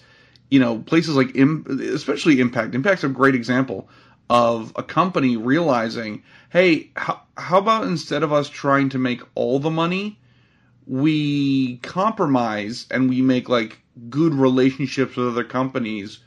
you 0.50 0.60
know 0.60 0.80
places 0.80 1.16
like 1.16 1.36
Im- 1.36 1.66
especially 1.94 2.40
Impact. 2.40 2.74
Impact's 2.74 3.04
a 3.04 3.10
great 3.10 3.36
example 3.36 3.88
of 4.30 4.72
a 4.76 4.84
company 4.84 5.38
realizing, 5.38 6.24
hey, 6.50 6.90
how, 6.96 7.22
how 7.38 7.60
about 7.60 7.84
instead 7.84 8.24
of 8.24 8.34
us 8.34 8.50
trying 8.50 8.90
to 8.90 8.98
make 8.98 9.22
all 9.36 9.60
the 9.60 9.70
money, 9.70 10.20
we 10.88 11.78
compromise 11.78 12.86
and 12.92 13.10
we 13.10 13.22
make 13.22 13.50
like 13.50 13.80
good 14.10 14.34
relationships 14.34 15.16
with 15.16 15.28
other 15.28 15.44
companies 15.44 16.20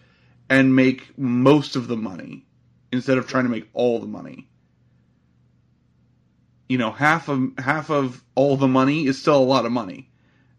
and 0.48 0.74
make 0.76 1.16
most 1.18 1.76
of 1.76 1.88
the 1.88 1.96
money 1.96 2.44
instead 2.92 3.18
of 3.18 3.26
trying 3.26 3.44
to 3.44 3.50
make 3.50 3.68
all 3.72 3.98
the 3.98 4.06
money. 4.06 4.48
You 6.68 6.78
know 6.78 6.90
half 6.90 7.28
of 7.28 7.52
half 7.58 7.90
of 7.90 8.24
all 8.34 8.56
the 8.56 8.68
money 8.68 9.06
is 9.06 9.20
still 9.20 9.36
a 9.36 9.44
lot 9.44 9.66
of 9.66 9.72
money. 9.72 10.10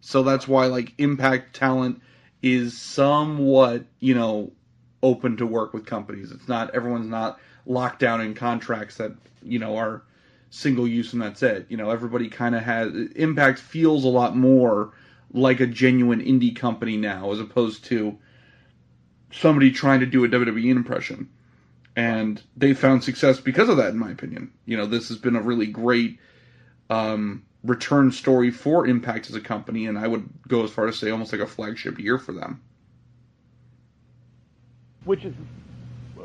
So 0.01 0.23
that's 0.23 0.47
why 0.47 0.67
like 0.67 0.93
impact 0.97 1.55
talent 1.55 2.01
is 2.41 2.77
somewhat 2.77 3.85
you 3.99 4.15
know 4.15 4.51
open 5.03 5.37
to 5.37 5.45
work 5.45 5.73
with 5.73 5.85
companies. 5.85 6.31
It's 6.31 6.47
not 6.47 6.73
everyone's 6.73 7.09
not 7.09 7.39
locked 7.65 7.99
down 7.99 8.21
in 8.21 8.33
contracts 8.33 8.97
that 8.97 9.13
you 9.41 9.59
know 9.59 9.77
are 9.77 10.03
single 10.49 10.87
use 10.87 11.13
and 11.13 11.21
that's 11.21 11.43
it 11.43 11.65
you 11.69 11.77
know 11.77 11.89
everybody 11.89 12.29
kind 12.29 12.55
of 12.55 12.63
has 12.63 12.93
impact 13.15 13.59
feels 13.59 14.05
a 14.05 14.09
lot 14.09 14.35
more 14.35 14.91
like 15.33 15.59
a 15.59 15.67
genuine 15.67 16.21
indie 16.21 16.55
company 16.55 16.95
now 16.95 17.31
as 17.31 17.39
opposed 17.39 17.83
to 17.83 18.17
somebody 19.31 19.71
trying 19.71 19.99
to 19.99 20.05
do 20.05 20.23
a 20.23 20.29
WWE 20.29 20.69
impression 20.69 21.29
and 21.97 22.39
they 22.55 22.75
found 22.75 23.03
success 23.03 23.39
because 23.39 23.69
of 23.69 23.77
that, 23.77 23.89
in 23.89 23.97
my 23.97 24.11
opinion. 24.11 24.51
You 24.65 24.77
know, 24.77 24.85
this 24.85 25.07
has 25.09 25.17
been 25.17 25.35
a 25.35 25.41
really 25.41 25.65
great 25.65 26.19
um, 26.91 27.43
return 27.63 28.11
story 28.11 28.51
for 28.51 28.85
Impact 28.85 29.31
as 29.31 29.35
a 29.35 29.41
company, 29.41 29.87
and 29.87 29.97
I 29.97 30.07
would 30.07 30.29
go 30.47 30.63
as 30.63 30.69
far 30.69 30.87
as 30.87 30.99
say 30.99 31.09
almost 31.09 31.33
like 31.33 31.41
a 31.41 31.47
flagship 31.47 31.99
year 31.99 32.19
for 32.19 32.33
them. 32.33 32.61
Which 35.05 35.25
is 35.25 35.33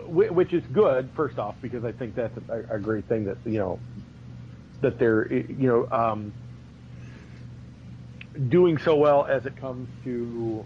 which 0.06 0.52
is 0.52 0.62
good, 0.74 1.08
first 1.16 1.38
off, 1.38 1.54
because 1.62 1.86
I 1.86 1.92
think 1.92 2.14
that's 2.14 2.36
a, 2.50 2.74
a 2.74 2.78
great 2.78 3.06
thing 3.06 3.24
that 3.24 3.38
you 3.46 3.58
know 3.58 3.80
that 4.82 4.98
they're 4.98 5.32
you 5.32 5.66
know 5.66 5.88
um, 5.90 6.32
doing 8.48 8.78
so 8.78 8.96
well 8.96 9.24
as 9.24 9.46
it 9.46 9.56
comes 9.56 9.88
to 10.04 10.64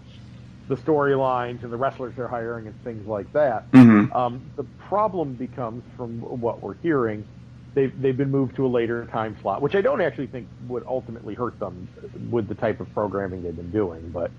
the 0.67 0.75
storylines 0.75 1.63
and 1.63 1.71
the 1.71 1.77
wrestlers 1.77 2.13
they're 2.15 2.27
hiring 2.27 2.67
and 2.67 2.83
things 2.83 3.07
like 3.07 3.31
that. 3.33 3.71
Mm-hmm. 3.71 4.11
Um, 4.13 4.41
the 4.55 4.63
problem 4.87 5.33
becomes, 5.33 5.83
from 5.95 6.19
what 6.19 6.61
we're 6.61 6.75
hearing, 6.75 7.25
they've 7.73 8.01
they've 8.01 8.17
been 8.17 8.31
moved 8.31 8.55
to 8.57 8.65
a 8.65 8.67
later 8.67 9.05
time 9.05 9.37
slot, 9.41 9.61
which 9.61 9.75
I 9.75 9.81
don't 9.81 10.01
actually 10.01 10.27
think 10.27 10.47
would 10.67 10.85
ultimately 10.85 11.35
hurt 11.35 11.57
them 11.59 11.87
with 12.29 12.47
the 12.47 12.55
type 12.55 12.79
of 12.79 12.93
programming 12.93 13.43
they've 13.43 13.55
been 13.55 13.71
doing. 13.71 14.09
But 14.09 14.31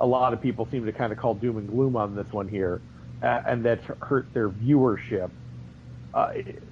a 0.00 0.06
lot 0.06 0.32
of 0.32 0.42
people 0.42 0.68
seem 0.70 0.84
to 0.84 0.92
kind 0.92 1.12
of 1.12 1.18
call 1.18 1.34
doom 1.34 1.56
and 1.56 1.68
gloom 1.68 1.96
on 1.96 2.14
this 2.14 2.30
one 2.32 2.48
here, 2.48 2.82
uh, 3.22 3.42
and 3.46 3.64
that's 3.64 3.84
hurt 4.02 4.32
their 4.34 4.50
viewership. 4.50 5.30
Uh, 6.12 6.32
it, 6.34 6.62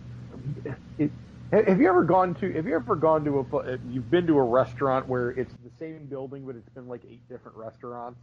it, 0.98 1.11
have 1.53 1.81
you 1.81 1.88
ever 1.88 2.03
gone 2.03 2.35
to? 2.37 2.53
Have 2.53 2.67
you 2.67 2.75
ever 2.75 2.97
gone 2.97 3.25
to 3.25 3.41
a? 3.41 3.79
You've 3.91 4.11
been 4.11 4.27
to 4.27 4.38
a 4.38 4.43
restaurant 4.43 5.07
where 5.07 5.31
it's 5.31 5.53
the 5.65 5.71
same 5.79 6.07
building, 6.07 6.47
but 6.47 6.57
it's 6.57 6.69
been 6.71 6.88
like 6.88 7.03
eight 7.09 7.29
different 7.29 7.57
restaurants. 7.59 8.19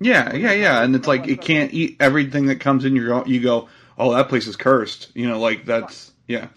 Yeah, 0.00 0.34
yeah, 0.34 0.52
yeah, 0.52 0.82
and 0.82 0.94
it's 0.96 1.06
like 1.06 1.28
it 1.28 1.40
can't 1.40 1.72
eat 1.72 1.96
everything 2.00 2.46
that 2.46 2.60
comes 2.60 2.84
in. 2.84 2.96
Your 2.96 3.26
you 3.26 3.40
go, 3.40 3.68
oh, 3.98 4.14
that 4.14 4.28
place 4.28 4.46
is 4.46 4.56
cursed. 4.56 5.10
You 5.14 5.28
know, 5.28 5.38
like 5.38 5.66
that's 5.66 6.12
yeah. 6.26 6.48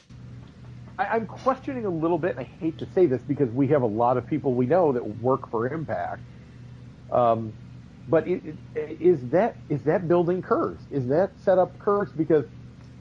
I, 0.97 1.17
am 1.17 1.27
questioning 1.27 1.85
a 1.85 1.89
little 1.89 2.17
bit, 2.17 2.31
and 2.31 2.39
I 2.39 2.49
hate 2.59 2.79
to 2.79 2.87
say 2.95 3.05
this 3.05 3.21
because 3.21 3.49
we 3.51 3.67
have 3.67 3.83
a 3.83 3.87
lot 3.87 4.17
of 4.17 4.25
people 4.25 4.53
we 4.53 4.65
know 4.65 4.93
that 4.93 5.21
work 5.21 5.51
for 5.51 5.67
Impact. 5.67 6.21
Um, 7.11 7.53
but 8.09 8.27
it, 8.27 8.41
it, 8.73 9.01
is 9.01 9.21
that 9.29 9.57
is 9.69 9.83
that 9.83 10.07
building 10.07 10.41
cursed? 10.41 10.85
Is 10.91 11.07
that 11.07 11.31
set 11.43 11.59
up 11.59 11.77
curves 11.79 12.11
because 12.13 12.45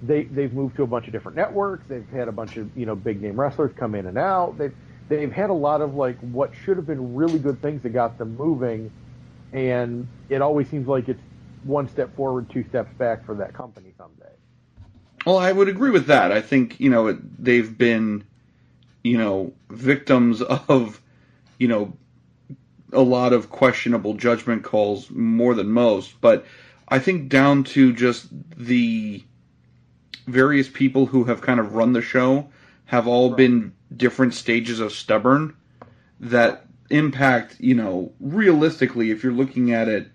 they 0.02 0.24
they've 0.24 0.52
moved 0.52 0.76
to 0.76 0.82
a 0.82 0.86
bunch 0.86 1.06
of 1.06 1.12
different 1.12 1.36
networks. 1.36 1.84
They've 1.88 2.08
had 2.10 2.28
a 2.28 2.32
bunch 2.32 2.56
of 2.56 2.76
you 2.76 2.86
know 2.86 2.94
big 2.94 3.22
name 3.22 3.38
wrestlers 3.38 3.72
come 3.76 3.94
in 3.94 4.06
and 4.06 4.18
out. 4.18 4.58
They've 4.58 4.74
they've 5.08 5.32
had 5.32 5.50
a 5.50 5.54
lot 5.54 5.80
of 5.80 5.94
like 5.94 6.18
what 6.20 6.52
should 6.64 6.76
have 6.76 6.86
been 6.86 7.14
really 7.14 7.38
good 7.38 7.60
things 7.62 7.82
that 7.82 7.90
got 7.90 8.18
them 8.18 8.36
moving, 8.36 8.90
and 9.52 10.06
it 10.28 10.42
always 10.42 10.68
seems 10.68 10.86
like 10.86 11.08
it's 11.08 11.20
one 11.64 11.88
step 11.88 12.14
forward, 12.14 12.50
two 12.50 12.64
steps 12.68 12.92
back 12.98 13.24
for 13.24 13.34
that 13.36 13.52
company 13.54 13.92
someday. 13.96 14.32
Well, 15.24 15.38
I 15.38 15.50
would 15.50 15.68
agree 15.68 15.90
with 15.90 16.06
that. 16.06 16.30
I 16.30 16.40
think 16.40 16.78
you 16.78 16.90
know 16.90 17.08
it, 17.08 17.44
they've 17.44 17.76
been, 17.76 18.24
you 19.02 19.18
know, 19.18 19.52
victims 19.70 20.42
of, 20.42 21.00
you 21.58 21.68
know, 21.68 21.96
a 22.92 23.02
lot 23.02 23.32
of 23.32 23.50
questionable 23.50 24.14
judgment 24.14 24.62
calls 24.62 25.10
more 25.10 25.54
than 25.54 25.68
most. 25.68 26.20
But 26.20 26.44
I 26.88 26.98
think 26.98 27.28
down 27.28 27.64
to 27.64 27.92
just 27.92 28.28
the 28.56 29.24
various 30.26 30.68
people 30.68 31.06
who 31.06 31.24
have 31.24 31.40
kind 31.40 31.60
of 31.60 31.74
run 31.74 31.92
the 31.92 32.02
show 32.02 32.48
have 32.86 33.06
all 33.06 33.30
right. 33.30 33.36
been 33.36 33.72
different 33.96 34.34
stages 34.34 34.80
of 34.80 34.92
stubborn 34.92 35.54
that 36.20 36.66
impact, 36.90 37.56
you 37.60 37.74
know, 37.74 38.12
realistically, 38.20 39.10
if 39.10 39.22
you're 39.22 39.32
looking 39.32 39.72
at 39.72 39.88
it, 39.88 40.08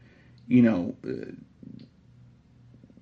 you 0.48 0.62
know, 0.62 0.96
uh, 1.08 1.32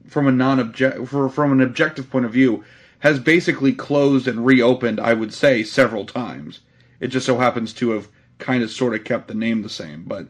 from 0.08 0.28
a 0.28 0.32
non-object 0.32 1.08
from 1.08 1.52
an 1.52 1.62
objective 1.62 2.10
point 2.10 2.26
of 2.26 2.32
view, 2.32 2.63
has 3.00 3.19
basically 3.19 3.74
closed 3.74 4.28
and 4.28 4.45
reopened. 4.45 5.00
I 5.00 5.13
would 5.13 5.34
say 5.34 5.63
several 5.63 6.06
times. 6.06 6.60
It 7.00 7.08
just 7.08 7.26
so 7.26 7.38
happens 7.38 7.74
to 7.74 7.91
have 7.91 8.10
kind 8.39 8.63
of 8.63 8.72
sort 8.72 8.95
of 8.95 9.04
kept 9.04 9.28
the 9.28 9.34
name 9.34 9.62
the 9.62 9.69
same, 9.69 10.04
but 10.04 10.28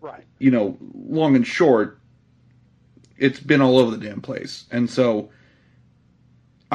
right, 0.00 0.24
you 0.38 0.50
know, 0.50 0.78
long 0.94 1.36
and 1.36 1.46
short, 1.46 1.98
it's 3.18 3.40
been 3.40 3.60
all 3.60 3.78
over 3.78 3.90
the 3.90 4.06
damn 4.06 4.20
place, 4.20 4.64
and 4.70 4.88
so 4.88 5.30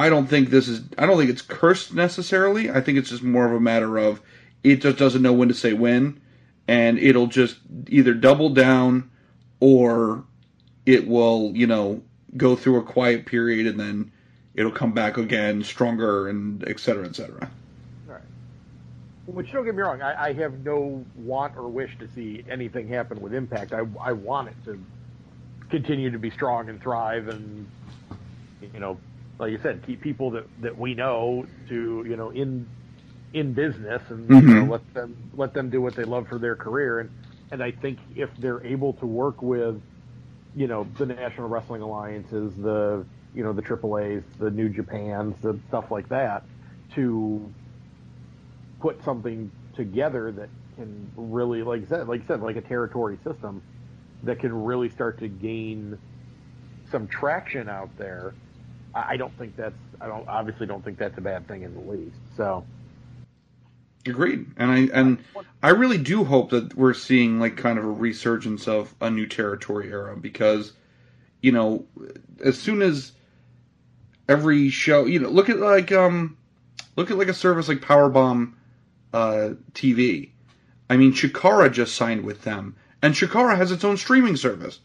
I 0.02 0.08
don't 0.08 0.26
think 0.26 0.50
this 0.50 0.66
is. 0.66 0.82
I 0.98 1.06
don't 1.06 1.16
think 1.16 1.30
it's 1.30 1.42
cursed 1.42 1.94
necessarily. 1.94 2.72
I 2.72 2.80
think 2.80 2.98
it's 2.98 3.10
just 3.10 3.22
more 3.22 3.46
of 3.46 3.52
a 3.52 3.60
matter 3.60 3.98
of 3.98 4.20
it 4.64 4.80
just 4.80 4.98
doesn't 4.98 5.22
know 5.22 5.32
when 5.32 5.46
to 5.46 5.54
say 5.54 5.74
when, 5.74 6.20
and 6.66 6.98
it'll 6.98 7.28
just 7.28 7.58
either 7.86 8.12
double 8.12 8.48
down 8.50 9.12
or 9.60 10.24
it 10.86 11.06
will, 11.06 11.52
you 11.54 11.68
know, 11.68 12.02
go 12.36 12.56
through 12.56 12.80
a 12.80 12.82
quiet 12.82 13.26
period 13.26 13.68
and 13.68 13.78
then 13.78 14.10
it'll 14.56 14.72
come 14.72 14.90
back 14.90 15.18
again 15.18 15.62
stronger 15.62 16.28
and 16.28 16.66
et 16.68 16.80
cetera, 16.80 17.06
et 17.06 17.14
cetera. 17.14 17.48
Right. 18.08 18.22
Which 19.26 19.52
don't 19.52 19.64
get 19.64 19.76
me 19.76 19.82
wrong, 19.82 20.02
I, 20.02 20.30
I 20.30 20.32
have 20.32 20.64
no 20.64 21.04
want 21.14 21.56
or 21.56 21.68
wish 21.68 21.96
to 22.00 22.08
see 22.12 22.44
anything 22.50 22.88
happen 22.88 23.20
with 23.20 23.34
Impact. 23.34 23.72
I, 23.72 23.84
I 24.00 24.10
want 24.10 24.48
it 24.48 24.56
to 24.64 24.84
continue 25.70 26.10
to 26.10 26.18
be 26.18 26.30
strong 26.30 26.68
and 26.68 26.82
thrive 26.82 27.28
and 27.28 27.68
you 28.74 28.80
know 28.80 28.98
like 29.42 29.50
you 29.50 29.58
said, 29.60 29.82
keep 29.84 30.00
people 30.00 30.30
that, 30.30 30.46
that 30.60 30.78
we 30.78 30.94
know 30.94 31.44
to 31.68 32.04
you 32.08 32.16
know 32.16 32.30
in 32.30 32.66
in 33.34 33.52
business 33.52 34.00
and 34.08 34.28
mm-hmm. 34.28 34.48
you 34.48 34.54
know, 34.54 34.72
let 34.72 34.94
them 34.94 35.16
let 35.34 35.52
them 35.52 35.68
do 35.68 35.82
what 35.82 35.96
they 35.96 36.04
love 36.04 36.28
for 36.28 36.38
their 36.38 36.54
career. 36.54 37.00
And 37.00 37.10
and 37.50 37.62
I 37.62 37.72
think 37.72 37.98
if 38.14 38.30
they're 38.38 38.64
able 38.64 38.92
to 38.94 39.06
work 39.06 39.42
with 39.42 39.82
you 40.54 40.68
know 40.68 40.86
the 40.96 41.06
National 41.06 41.48
Wrestling 41.48 41.82
Alliances, 41.82 42.54
the 42.54 43.04
you 43.34 43.42
know 43.42 43.52
the 43.52 43.62
AAA's, 43.62 44.22
the 44.38 44.50
New 44.50 44.68
Japans, 44.68 45.34
the 45.42 45.58
stuff 45.66 45.90
like 45.90 46.08
that, 46.10 46.44
to 46.94 47.52
put 48.78 49.02
something 49.02 49.50
together 49.74 50.30
that 50.30 50.50
can 50.76 51.10
really, 51.16 51.64
like 51.64 51.82
I 51.82 51.86
said, 51.86 52.08
like 52.08 52.22
I 52.22 52.26
said, 52.28 52.42
like 52.42 52.56
a 52.56 52.60
territory 52.60 53.18
system 53.24 53.60
that 54.22 54.38
can 54.38 54.64
really 54.64 54.88
start 54.88 55.18
to 55.18 55.26
gain 55.26 55.98
some 56.92 57.08
traction 57.08 57.68
out 57.68 57.90
there 57.98 58.34
I 58.94 59.16
don't 59.16 59.36
think 59.38 59.56
that's 59.56 59.74
I 60.00 60.06
don't 60.06 60.28
obviously 60.28 60.66
don't 60.66 60.84
think 60.84 60.98
that's 60.98 61.16
a 61.18 61.22
bad 61.22 61.46
thing 61.48 61.62
in 61.62 61.74
the 61.74 61.80
least. 61.80 62.16
So 62.36 62.64
agreed, 64.06 64.46
and 64.56 64.70
I 64.70 64.88
and 64.92 65.18
I 65.62 65.70
really 65.70 65.98
do 65.98 66.24
hope 66.24 66.50
that 66.50 66.74
we're 66.74 66.94
seeing 66.94 67.38
like 67.40 67.56
kind 67.56 67.78
of 67.78 67.84
a 67.84 67.90
resurgence 67.90 68.68
of 68.68 68.94
a 69.00 69.10
new 69.10 69.26
territory 69.26 69.90
era 69.90 70.16
because 70.16 70.72
you 71.40 71.52
know 71.52 71.86
as 72.44 72.58
soon 72.58 72.82
as 72.82 73.12
every 74.28 74.68
show 74.70 75.06
you 75.06 75.18
know 75.18 75.28
look 75.28 75.48
at 75.48 75.58
like 75.58 75.92
um 75.92 76.36
look 76.96 77.10
at 77.10 77.18
like 77.18 77.28
a 77.28 77.34
service 77.34 77.68
like 77.68 77.80
Powerbomb 77.80 78.54
uh, 79.12 79.50
TV. 79.72 80.30
I 80.88 80.96
mean, 80.96 81.12
Chikara 81.12 81.72
just 81.72 81.94
signed 81.94 82.24
with 82.24 82.42
them, 82.42 82.76
and 83.00 83.14
Chikara 83.14 83.56
has 83.56 83.72
its 83.72 83.84
own 83.84 83.96
streaming 83.96 84.36
service. 84.36 84.80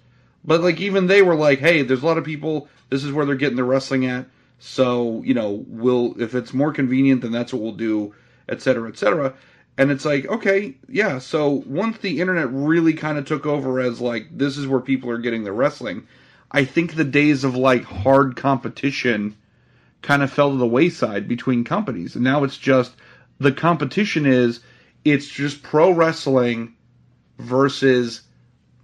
But 0.48 0.62
like 0.62 0.80
even 0.80 1.06
they 1.06 1.22
were 1.22 1.36
like, 1.36 1.60
hey, 1.60 1.84
there's 1.84 2.02
a 2.02 2.06
lot 2.06 2.18
of 2.18 2.24
people. 2.24 2.70
This 2.90 3.04
is 3.04 3.12
where 3.12 3.26
they're 3.26 3.36
getting 3.36 3.58
their 3.58 3.66
wrestling 3.66 4.06
at. 4.06 4.26
So 4.58 5.22
you 5.24 5.34
know, 5.34 5.66
we'll 5.68 6.20
if 6.20 6.34
it's 6.34 6.54
more 6.54 6.72
convenient, 6.74 7.22
then 7.22 7.34
that's 7.34 7.54
what 7.54 7.62
we'll 7.62 7.74
do, 7.74 8.16
et 8.50 8.62
cetera, 8.62 8.90
et 8.90 8.98
cetera. 8.98 9.36
And 9.78 9.92
it's 9.92 10.06
like, 10.06 10.26
okay, 10.26 10.76
yeah. 10.90 11.20
So 11.20 11.64
once 11.68 12.00
the 12.00 12.20
internet 12.22 12.52
really 12.52 12.94
kind 12.94 13.20
of 13.20 13.26
took 13.26 13.46
over 13.46 13.80
as 13.80 14.02
like 14.02 14.36
this 14.36 14.58
is 14.58 14.66
where 14.66 14.80
people 14.80 15.12
are 15.12 15.20
getting 15.20 15.44
their 15.44 15.54
wrestling, 15.54 16.08
I 16.52 16.64
think 16.66 16.96
the 16.96 17.04
days 17.04 17.44
of 17.44 17.56
like 17.56 17.84
hard 17.84 18.38
competition 18.38 19.36
kind 20.02 20.24
of 20.24 20.32
fell 20.32 20.52
to 20.52 20.58
the 20.58 20.66
wayside 20.66 21.28
between 21.28 21.64
companies, 21.66 22.16
and 22.16 22.24
now 22.24 22.44
it's 22.44 22.58
just 22.58 22.94
the 23.40 23.52
competition 23.52 24.26
is 24.26 24.62
it's 25.04 25.28
just 25.28 25.62
pro 25.62 25.92
wrestling 25.92 26.74
versus 27.38 28.22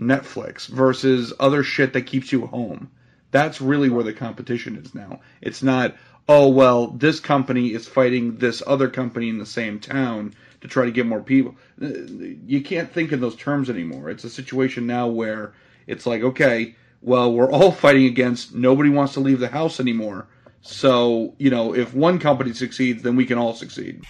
Netflix 0.08 0.68
versus 0.68 1.34
other 1.40 1.64
shit 1.64 1.94
that 1.94 2.04
keeps 2.04 2.32
you 2.32 2.48
home. 2.48 2.92
That's 3.32 3.62
really 3.62 3.90
where 3.90 4.04
the 4.04 4.14
competition 4.14 4.76
is 4.78 4.94
now. 4.94 5.22
It's 5.42 5.64
not, 5.64 5.96
oh, 6.30 6.50
well, 6.50 6.88
this 6.88 7.20
company 7.20 7.74
is 7.74 7.88
fighting 7.88 8.38
this 8.38 8.62
other 8.66 8.90
company 8.90 9.30
in 9.30 9.40
the 9.40 9.46
same 9.46 9.80
town 9.80 10.34
to 10.62 10.68
try 10.68 10.86
to 10.86 10.92
get 10.92 11.06
more 11.06 11.22
people. 11.22 11.56
You 11.80 12.62
can't 12.62 12.92
think 12.92 13.12
in 13.12 13.20
those 13.20 13.36
terms 13.36 13.70
anymore. 13.70 14.10
It's 14.10 14.24
a 14.24 14.30
situation 14.30 14.88
now 14.88 15.08
where 15.08 15.54
it's 15.88 16.06
like, 16.06 16.22
okay, 16.22 16.76
well, 17.02 17.34
we're 17.34 17.52
all 17.52 17.72
fighting 17.84 18.06
against, 18.06 18.54
nobody 18.54 18.90
wants 18.90 19.14
to 19.14 19.20
leave 19.20 19.40
the 19.40 19.48
house 19.48 19.80
anymore. 19.80 20.28
So, 20.62 21.36
you 21.38 21.50
know, 21.50 21.76
if 21.76 21.94
one 21.94 22.20
company 22.20 22.54
succeeds, 22.54 23.04
then 23.04 23.16
we 23.16 23.26
can 23.26 23.38
all 23.38 23.54
succeed. 23.54 24.04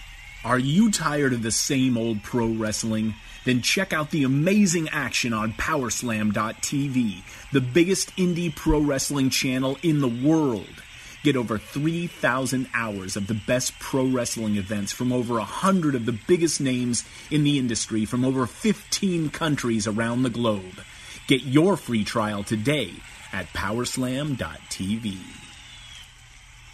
Are 0.45 0.59
you 0.59 0.91
tired 0.91 1.33
of 1.33 1.41
the 1.41 1.51
same 1.51 1.97
old 1.97 2.21
pro 2.21 2.47
wrestling? 2.47 3.15
Then 3.45 3.61
check 3.61 3.93
out 3.93 4.11
the 4.11 4.23
amazing 4.23 4.89
action 4.89 5.33
on 5.33 5.53
Powerslam.tv, 5.53 7.21
the 7.51 7.61
biggest 7.61 8.15
indie 8.15 8.55
pro 8.55 8.79
wrestling 8.79 9.29
channel 9.29 9.77
in 9.83 10.01
the 10.01 10.07
world. 10.07 10.83
Get 11.23 11.37
over 11.37 11.57
3,000 11.57 12.67
hours 12.73 13.15
of 13.15 13.27
the 13.27 13.33
best 13.33 13.79
pro 13.79 14.05
wrestling 14.05 14.57
events 14.57 14.91
from 14.91 15.13
over 15.13 15.35
100 15.35 15.95
of 15.95 16.05
the 16.05 16.19
biggest 16.27 16.59
names 16.59 17.05
in 17.31 17.43
the 17.43 17.57
industry 17.57 18.03
from 18.03 18.25
over 18.25 18.45
15 18.45 19.29
countries 19.29 19.87
around 19.87 20.23
the 20.23 20.29
globe. 20.29 20.83
Get 21.27 21.43
your 21.43 21.77
free 21.77 22.03
trial 22.03 22.43
today 22.43 22.91
at 23.31 23.47
Powerslam.tv. 23.47 25.17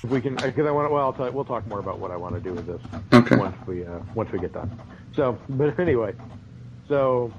If 0.01 0.10
we 0.10 0.21
can, 0.21 0.36
because 0.36 0.65
I 0.65 0.71
want 0.71 0.88
to, 0.88 0.93
well, 0.93 1.05
I'll 1.05 1.13
tell 1.13 1.27
you, 1.27 1.32
we'll 1.32 1.45
talk 1.45 1.67
more 1.67 1.79
about 1.79 1.99
what 1.99 2.10
I 2.10 2.15
want 2.15 2.34
to 2.36 2.41
do 2.41 2.53
with 2.53 2.65
this 2.65 2.82
okay. 3.13 3.36
once 3.36 3.55
we 3.67 3.86
uh, 3.86 3.99
once 4.15 4.32
we 4.32 4.39
get 4.39 4.53
done. 4.53 4.71
So, 5.13 5.38
but 5.49 5.77
anyway, 5.77 6.13
so, 6.89 7.32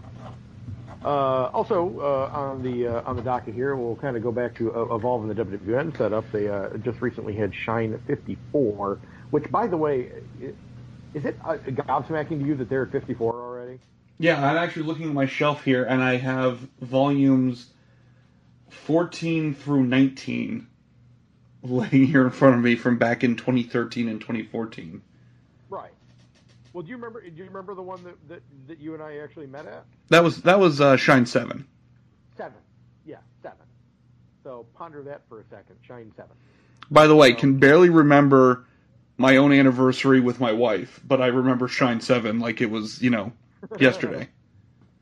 uh, 1.05 1.51
also 1.53 1.99
uh, 1.99 2.31
on 2.33 2.63
the 2.63 2.87
uh, 2.87 3.03
on 3.05 3.17
the 3.17 3.23
docket 3.23 3.53
here, 3.53 3.75
we'll 3.75 3.97
kind 3.97 4.17
of 4.17 4.23
go 4.23 4.31
back 4.31 4.55
to 4.55 4.75
uh, 4.75 4.95
evolving 4.95 5.29
the 5.29 5.45
WWN 5.45 5.97
setup. 5.99 6.31
They 6.31 6.49
uh, 6.49 6.77
just 6.79 7.03
recently 7.03 7.35
had 7.35 7.55
Shine 7.55 8.01
54, 8.07 8.99
which, 9.31 9.51
by 9.51 9.67
the 9.67 9.77
way, 9.77 10.13
is 11.15 11.25
it 11.25 11.37
uh, 11.45 11.57
gobsmacking 11.57 12.41
to 12.41 12.47
you 12.47 12.55
that 12.57 12.69
they're 12.69 12.85
at 12.85 12.93
54 12.93 13.35
already? 13.35 13.81
Yeah, 14.19 14.47
I'm 14.47 14.57
actually 14.57 14.85
looking 14.85 15.09
at 15.09 15.15
my 15.15 15.27
shelf 15.27 15.65
here, 15.65 15.85
and 15.85 16.03
I 16.03 16.17
have 16.17 16.59
volumes 16.81 17.67
14 18.69 19.55
through 19.55 19.85
19 19.85 20.67
laying 21.63 22.07
here 22.07 22.25
in 22.25 22.31
front 22.31 22.55
of 22.55 22.63
me 22.63 22.77
from 22.77 22.99
back 22.99 23.25
in 23.25 23.37
2013 23.37 24.09
and 24.09 24.21
2014. 24.21 25.03
Well, 26.73 26.83
do 26.83 26.91
you 26.91 26.97
remember? 26.97 27.21
Do 27.21 27.37
you 27.37 27.45
remember 27.45 27.75
the 27.75 27.83
one 27.83 28.03
that, 28.05 28.29
that, 28.29 28.43
that 28.69 28.79
you 28.79 28.95
and 28.95 29.03
I 29.03 29.19
actually 29.19 29.47
met 29.47 29.67
at? 29.67 29.85
That 30.09 30.23
was 30.23 30.43
that 30.43 30.61
was 30.61 30.81
uh, 30.81 30.97
Shine 30.97 31.27
Seven. 31.27 31.67
Seven, 32.37 32.59
yeah, 33.05 33.17
seven. 33.43 33.67
So 34.45 34.67
ponder 34.75 35.03
that 35.03 35.23
for 35.29 35.41
a 35.41 35.45
second. 35.51 35.77
Shine 35.87 36.13
Seven. 36.17 36.33
By 36.91 37.07
the 37.07 37.17
way, 37.17 37.33
so, 37.33 37.39
can 37.39 37.59
barely 37.59 37.89
remember 37.89 38.67
my 39.19 39.37
own 39.37 39.53
anniversary 39.53 40.21
with 40.21 40.41
my 40.41 40.53
wife, 40.53 41.01
but 41.07 41.21
I 41.21 41.27
remember 41.27 41.67
Shine 41.67 42.01
Seven 42.01 42.39
like 42.39 42.61
it 42.61 42.71
was 42.71 43.03
you 43.03 43.11
know 43.11 43.33
yesterday. 43.81 44.29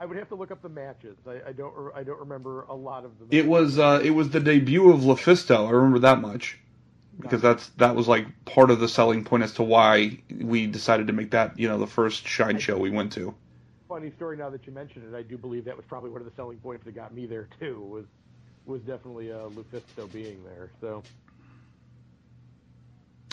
I 0.00 0.06
would 0.06 0.16
have 0.16 0.28
to 0.28 0.36
look 0.36 0.50
up 0.50 0.62
the 0.62 0.68
matches. 0.68 1.18
I, 1.26 1.48
I 1.48 1.52
don't. 1.52 1.74
I 1.94 2.02
don't 2.02 2.20
remember 2.20 2.62
a 2.62 2.74
lot 2.74 3.04
of 3.04 3.18
them. 3.18 3.28
It 3.30 3.46
was. 3.46 3.78
Uh, 3.78 4.00
it 4.02 4.10
was 4.10 4.30
the 4.30 4.40
debut 4.40 4.90
of 4.90 5.00
LuFisto. 5.00 5.68
I 5.68 5.70
remember 5.70 5.98
that 5.98 6.22
much 6.22 6.58
because 7.20 7.42
that's 7.42 7.68
that 7.70 7.96
was 7.96 8.08
like 8.08 8.26
part 8.44 8.70
of 8.70 8.80
the 8.80 8.88
selling 8.88 9.24
point 9.24 9.42
as 9.42 9.52
to 9.54 9.62
why 9.62 10.18
we 10.30 10.66
decided 10.66 11.08
to 11.08 11.12
make 11.12 11.30
that 11.32 11.58
you 11.58 11.68
know 11.68 11.78
the 11.78 11.86
first 11.86 12.26
Shine 12.26 12.58
show 12.58 12.78
we 12.78 12.90
went 12.90 13.12
to. 13.14 13.34
funny 13.88 14.10
story 14.16 14.36
now 14.36 14.50
that 14.50 14.66
you 14.66 14.72
mention 14.72 15.02
it. 15.02 15.16
I 15.16 15.22
do 15.22 15.38
believe 15.38 15.64
that 15.66 15.76
was 15.76 15.86
probably 15.86 16.10
one 16.10 16.20
of 16.20 16.26
the 16.26 16.34
selling 16.36 16.58
points 16.58 16.84
that 16.84 16.94
got 16.94 17.14
me 17.14 17.26
there 17.26 17.48
too. 17.60 17.80
Was 17.80 18.06
was 18.66 18.82
definitely 18.82 19.32
uh, 19.32 19.48
Lufisto 19.50 20.10
being 20.12 20.44
there. 20.44 20.70
So 20.80 21.02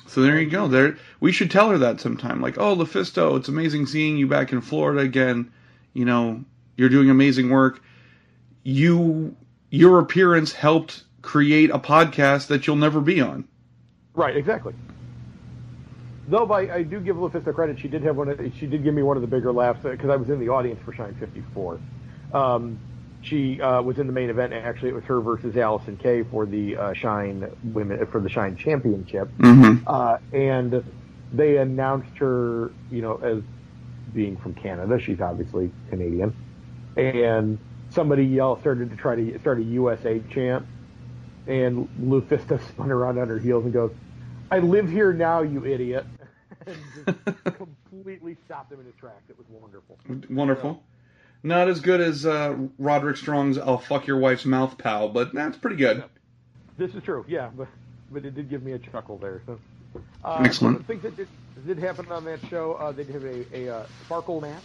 So 0.08 0.22
there 0.22 0.40
you 0.40 0.50
go. 0.50 0.68
There, 0.68 0.98
we 1.20 1.32
should 1.32 1.52
tell 1.52 1.70
her 1.72 1.78
that 1.80 2.00
sometime. 2.00 2.42
Like, 2.42 2.58
oh, 2.58 2.76
Lufisto, 2.76 3.38
it's 3.38 3.50
amazing 3.50 3.88
seeing 3.88 4.18
you 4.18 4.28
back 4.28 4.52
in 4.52 4.62
Florida 4.62 5.02
again. 5.02 5.52
You 5.94 6.06
know, 6.06 6.44
you're 6.78 6.90
doing 6.90 7.10
amazing 7.10 7.50
work. 7.50 7.82
You, 8.64 9.36
your 9.70 10.00
appearance 10.00 10.54
helped 10.54 11.04
create 11.22 11.72
a 11.72 11.80
podcast 11.80 12.48
that 12.48 12.68
you'll 12.68 12.76
never 12.76 13.02
be 13.02 13.22
on. 13.22 13.48
Right, 14.16 14.36
exactly. 14.36 14.74
Though 16.28 16.46
I, 16.48 16.76
I 16.76 16.84
do 16.84 17.00
give 17.00 17.18
Lufisto 17.18 17.54
credit, 17.54 17.80
she 17.80 17.88
did 17.88 18.02
have 18.04 18.16
one. 18.16 18.30
Of, 18.30 18.40
she 18.60 18.66
did 18.66 18.84
give 18.84 18.94
me 18.94 19.04
one 19.04 19.16
of 19.16 19.22
the 19.22 19.28
bigger 19.28 19.52
laughs 19.52 19.82
because 19.84 20.10
I 20.10 20.16
was 20.16 20.30
in 20.30 20.40
the 20.40 20.50
audience 20.50 20.80
for 20.84 20.94
Shine 20.94 21.16
54. 21.20 21.80
Um, 22.34 22.80
she 23.22 23.62
uh, 23.62 23.82
was 23.82 24.00
in 24.00 24.08
the 24.08 24.14
main 24.14 24.30
event. 24.30 24.54
and 24.54 24.66
Actually, 24.66 24.90
it 24.90 24.96
was 24.96 25.04
her 25.06 25.22
versus 25.22 25.56
Allison 25.56 25.98
Kay 25.98 26.24
for 26.24 26.46
the 26.46 26.78
uh, 26.78 26.94
Shine 26.94 27.48
women 27.64 28.06
for 28.08 28.22
the 28.22 28.30
Shine 28.30 28.56
Championship. 28.56 29.30
Mm-hmm. 29.38 29.84
Uh, 29.88 30.18
and 30.34 30.84
they 31.32 31.58
announced 31.58 32.18
her, 32.18 32.72
you 32.90 33.02
know, 33.02 33.18
as 33.18 33.44
being 34.14 34.38
from 34.38 34.54
Canada. 34.56 35.00
She's 35.00 35.22
obviously 35.22 35.72
Canadian. 35.90 36.36
And 36.98 37.60
somebody 37.90 38.26
yelled, 38.26 38.62
started 38.62 38.90
to 38.90 38.96
try 38.96 39.16
to 39.16 39.40
start 39.40 39.60
a 39.60 39.64
USA 39.64 40.22
chant. 40.32 40.66
And 41.48 41.88
Lufisto 42.00 42.60
spun 42.70 42.92
around 42.92 43.20
on 43.20 43.28
her 43.28 43.40
heels 43.40 43.64
and 43.66 43.74
goes, 43.74 43.92
I 44.56 44.60
live 44.60 44.90
here 44.90 45.12
now, 45.12 45.42
you 45.42 45.66
idiot. 45.66 46.06
and 46.66 47.36
completely 47.58 48.38
stopped 48.46 48.72
him 48.72 48.80
in 48.80 48.86
his 48.86 48.96
tracks. 48.96 49.30
It 49.30 49.38
was 49.38 49.46
wonderful. 49.50 49.98
Wonderful. 50.30 50.82
Not 51.44 51.68
as 51.68 51.82
good 51.82 52.00
as 52.00 52.26
uh, 52.26 52.56
Roderick 52.80 53.18
Strong's 53.18 53.58
"I'll 53.58 53.78
fuck 53.78 54.08
your 54.08 54.18
wife's 54.18 54.46
mouth, 54.46 54.78
pal," 54.78 55.10
but 55.10 55.34
that's 55.34 55.58
pretty 55.58 55.76
good. 55.76 56.06
This 56.78 56.96
is 56.96 57.04
true, 57.04 57.26
yeah, 57.28 57.50
but 57.56 57.68
but 58.10 58.24
it 58.24 58.34
did 58.34 58.50
give 58.50 58.64
me 58.64 58.72
a 58.72 58.80
chuckle 58.80 59.18
there. 59.18 59.42
So, 59.46 59.60
uh, 60.24 60.42
Excellent. 60.46 60.78
The 60.78 60.84
things 60.86 61.04
that 61.04 61.18
did, 61.18 61.28
did 61.68 61.78
happen 61.78 62.10
on 62.10 62.24
that 62.24 62.40
show, 62.50 62.76
uh, 62.76 62.94
they 62.94 63.04
did 63.04 63.14
have 63.14 63.26
a, 63.26 63.58
a 63.58 63.76
uh, 63.76 63.86
sparkle 64.06 64.40
match, 64.40 64.64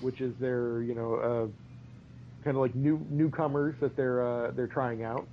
which 0.00 0.20
is 0.20 0.32
their 0.36 0.82
you 0.82 0.94
know 0.94 1.14
uh, 1.16 2.44
kind 2.44 2.56
of 2.56 2.60
like 2.62 2.76
new 2.76 3.04
newcomers 3.10 3.74
that 3.80 3.96
they're 3.96 4.24
uh, 4.24 4.52
they're 4.52 4.68
trying 4.68 5.02
out. 5.02 5.26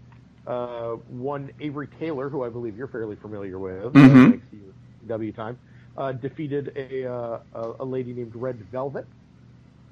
Uh, 0.47 0.95
one 1.09 1.51
Avery 1.59 1.87
Taylor, 1.99 2.29
who 2.29 2.43
I 2.43 2.49
believe 2.49 2.77
you're 2.77 2.87
fairly 2.87 3.17
familiar 3.17 3.59
with, 3.59 3.93
Mhm. 3.93 4.27
uh, 4.27 4.29
thanks 4.29 4.47
to 4.49 4.55
your 4.55 4.73
W 5.07 5.31
time, 5.33 5.59
uh, 5.97 6.13
defeated 6.13 6.71
a, 6.75 7.05
uh, 7.05 7.39
a 7.53 7.73
a 7.81 7.85
lady 7.85 8.13
named 8.13 8.33
Red 8.33 8.57
Velvet. 8.71 9.05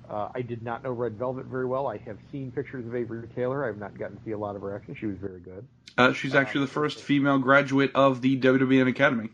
Uh, 0.10 0.30
I 0.34 0.42
did 0.42 0.64
not 0.64 0.84
know 0.84 0.92
Red 0.92 1.18
Velvet 1.18 1.46
very 1.48 1.66
well. 1.66 1.88
I 1.88 1.98
have 1.98 2.18
seen 2.32 2.52
pictures 2.52 2.86
of 2.86 2.96
Avery 2.96 3.28
Taylor. 3.36 3.64
I 3.64 3.68
have 3.68 3.78
not 3.80 3.98
gotten 3.98 4.18
to 4.18 4.24
see 4.24 4.32
a 4.32 4.38
lot 4.38 4.56
of 4.56 4.62
her 4.62 4.76
action. 4.76 4.96
She 4.96 5.08
was 5.08 5.18
very 5.18 5.40
good. 5.40 5.68
Uh, 5.98 6.14
she's 6.14 6.36
actually 6.36 6.62
the 6.62 6.72
first 6.72 7.02
female 7.02 7.40
graduate 7.40 7.92
of 7.96 8.22
the 8.22 8.38
WWN 8.38 8.88
Academy. 8.88 9.30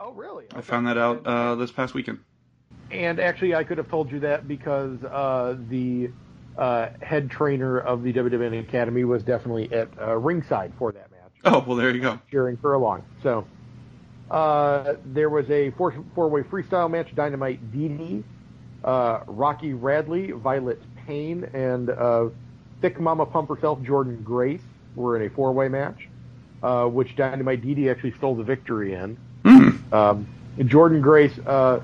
Oh, 0.00 0.12
really? 0.12 0.46
I 0.54 0.62
found 0.62 0.86
that 0.86 0.98
out 0.98 1.26
uh, 1.26 1.54
this 1.56 1.70
past 1.70 1.94
weekend. 1.94 2.18
And 2.90 3.18
actually, 3.20 3.54
I 3.54 3.64
could 3.64 3.78
have 3.78 3.88
told 3.88 4.10
you 4.10 4.20
that 4.20 4.46
because 4.48 5.02
uh, 5.04 5.56
the 5.68 6.10
uh, 6.58 6.88
head 7.02 7.30
trainer 7.30 7.78
of 7.78 8.02
the 8.02 8.12
WWN 8.12 8.60
Academy 8.60 9.04
was 9.04 9.22
definitely 9.22 9.72
at 9.72 9.88
uh, 10.00 10.16
ringside 10.16 10.72
for 10.78 10.92
that 10.92 11.10
match, 11.10 11.30
Oh 11.44 11.64
well, 11.66 11.76
there 11.76 11.90
you 11.90 12.00
go. 12.00 12.18
cheering 12.30 12.56
her 12.62 12.74
along. 12.74 13.02
So 13.22 13.46
uh, 14.30 14.94
there 15.06 15.30
was 15.30 15.50
a 15.50 15.70
four 15.72 15.94
four 16.14 16.28
way 16.28 16.42
freestyle 16.42 16.90
match: 16.90 17.14
Dynamite 17.14 17.72
Dee 17.72 18.22
uh, 18.84 19.20
Rocky 19.26 19.72
Radley, 19.72 20.30
Violet 20.32 20.80
Payne, 21.06 21.44
and 21.54 21.90
uh, 21.90 22.28
Thick 22.80 23.00
Mama 23.00 23.26
Pump 23.26 23.48
herself, 23.48 23.82
Jordan 23.82 24.22
Grace, 24.22 24.62
were 24.94 25.16
in 25.16 25.26
a 25.26 25.30
four 25.34 25.52
way 25.52 25.68
match, 25.68 26.08
uh, 26.62 26.86
which 26.86 27.16
Dynamite 27.16 27.62
Dee 27.62 27.88
actually 27.90 28.12
stole 28.12 28.34
the 28.34 28.44
victory 28.44 28.94
in. 28.94 29.16
Mm. 29.44 29.92
Um, 29.92 30.26
Jordan 30.66 31.00
Grace, 31.00 31.36
uh, 31.46 31.80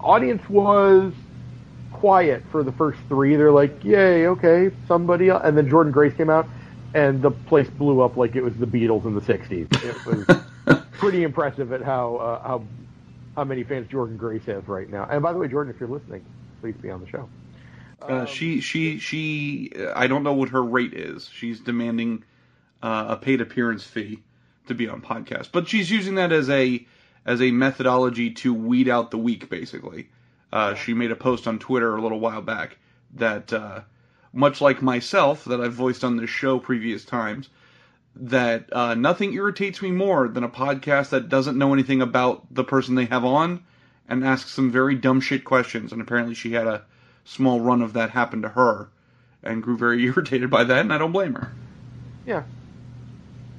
audience 0.00 0.42
was 0.48 1.12
quiet 2.04 2.44
for 2.52 2.62
the 2.62 2.72
first 2.72 2.98
three. 3.08 3.34
They're 3.34 3.50
like, 3.50 3.82
"Yay, 3.82 4.26
okay, 4.26 4.70
somebody," 4.86 5.30
else. 5.30 5.40
and 5.42 5.56
then 5.56 5.70
Jordan 5.70 5.90
Grace 5.90 6.12
came 6.12 6.28
out, 6.28 6.46
and 6.92 7.22
the 7.22 7.30
place 7.30 7.70
blew 7.70 8.02
up 8.02 8.18
like 8.18 8.36
it 8.36 8.42
was 8.42 8.54
the 8.58 8.66
Beatles 8.66 9.06
in 9.06 9.14
the 9.14 9.22
'60s. 9.22 9.72
It 9.82 10.06
was 10.66 10.82
pretty 10.98 11.22
impressive 11.22 11.72
at 11.72 11.80
how 11.80 12.16
uh, 12.16 12.42
how 12.46 12.64
how 13.36 13.44
many 13.44 13.64
fans 13.64 13.88
Jordan 13.88 14.18
Grace 14.18 14.44
has 14.44 14.68
right 14.68 14.86
now. 14.90 15.08
And 15.10 15.22
by 15.22 15.32
the 15.32 15.38
way, 15.38 15.48
Jordan, 15.48 15.72
if 15.72 15.80
you're 15.80 15.88
listening, 15.88 16.22
please 16.60 16.74
be 16.74 16.90
on 16.90 17.00
the 17.00 17.08
show. 17.08 17.26
Uh, 18.02 18.26
she 18.26 18.60
she 18.60 18.98
she. 18.98 19.72
I 19.96 20.06
don't 20.06 20.24
know 20.24 20.34
what 20.34 20.50
her 20.50 20.62
rate 20.62 20.92
is. 20.92 21.30
She's 21.32 21.58
demanding 21.58 22.22
uh, 22.82 23.06
a 23.08 23.16
paid 23.16 23.40
appearance 23.40 23.82
fee 23.82 24.22
to 24.66 24.74
be 24.74 24.88
on 24.88 25.00
podcast, 25.00 25.52
but 25.52 25.68
she's 25.68 25.90
using 25.90 26.16
that 26.16 26.32
as 26.32 26.50
a 26.50 26.86
as 27.24 27.40
a 27.40 27.50
methodology 27.50 28.32
to 28.32 28.52
weed 28.52 28.90
out 28.90 29.10
the 29.10 29.16
weak. 29.16 29.48
Basically, 29.48 30.10
uh, 30.54 30.74
she 30.76 30.94
made 30.94 31.10
a 31.10 31.16
post 31.16 31.48
on 31.48 31.58
Twitter 31.58 31.96
a 31.96 32.00
little 32.00 32.20
while 32.20 32.40
back 32.40 32.78
that, 33.16 33.52
uh, 33.52 33.80
much 34.32 34.60
like 34.60 34.80
myself, 34.80 35.44
that 35.46 35.60
I've 35.60 35.72
voiced 35.72 36.04
on 36.04 36.16
this 36.16 36.30
show 36.30 36.60
previous 36.60 37.04
times, 37.04 37.48
that 38.14 38.72
uh, 38.72 38.94
nothing 38.94 39.34
irritates 39.34 39.82
me 39.82 39.90
more 39.90 40.28
than 40.28 40.44
a 40.44 40.48
podcast 40.48 41.08
that 41.10 41.28
doesn't 41.28 41.58
know 41.58 41.72
anything 41.74 42.00
about 42.00 42.46
the 42.54 42.62
person 42.62 42.94
they 42.94 43.06
have 43.06 43.24
on 43.24 43.64
and 44.08 44.24
asks 44.24 44.52
some 44.52 44.70
very 44.70 44.94
dumb 44.94 45.20
shit 45.20 45.44
questions. 45.44 45.90
And 45.90 46.00
apparently, 46.00 46.34
she 46.34 46.52
had 46.52 46.68
a 46.68 46.84
small 47.24 47.60
run 47.60 47.82
of 47.82 47.94
that 47.94 48.10
happen 48.10 48.42
to 48.42 48.48
her 48.50 48.90
and 49.42 49.60
grew 49.60 49.76
very 49.76 50.04
irritated 50.06 50.50
by 50.50 50.62
that, 50.62 50.78
and 50.78 50.92
I 50.92 50.98
don't 50.98 51.10
blame 51.10 51.34
her. 51.34 51.52
Yeah. 52.24 52.44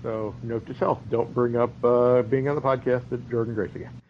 So, 0.06 0.36
note 0.44 0.68
to 0.68 0.76
self: 0.76 1.00
don't 1.10 1.34
bring 1.34 1.56
up 1.56 1.74
uh, 1.84 2.22
being 2.22 2.48
on 2.48 2.54
the 2.54 2.62
podcast 2.62 3.12
at 3.12 3.28
Jordan 3.28 3.56
Grace 3.56 3.74
again. 3.74 4.04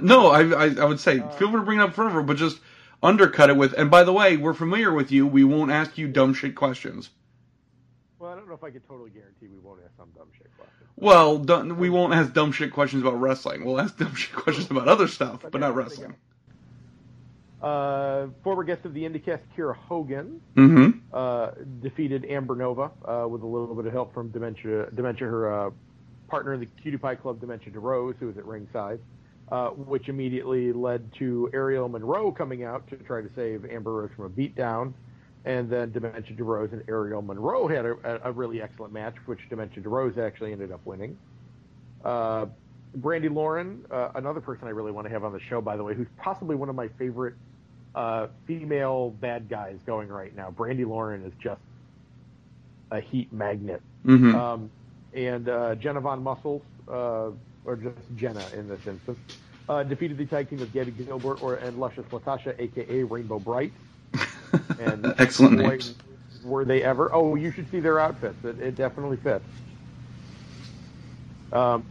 no, 0.00 0.28
I, 0.28 0.42
I, 0.42 0.74
I 0.80 0.84
would 0.84 1.00
say 1.00 1.18
feel 1.18 1.50
free 1.50 1.58
to 1.58 1.62
bring 1.62 1.80
it 1.80 1.82
up 1.82 1.92
forever, 1.92 2.22
but 2.22 2.36
just 2.36 2.60
undercut 3.02 3.50
it 3.50 3.56
with. 3.56 3.72
And 3.72 3.90
by 3.90 4.04
the 4.04 4.12
way, 4.12 4.36
we're 4.36 4.54
familiar 4.54 4.94
with 4.94 5.10
you. 5.10 5.26
We 5.26 5.42
won't 5.42 5.72
ask 5.72 5.98
you 5.98 6.06
dumb 6.06 6.34
shit 6.34 6.54
questions. 6.54 7.10
Well, 8.20 8.30
I 8.30 8.36
don't 8.36 8.46
know 8.46 8.54
if 8.54 8.62
I 8.62 8.70
could 8.70 8.86
totally 8.86 9.10
guarantee 9.10 9.48
we 9.48 9.58
won't 9.58 9.80
ask 9.84 9.96
some 9.96 10.10
dumb 10.14 10.28
shit 10.38 10.56
questions. 10.56 10.88
Well, 10.94 11.38
we 11.74 11.90
won't 11.90 12.14
ask 12.14 12.32
dumb 12.32 12.52
shit 12.52 12.72
questions 12.72 13.02
about 13.02 13.20
wrestling. 13.20 13.64
We'll 13.64 13.80
ask 13.80 13.98
dumb 13.98 14.14
shit 14.14 14.32
questions 14.36 14.70
about 14.70 14.86
other 14.86 15.08
stuff, 15.08 15.44
but 15.50 15.60
not 15.60 15.74
wrestling. 15.74 16.14
Uh, 17.62 18.28
former 18.42 18.64
guest 18.64 18.84
of 18.86 18.94
the 18.94 19.02
IndyCast, 19.02 19.40
Kiera 19.56 19.76
Hogan, 19.76 20.40
Mm-hmm. 20.56 20.98
uh, 21.12 21.50
defeated 21.82 22.24
Amber 22.24 22.56
Nova 22.56 22.90
uh, 23.04 23.28
with 23.28 23.42
a 23.42 23.46
little 23.46 23.74
bit 23.74 23.86
of 23.86 23.92
help 23.92 24.14
from 24.14 24.30
Dementia, 24.30 24.88
Dementia 24.94 25.26
her 25.26 25.66
uh, 25.66 25.70
partner 26.28 26.54
in 26.54 26.60
the 26.60 26.66
Cutie 26.80 26.96
Pie 26.96 27.16
Club, 27.16 27.40
Dementia 27.40 27.70
D'Rose, 27.72 28.14
who 28.18 28.28
was 28.28 28.38
at 28.38 28.46
ringside, 28.46 28.98
uh, 29.52 29.68
which 29.70 30.08
immediately 30.08 30.72
led 30.72 31.12
to 31.18 31.50
Aerial 31.52 31.88
Monroe 31.88 32.32
coming 32.32 32.64
out 32.64 32.88
to 32.88 32.96
try 32.96 33.20
to 33.20 33.28
save 33.36 33.64
Amber 33.70 33.92
Rose 33.92 34.10
from 34.16 34.24
a 34.26 34.30
beatdown. 34.30 34.94
And 35.44 35.68
then 35.70 35.90
Dementia 35.90 36.36
D'Rose 36.36 36.70
and 36.72 36.82
Aerial 36.88 37.20
Monroe 37.22 37.66
had 37.66 37.84
a, 37.84 38.28
a 38.28 38.32
really 38.32 38.62
excellent 38.62 38.92
match, 38.92 39.16
which 39.26 39.40
Dementia 39.50 39.82
D'Rose 39.82 40.18
actually 40.18 40.52
ended 40.52 40.70
up 40.72 40.80
winning. 40.86 41.18
Uh, 42.04 42.46
Brandi 42.98 43.32
Lauren, 43.32 43.84
uh, 43.90 44.10
another 44.16 44.40
person 44.40 44.66
I 44.66 44.70
really 44.70 44.92
want 44.92 45.06
to 45.06 45.12
have 45.12 45.24
on 45.24 45.32
the 45.32 45.40
show, 45.40 45.60
by 45.60 45.76
the 45.76 45.84
way, 45.84 45.94
who's 45.94 46.08
possibly 46.16 46.56
one 46.56 46.68
of 46.68 46.74
my 46.74 46.88
favorite 46.98 47.34
uh, 47.94 48.28
female 48.46 49.10
bad 49.20 49.48
guys 49.48 49.78
going 49.86 50.08
right 50.08 50.34
now. 50.34 50.50
Brandi 50.50 50.86
Lauren 50.86 51.24
is 51.24 51.32
just 51.40 51.60
a 52.90 53.00
heat 53.00 53.32
magnet. 53.32 53.82
Mm-hmm. 54.06 54.34
Um, 54.34 54.70
and 55.14 55.48
uh, 55.48 55.74
Jenna 55.74 56.00
Von 56.00 56.22
Muscles, 56.22 56.62
uh, 56.88 57.30
or 57.64 57.76
just 57.76 57.96
Jenna 58.16 58.44
in 58.54 58.68
this 58.68 58.86
instance, 58.86 59.18
uh, 59.68 59.82
defeated 59.82 60.18
the 60.18 60.26
tag 60.26 60.50
team 60.50 60.60
of 60.60 60.72
Gabby 60.72 60.92
Gilbert 60.92 61.42
or, 61.42 61.56
and 61.56 61.78
Luscious 61.78 62.06
Latasha, 62.06 62.58
aka 62.58 63.02
Rainbow 63.02 63.38
Bright. 63.38 63.72
And 64.80 65.14
Excellent 65.18 65.58
boy, 65.58 65.68
names. 65.68 65.94
Were 66.42 66.64
they 66.64 66.82
ever? 66.82 67.14
Oh, 67.14 67.36
you 67.36 67.52
should 67.52 67.70
see 67.70 67.78
their 67.78 68.00
outfits. 68.00 68.44
It, 68.44 68.58
it 68.58 68.74
definitely 68.74 69.18
fits. 69.18 69.44
Um, 71.52 71.84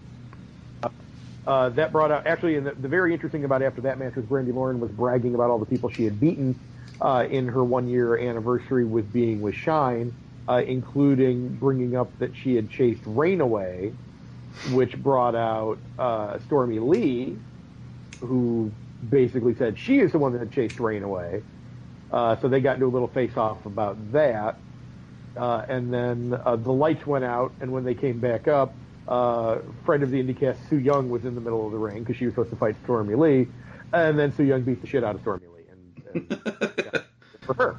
uh, 1.49 1.69
that 1.69 1.91
brought 1.91 2.11
out 2.11 2.27
actually, 2.27 2.57
and 2.57 2.67
the, 2.67 2.73
the 2.73 2.87
very 2.87 3.11
interesting 3.11 3.43
about 3.43 3.63
after 3.63 3.81
that 3.81 3.97
match 3.97 4.15
was 4.15 4.23
Brandi 4.23 4.53
Lauren 4.53 4.79
was 4.79 4.91
bragging 4.91 5.33
about 5.33 5.49
all 5.49 5.57
the 5.57 5.65
people 5.65 5.89
she 5.89 6.03
had 6.03 6.19
beaten 6.19 6.53
uh, 7.01 7.25
in 7.27 7.47
her 7.47 7.63
one 7.63 7.87
year 7.87 8.15
anniversary 8.19 8.85
with 8.85 9.11
being 9.11 9.41
with 9.41 9.55
Shine, 9.55 10.13
uh, 10.47 10.61
including 10.67 11.55
bringing 11.55 11.95
up 11.95 12.15
that 12.19 12.35
she 12.35 12.53
had 12.53 12.69
chased 12.69 13.01
Rain 13.03 13.41
away, 13.41 13.93
which 14.73 14.95
brought 15.01 15.33
out 15.33 15.79
uh, 15.97 16.37
Stormy 16.45 16.77
Lee, 16.77 17.35
who 18.19 18.71
basically 19.09 19.55
said 19.55 19.79
she 19.79 19.97
is 19.97 20.11
the 20.11 20.19
one 20.19 20.37
that 20.37 20.51
chased 20.51 20.79
Rain 20.79 21.01
away. 21.01 21.41
Uh, 22.11 22.35
so 22.41 22.47
they 22.47 22.59
got 22.59 22.75
into 22.75 22.85
a 22.85 22.93
little 22.93 23.07
face 23.07 23.35
off 23.35 23.65
about 23.65 24.11
that. 24.11 24.55
Uh, 25.35 25.65
and 25.67 25.91
then 25.91 26.29
the 26.29 26.71
lights 26.71 27.07
went 27.07 27.25
out, 27.25 27.53
and 27.59 27.71
when 27.71 27.85
they 27.85 27.95
came 27.95 28.19
back 28.19 28.47
up, 28.47 28.75
uh, 29.09 29.57
friend 29.85 30.03
of 30.03 30.11
the 30.11 30.23
IndyCast, 30.23 30.69
Su 30.69 30.77
Yung, 30.77 31.09
was 31.09 31.25
in 31.25 31.35
the 31.35 31.41
middle 31.41 31.65
of 31.65 31.71
the 31.71 31.77
ring 31.77 31.99
because 31.99 32.15
she 32.15 32.25
was 32.25 32.33
supposed 32.33 32.51
to 32.51 32.55
fight 32.55 32.75
Stormy 32.83 33.15
Lee, 33.15 33.47
and 33.91 34.17
then 34.17 34.31
Su 34.31 34.43
Yung 34.43 34.61
beat 34.61 34.81
the 34.81 34.87
shit 34.87 35.03
out 35.03 35.15
of 35.15 35.21
Stormy 35.21 35.47
Lee, 35.47 35.63
and 35.69 36.31
And, 36.31 36.73
yeah, 36.77 37.01
for 37.41 37.53
her. 37.55 37.77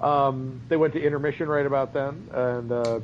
Um, 0.00 0.60
they 0.68 0.76
went 0.76 0.92
to 0.94 1.00
intermission 1.00 1.48
right 1.48 1.64
about 1.64 1.92
then, 1.92 2.28
and 2.32 2.72
uh, 2.72 3.00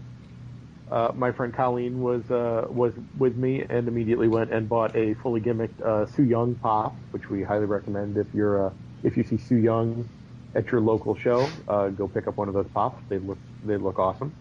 uh, 0.91 1.13
my 1.15 1.31
friend 1.31 1.55
Colleen 1.55 2.01
was 2.01 2.29
uh, 2.31 2.67
was 2.69 2.95
with 3.19 3.37
me 3.37 3.63
and 3.69 3.87
immediately 3.87 4.29
went 4.29 4.53
and 4.53 4.69
bought 4.69 4.97
a 4.97 5.15
fully 5.15 5.41
gimmicked 5.41 5.81
uh, 5.83 6.07
Su 6.07 6.23
Yung 6.23 6.55
pop, 6.57 6.95
which 7.11 7.29
we 7.29 7.43
highly 7.43 7.67
recommend 7.67 8.17
if 8.17 8.27
you're 8.35 8.67
uh, 8.67 8.71
if 9.03 9.17
you 9.17 9.23
see 9.23 9.37
Su 9.37 9.57
Yung 9.57 10.09
at 10.55 10.73
your 10.73 10.81
local 10.81 11.15
show, 11.15 11.49
uh, 11.69 11.89
go 11.89 12.09
pick 12.09 12.27
up 12.27 12.37
one 12.37 12.49
of 12.49 12.55
those 12.55 12.69
pops. 12.73 13.03
They 13.09 13.19
look 13.19 13.39
they 13.65 13.77
look 13.77 13.99
awesome. 13.99 14.35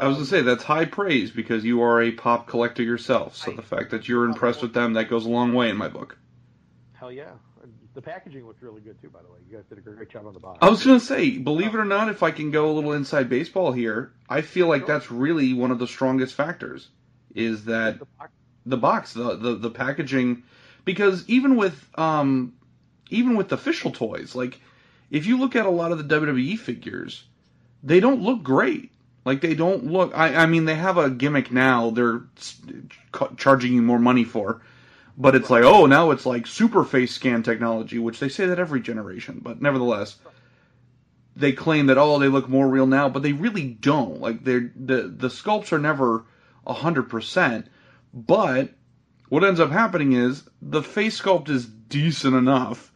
I 0.00 0.06
was 0.08 0.16
gonna 0.16 0.26
say 0.26 0.42
that's 0.42 0.64
high 0.64 0.84
praise 0.84 1.30
because 1.30 1.64
you 1.64 1.82
are 1.82 2.02
a 2.02 2.12
pop 2.12 2.46
collector 2.46 2.82
yourself. 2.82 3.36
So 3.36 3.52
the 3.52 3.62
fact 3.62 3.90
that 3.90 4.08
you're 4.08 4.24
impressed 4.24 4.62
with 4.62 4.74
them, 4.74 4.94
that 4.94 5.08
goes 5.08 5.24
a 5.26 5.30
long 5.30 5.52
way 5.54 5.70
in 5.70 5.76
my 5.76 5.88
book. 5.88 6.18
Hell 6.92 7.12
yeah, 7.12 7.32
the 7.94 8.02
packaging 8.02 8.46
looked 8.46 8.62
really 8.62 8.80
good 8.80 9.00
too. 9.00 9.08
By 9.08 9.22
the 9.22 9.28
way, 9.28 9.38
you 9.48 9.56
guys 9.56 9.64
did 9.66 9.78
a 9.78 9.80
great 9.80 10.08
job 10.10 10.26
on 10.26 10.34
the 10.34 10.40
box. 10.40 10.58
I 10.60 10.68
was 10.68 10.84
gonna 10.84 11.00
say, 11.00 11.38
believe 11.38 11.74
it 11.74 11.78
or 11.78 11.84
not, 11.84 12.08
if 12.08 12.22
I 12.22 12.30
can 12.30 12.50
go 12.50 12.70
a 12.70 12.72
little 12.72 12.92
inside 12.92 13.28
baseball 13.28 13.72
here, 13.72 14.12
I 14.28 14.42
feel 14.42 14.68
like 14.68 14.86
that's 14.86 15.10
really 15.10 15.52
one 15.54 15.70
of 15.70 15.78
the 15.78 15.86
strongest 15.86 16.34
factors. 16.34 16.88
Is 17.34 17.64
that 17.66 17.98
The 18.66 18.76
box- 18.76 19.14
the 19.14 19.36
the 19.36 19.36
the, 19.36 19.54
the 19.56 19.70
packaging, 19.70 20.42
because 20.84 21.24
even 21.28 21.56
with 21.56 21.88
um, 21.98 22.52
even 23.10 23.36
with 23.36 23.52
official 23.52 23.90
toys, 23.90 24.34
like 24.34 24.60
if 25.10 25.26
you 25.26 25.38
look 25.38 25.56
at 25.56 25.66
a 25.66 25.70
lot 25.70 25.92
of 25.92 25.98
the 25.98 26.20
WWE 26.20 26.58
figures, 26.58 27.24
they 27.82 28.00
don't 28.00 28.22
look 28.22 28.42
great. 28.42 28.92
Like 29.28 29.42
they 29.42 29.54
don't 29.54 29.84
look. 29.84 30.12
I 30.16 30.34
I 30.34 30.46
mean, 30.46 30.64
they 30.64 30.74
have 30.74 30.96
a 30.96 31.10
gimmick 31.10 31.52
now. 31.52 31.90
They're 31.90 32.22
charging 33.36 33.74
you 33.74 33.82
more 33.82 33.98
money 33.98 34.24
for. 34.24 34.62
But 35.18 35.34
it's 35.34 35.50
like, 35.50 35.64
oh, 35.64 35.84
now 35.84 36.12
it's 36.12 36.24
like 36.24 36.46
super 36.46 36.82
face 36.82 37.12
scan 37.12 37.42
technology, 37.42 37.98
which 37.98 38.20
they 38.20 38.30
say 38.30 38.46
that 38.46 38.58
every 38.58 38.80
generation. 38.80 39.40
But 39.42 39.60
nevertheless, 39.60 40.16
they 41.36 41.52
claim 41.52 41.88
that 41.88 41.98
oh, 41.98 42.18
they 42.18 42.28
look 42.28 42.48
more 42.48 42.66
real 42.66 42.86
now, 42.86 43.10
but 43.10 43.22
they 43.22 43.34
really 43.34 43.68
don't. 43.68 44.18
Like 44.18 44.44
they're 44.44 44.72
the 44.74 45.14
the 45.14 45.28
sculpts 45.28 45.72
are 45.72 45.78
never 45.78 46.24
hundred 46.66 47.10
percent. 47.10 47.66
But 48.14 48.70
what 49.28 49.44
ends 49.44 49.60
up 49.60 49.70
happening 49.70 50.14
is 50.14 50.42
the 50.62 50.82
face 50.82 51.20
sculpt 51.20 51.50
is 51.50 51.66
decent 51.66 52.34
enough, 52.34 52.90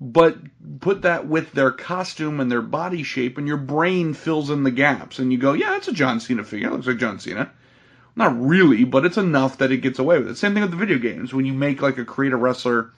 but 0.00 0.36
put 0.80 1.02
that 1.02 1.26
with 1.26 1.52
their 1.52 1.72
costume 1.72 2.40
and 2.40 2.50
their 2.50 2.62
body 2.62 3.02
shape, 3.02 3.38
and 3.38 3.48
your 3.48 3.56
brain 3.56 4.14
fills 4.14 4.50
in 4.50 4.62
the 4.62 4.70
gaps, 4.70 5.18
and 5.18 5.32
you 5.32 5.38
go, 5.38 5.52
yeah, 5.52 5.76
it's 5.76 5.88
a 5.88 5.92
John 5.92 6.20
Cena 6.20 6.44
figure. 6.44 6.68
It 6.68 6.72
looks 6.72 6.86
like 6.86 6.98
John 6.98 7.18
Cena. 7.18 7.50
Not 8.14 8.40
really, 8.40 8.84
but 8.84 9.04
it's 9.04 9.16
enough 9.16 9.58
that 9.58 9.72
it 9.72 9.78
gets 9.78 9.98
away 9.98 10.18
with 10.18 10.28
it. 10.28 10.38
Same 10.38 10.54
thing 10.54 10.62
with 10.62 10.72
the 10.72 10.76
video 10.76 10.98
games. 10.98 11.32
When 11.32 11.46
you 11.46 11.52
make 11.52 11.82
like 11.82 11.98
a 11.98 12.04
create 12.04 12.32
a 12.32 12.36
wrestler 12.36 12.92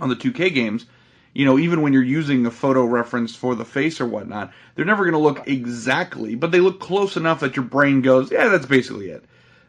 on 0.00 0.08
the 0.08 0.16
2K 0.16 0.54
games, 0.54 0.86
you 1.34 1.44
know, 1.44 1.58
even 1.58 1.82
when 1.82 1.92
you're 1.92 2.02
using 2.02 2.44
a 2.46 2.50
photo 2.50 2.84
reference 2.84 3.36
for 3.36 3.54
the 3.54 3.64
face 3.64 4.00
or 4.00 4.06
whatnot, 4.06 4.52
they're 4.74 4.84
never 4.84 5.04
going 5.04 5.12
to 5.12 5.18
look 5.18 5.46
exactly, 5.46 6.34
but 6.34 6.50
they 6.50 6.60
look 6.60 6.80
close 6.80 7.16
enough 7.16 7.40
that 7.40 7.56
your 7.56 7.64
brain 7.64 8.02
goes, 8.02 8.30
yeah, 8.30 8.48
that's 8.48 8.66
basically 8.66 9.10
it. 9.10 9.24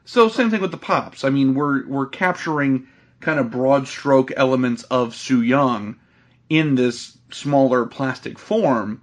So 0.05 0.27
same 0.29 0.49
thing 0.49 0.61
with 0.61 0.71
the 0.71 0.77
pops. 0.77 1.23
I 1.23 1.29
mean, 1.29 1.53
we're 1.53 1.85
we're 1.87 2.07
capturing 2.07 2.87
kind 3.19 3.39
of 3.39 3.51
broad 3.51 3.87
stroke 3.87 4.31
elements 4.35 4.83
of 4.83 5.15
Su 5.15 5.41
Yung 5.41 5.97
in 6.51 6.75
this 6.75 7.17
smaller 7.31 7.85
plastic 7.85 8.37
form, 8.37 9.01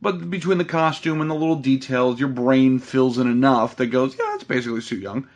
but 0.00 0.30
between 0.30 0.58
the 0.58 0.64
costume 0.64 1.20
and 1.20 1.28
the 1.28 1.34
little 1.34 1.56
details, 1.56 2.20
your 2.20 2.28
brain 2.28 2.78
fills 2.78 3.18
in 3.18 3.26
enough 3.26 3.74
that 3.76 3.88
goes, 3.88 4.16
yeah, 4.16 4.26
that's 4.30 4.44
basically 4.44 4.80
Su 4.80 4.94
Yung. 4.94 5.26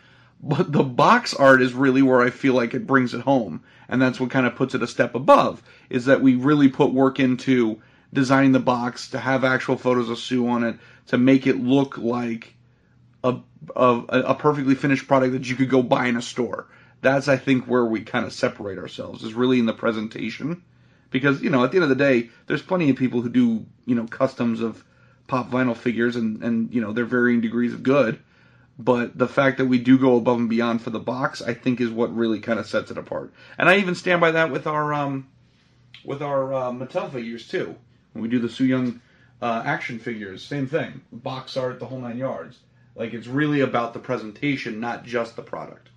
But 0.41 0.71
the 0.71 0.85
box 0.85 1.35
art 1.35 1.61
is 1.61 1.73
really 1.73 2.03
where 2.03 2.21
I 2.21 2.31
feel 2.31 2.55
like 2.55 2.73
it 2.73 2.87
brings 2.87 3.15
it 3.15 3.23
home, 3.23 3.65
and 3.89 4.01
that's 4.01 4.21
what 4.21 4.31
kind 4.31 4.47
of 4.47 4.55
puts 4.55 4.77
it 4.77 4.83
a 4.85 4.87
step 4.87 5.17
above. 5.17 5.61
Is 5.91 6.05
that 6.05 6.23
we 6.23 6.37
really 6.37 6.69
put 6.69 6.93
work 6.93 7.19
into 7.19 7.83
designing 8.13 8.53
the 8.53 8.61
box 8.61 9.09
to 9.11 9.19
have 9.19 9.43
actual 9.43 9.77
photos 9.77 10.09
of 10.09 10.21
Sue 10.21 10.47
on 10.47 10.63
it 10.63 10.77
to 11.09 11.19
make 11.19 11.49
it 11.49 11.57
look 11.57 11.99
like 11.99 12.55
a, 13.25 13.39
a 13.75 14.05
a 14.09 14.35
perfectly 14.37 14.77
finished 14.77 15.09
product 15.09 15.33
that 15.33 15.51
you 15.51 15.57
could 15.57 15.69
go 15.69 15.83
buy 15.83 16.07
in 16.07 16.17
a 16.17 16.23
store. 16.23 16.69
That's 17.03 17.27
I 17.27 17.39
think 17.39 17.65
where 17.65 17.85
we 17.85 18.03
kind 18.03 18.25
of 18.25 18.33
separate 18.33 18.79
ourselves 18.79 19.25
is 19.25 19.35
really 19.35 19.59
in 19.59 19.67
the 19.67 19.73
presentation, 19.73 20.63
because 21.11 21.43
you 21.43 21.51
know 21.51 21.65
at 21.65 21.73
the 21.73 21.77
end 21.77 21.85
of 21.85 21.89
the 21.89 21.95
day, 21.95 22.31
there's 22.47 22.63
plenty 22.63 22.91
of 22.91 22.97
people 22.97 23.21
who 23.21 23.29
do 23.29 23.67
you 23.87 23.95
know 23.95 24.07
customs 24.07 24.61
of 24.61 24.83
pop 25.27 25.51
vinyl 25.51 25.77
figures 25.77 26.17
and 26.17 26.43
and 26.43 26.75
you 26.75 26.81
know 26.81 26.93
they're 26.93 27.05
varying 27.05 27.41
degrees 27.41 27.73
of 27.73 27.83
good, 27.83 28.19
but 28.79 29.17
the 29.17 29.29
fact 29.29 29.59
that 29.59 29.67
we 29.67 29.79
do 29.79 29.99
go 29.99 30.17
above 30.17 30.39
and 30.39 30.49
beyond 30.49 30.83
for 30.83 30.91
the 30.91 30.99
box, 30.99 31.43
I 31.43 31.55
think 31.55 31.81
is 31.81 31.91
what 31.91 32.15
really 32.17 32.41
kind 32.41 32.59
of 32.59 32.67
sets 32.67 32.91
it 32.91 32.99
apart. 32.99 33.33
And 33.59 33.69
I 33.69 33.77
even 33.77 33.95
stand 33.95 34.21
by 34.21 34.33
that 34.33 34.51
with 34.51 34.67
our 34.67 34.95
um 34.95 35.29
with 36.05 36.23
our 36.23 36.53
uh, 36.53 36.71
Mattel 36.71 37.13
figures 37.13 37.47
too. 37.47 37.77
When 38.13 38.23
we 38.23 38.29
do 38.29 38.39
the 38.39 38.49
Su 38.49 38.65
Yung 38.65 39.01
uh, 39.43 39.63
action 39.65 39.99
figures, 39.99 40.45
same 40.45 40.67
thing, 40.67 41.01
box 41.13 41.57
art, 41.57 41.79
the 41.79 41.87
whole 41.87 42.01
nine 42.01 42.19
yards. 42.19 42.59
Like 42.97 43.15
it's 43.15 43.27
really 43.27 43.61
about 43.61 43.93
the 43.93 44.01
presentation, 44.01 44.81
not 44.81 45.05
just 45.05 45.37
the 45.37 45.43
product. 45.43 45.90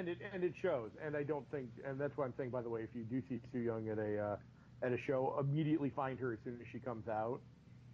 And 0.00 0.08
it 0.08 0.18
and 0.32 0.42
it 0.42 0.54
shows. 0.62 0.90
And 1.04 1.14
I 1.14 1.22
don't 1.22 1.48
think 1.50 1.68
and 1.86 2.00
that's 2.00 2.16
why 2.16 2.24
I'm 2.24 2.32
saying 2.38 2.48
by 2.50 2.62
the 2.62 2.70
way, 2.70 2.80
if 2.80 2.88
you 2.94 3.02
do 3.02 3.22
see 3.28 3.38
Su 3.52 3.58
Yung 3.58 3.86
at 3.90 3.98
a 3.98 4.18
uh, 4.18 4.36
at 4.82 4.92
a 4.92 4.98
show, 5.06 5.36
immediately 5.38 5.90
find 5.90 6.18
her 6.20 6.32
as 6.32 6.38
soon 6.42 6.56
as 6.58 6.66
she 6.72 6.78
comes 6.78 7.06
out. 7.06 7.40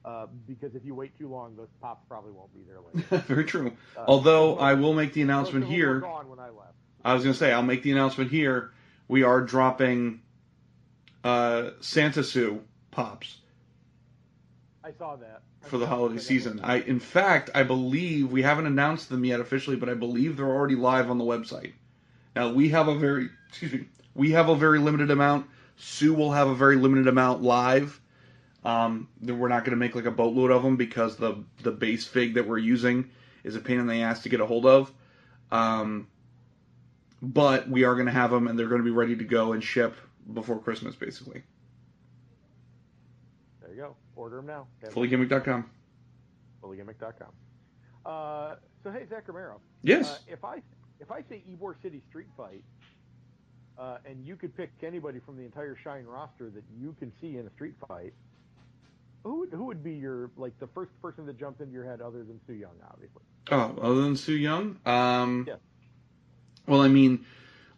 Uh, 0.04 0.26
because 0.46 0.76
if 0.76 0.84
you 0.84 0.94
wait 0.94 1.18
too 1.18 1.28
long, 1.28 1.56
those 1.56 1.66
pops 1.80 2.04
probably 2.08 2.30
won't 2.30 2.54
be 2.54 2.60
there 2.62 2.78
later. 2.80 3.24
Very 3.26 3.44
true. 3.44 3.72
Uh, 3.96 4.04
Although 4.06 4.56
I 4.56 4.74
will 4.74 4.94
make 4.94 5.14
the 5.14 5.22
announcement 5.22 5.66
here. 5.66 5.98
gone 5.98 6.28
when 6.28 6.38
I 6.38 6.50
left. 6.50 6.74
I 7.04 7.14
was 7.14 7.24
gonna 7.24 7.34
say 7.34 7.52
I'll 7.52 7.62
make 7.62 7.82
the 7.82 7.90
announcement 7.90 8.30
here. 8.30 8.70
We 9.08 9.24
are 9.24 9.40
dropping 9.40 10.22
uh, 11.24 11.70
Santa 11.80 12.22
Sue 12.22 12.62
pops 12.92 13.38
I 14.86 14.92
saw 14.96 15.16
that 15.16 15.42
I 15.64 15.68
for 15.68 15.78
the 15.78 15.86
holiday 15.86 16.18
season. 16.18 16.60
I, 16.62 16.76
in 16.76 17.00
fact, 17.00 17.50
I 17.52 17.64
believe 17.64 18.30
we 18.30 18.42
haven't 18.42 18.66
announced 18.66 19.08
them 19.08 19.24
yet 19.24 19.40
officially, 19.40 19.76
but 19.76 19.88
I 19.88 19.94
believe 19.94 20.36
they're 20.36 20.46
already 20.46 20.76
live 20.76 21.10
on 21.10 21.18
the 21.18 21.24
website. 21.24 21.72
Now 22.36 22.50
we 22.50 22.68
have 22.68 22.86
a 22.88 22.94
very, 22.94 23.30
excuse 23.48 23.72
me, 23.72 23.86
we 24.14 24.32
have 24.32 24.50
a 24.50 24.54
very 24.54 24.78
limited 24.78 25.10
amount. 25.10 25.46
Sue 25.78 26.12
will 26.12 26.32
have 26.32 26.48
a 26.48 26.54
very 26.54 26.76
limited 26.76 27.08
amount 27.08 27.42
live. 27.42 27.98
Um, 28.62 29.08
then 29.22 29.38
we're 29.38 29.48
not 29.48 29.64
going 29.64 29.70
to 29.70 29.76
make 29.76 29.94
like 29.94 30.04
a 30.04 30.10
boatload 30.10 30.50
of 30.50 30.62
them 30.62 30.76
because 30.76 31.16
the 31.16 31.42
the 31.62 31.70
base 31.70 32.06
fig 32.06 32.34
that 32.34 32.46
we're 32.46 32.58
using 32.58 33.10
is 33.42 33.56
a 33.56 33.60
pain 33.60 33.80
in 33.80 33.86
the 33.86 34.02
ass 34.02 34.22
to 34.24 34.28
get 34.28 34.40
a 34.40 34.46
hold 34.46 34.66
of. 34.66 34.92
Um, 35.50 36.08
but 37.22 37.70
we 37.70 37.84
are 37.84 37.94
going 37.94 38.06
to 38.06 38.12
have 38.12 38.30
them, 38.30 38.48
and 38.48 38.58
they're 38.58 38.68
going 38.68 38.80
to 38.80 38.84
be 38.84 38.90
ready 38.90 39.16
to 39.16 39.24
go 39.24 39.52
and 39.52 39.64
ship 39.64 39.96
before 40.34 40.58
Christmas, 40.58 40.94
basically. 40.94 41.42
There 43.62 43.72
you 43.72 43.80
go. 43.80 43.96
Order 44.14 44.36
them 44.36 44.46
now. 44.46 44.66
Fullygimmick.com. 44.84 45.70
Fullygimmick.com. 46.62 47.28
Uh, 48.04 48.56
so 48.82 48.90
hey, 48.90 49.06
Zach 49.08 49.26
Romero. 49.26 49.60
Yes. 49.82 50.10
Uh, 50.10 50.18
if 50.28 50.44
I 50.44 50.62
if 51.00 51.10
I 51.10 51.22
say 51.28 51.42
Ybor 51.50 51.74
City 51.82 52.02
Street 52.08 52.28
Fight, 52.36 52.62
uh, 53.78 53.98
and 54.06 54.26
you 54.26 54.36
could 54.36 54.56
pick 54.56 54.70
anybody 54.82 55.20
from 55.24 55.36
the 55.36 55.42
entire 55.42 55.76
Shine 55.82 56.04
roster 56.04 56.50
that 56.50 56.64
you 56.80 56.94
can 56.98 57.12
see 57.20 57.36
in 57.36 57.46
a 57.46 57.50
street 57.50 57.74
fight, 57.86 58.14
who 59.22 59.40
would, 59.40 59.50
who 59.50 59.64
would 59.64 59.82
be 59.82 59.92
your 59.92 60.30
like 60.36 60.58
the 60.60 60.68
first 60.68 60.90
person 61.02 61.26
that 61.26 61.38
jumps 61.38 61.60
into 61.60 61.72
your 61.72 61.84
head 61.84 62.00
other 62.00 62.24
than 62.24 62.40
Su 62.46 62.54
Yung, 62.54 62.70
obviously? 62.90 63.22
Oh, 63.50 63.76
other 63.82 64.02
than 64.02 64.16
Su 64.16 64.32
Yung? 64.32 64.78
Um, 64.86 65.44
Yeah. 65.46 65.56
Well, 66.66 66.80
I 66.80 66.88
mean, 66.88 67.24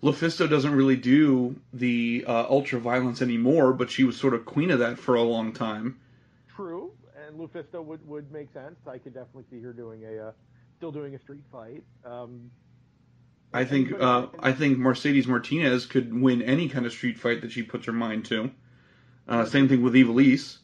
Lufisto 0.02 0.48
doesn't 0.48 0.72
really 0.72 0.96
do 0.96 1.56
the 1.72 2.24
uh, 2.26 2.46
ultra 2.48 2.78
violence 2.78 3.20
anymore, 3.20 3.72
but 3.72 3.90
she 3.90 4.04
was 4.04 4.16
sort 4.16 4.34
of 4.34 4.46
queen 4.46 4.70
of 4.70 4.78
that 4.78 4.98
for 4.98 5.16
a 5.16 5.22
long 5.22 5.52
time. 5.52 5.98
True, 6.54 6.92
and 7.26 7.38
Lufisto 7.38 7.84
would, 7.84 8.06
would 8.06 8.30
make 8.32 8.52
sense. 8.54 8.76
I 8.86 8.98
could 8.98 9.14
definitely 9.14 9.44
see 9.50 9.60
her 9.62 9.72
doing 9.72 10.04
a 10.04 10.28
uh, 10.28 10.32
still 10.76 10.92
doing 10.92 11.14
a 11.14 11.18
street 11.18 11.42
fight. 11.50 11.82
Um, 12.04 12.50
I 13.52 13.64
think 13.64 13.92
uh, 13.98 14.26
I 14.38 14.52
think 14.52 14.78
Mercedes 14.78 15.26
Martinez 15.26 15.86
could 15.86 16.12
win 16.12 16.42
any 16.42 16.68
kind 16.68 16.84
of 16.86 16.92
street 16.92 17.18
fight 17.18 17.40
that 17.40 17.52
she 17.52 17.62
puts 17.62 17.86
her 17.86 17.92
mind 17.92 18.26
to. 18.26 18.50
Uh, 19.26 19.44
same 19.44 19.68
thing 19.68 19.82
with 19.82 19.94
Ivelisse. 19.94 20.58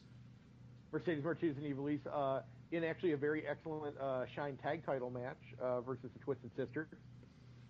Mercedes 0.92 1.24
Martinez 1.24 1.56
and 1.56 1.66
Ivelisse 1.66 2.06
uh, 2.12 2.42
in 2.72 2.84
actually 2.84 3.12
a 3.12 3.16
very 3.16 3.46
excellent 3.46 3.96
uh, 3.98 4.24
Shine 4.34 4.56
tag 4.62 4.84
title 4.84 5.10
match 5.10 5.36
uh, 5.60 5.80
versus 5.80 6.10
the 6.12 6.18
Twisted 6.24 6.50
Sisters. 6.56 6.88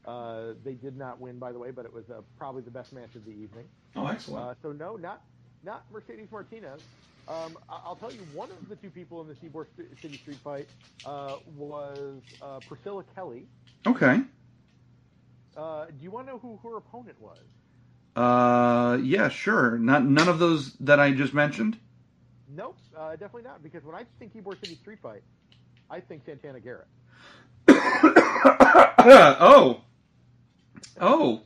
Uh, 0.05 0.53
they 0.63 0.75
did 0.75 0.97
not 0.97 1.21
win, 1.21 1.39
by 1.39 1.51
the 1.53 1.59
way, 1.59 1.71
but 1.71 1.85
it 1.85 1.93
was 1.93 2.05
uh, 2.11 2.21
probably 2.37 2.63
the 2.63 2.71
best 2.71 2.93
match 2.93 3.15
of 3.15 3.25
the 3.25 3.31
evening. 3.31 3.65
Oh, 3.97 4.07
excellent. 4.07 4.45
Uh, 4.45 4.55
so 4.63 4.73
no, 4.73 4.97
not 4.97 5.23
not 5.65 5.85
Mercedes 5.93 6.29
Martinez. 6.31 6.83
Um, 7.27 7.57
I'll 7.71 7.97
tell 7.97 8.13
you, 8.13 8.21
one 8.35 8.51
of 8.51 8.69
the 8.69 8.77
two 8.77 8.91
people 8.91 9.23
in 9.23 9.29
the 9.29 9.35
Ybor 9.35 9.67
City 10.03 10.19
Street 10.19 10.37
fight 10.45 10.69
uh, 11.07 11.37
was 11.57 12.21
uh, 12.43 12.61
Priscilla 12.69 13.03
Kelly. 13.15 13.47
okay. 13.87 14.21
Uh, 15.57 15.87
do 15.87 16.03
you 16.03 16.11
want 16.11 16.27
to 16.27 16.33
know 16.33 16.39
who 16.39 16.59
her 16.63 16.77
opponent 16.77 17.17
was? 17.21 17.39
Uh, 18.17 18.99
yeah, 19.03 19.29
sure. 19.29 19.79
Not 19.79 20.05
none 20.05 20.29
of 20.29 20.39
those 20.39 20.75
that 20.75 21.01
I 21.01 21.13
just 21.13 21.35
mentioned. 21.35 21.79
Nope, 22.49 22.79
uh, 22.97 23.13
definitely 23.13 23.43
not. 23.43 23.63
Because 23.63 23.85
when 23.85 23.95
I 23.95 24.05
think 24.19 24.35
Ybor 24.35 24.59
City 24.61 24.77
Street 24.77 24.99
Fight, 25.03 25.23
I 25.91 26.01
think 26.01 26.25
Santana 26.25 26.61
Garrett. 26.61 26.87
oh. 27.69 29.81
Oh. 31.01 31.43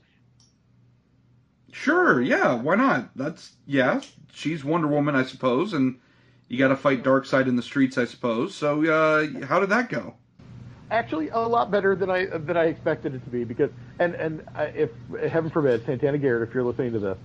Sure, 1.72 2.20
yeah, 2.20 2.54
why 2.54 2.74
not? 2.74 3.16
That's 3.16 3.52
yeah, 3.64 4.00
she's 4.32 4.64
Wonder 4.64 4.88
Woman, 4.88 5.14
I 5.14 5.22
suppose, 5.22 5.74
and 5.74 6.00
you 6.48 6.58
got 6.58 6.68
to 6.68 6.76
fight 6.76 7.04
Dark 7.04 7.24
Side 7.24 7.46
in 7.46 7.56
the 7.56 7.62
streets, 7.62 7.96
I 7.96 8.04
suppose. 8.04 8.54
So, 8.54 8.84
uh, 8.84 9.46
how 9.46 9.60
did 9.60 9.70
that 9.70 9.88
go? 9.88 10.14
Actually, 10.90 11.28
a 11.28 11.38
lot 11.38 11.70
better 11.70 11.94
than 11.94 12.10
I 12.10 12.24
than 12.26 12.56
I 12.56 12.64
expected 12.64 13.14
it 13.14 13.22
to 13.24 13.30
be 13.30 13.44
because 13.44 13.70
and 13.98 14.14
and 14.14 14.42
I, 14.54 14.64
if 14.64 14.90
heaven 15.30 15.50
forbid 15.50 15.84
Santana 15.84 16.16
Garrett, 16.16 16.48
if 16.48 16.54
you're 16.54 16.64
listening 16.64 16.92
to 16.94 16.98
this, 16.98 17.18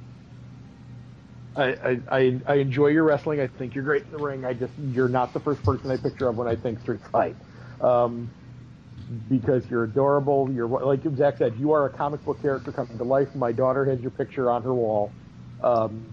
I, 1.55 1.99
I, 2.09 2.41
I 2.45 2.53
enjoy 2.55 2.87
your 2.87 3.03
wrestling. 3.03 3.39
I 3.39 3.47
think 3.47 3.73
you're 3.73 3.83
great 3.83 4.03
in 4.03 4.11
the 4.11 4.17
ring. 4.17 4.43
I 4.43 4.53
just 4.53 4.73
you're 4.91 5.07
not 5.07 5.33
the 5.33 5.39
first 5.39 5.63
person 5.63 5.91
I 5.91 5.97
picture 5.97 6.27
of 6.27 6.37
when 6.37 6.47
I 6.47 6.55
think 6.55 6.81
street 6.81 6.99
fight, 7.11 7.37
um, 7.79 8.29
because 9.29 9.63
you're 9.69 9.85
adorable. 9.85 10.49
You're 10.51 10.67
like 10.67 11.01
Zach 11.15 11.37
said, 11.37 11.55
you 11.57 11.71
are 11.71 11.85
a 11.85 11.89
comic 11.89 12.25
book 12.25 12.41
character 12.41 12.73
coming 12.73 12.97
to 12.97 13.03
life. 13.05 13.33
My 13.33 13.53
daughter 13.53 13.85
has 13.85 14.01
your 14.01 14.11
picture 14.11 14.49
on 14.51 14.63
her 14.63 14.73
wall, 14.73 15.11
um, 15.63 16.03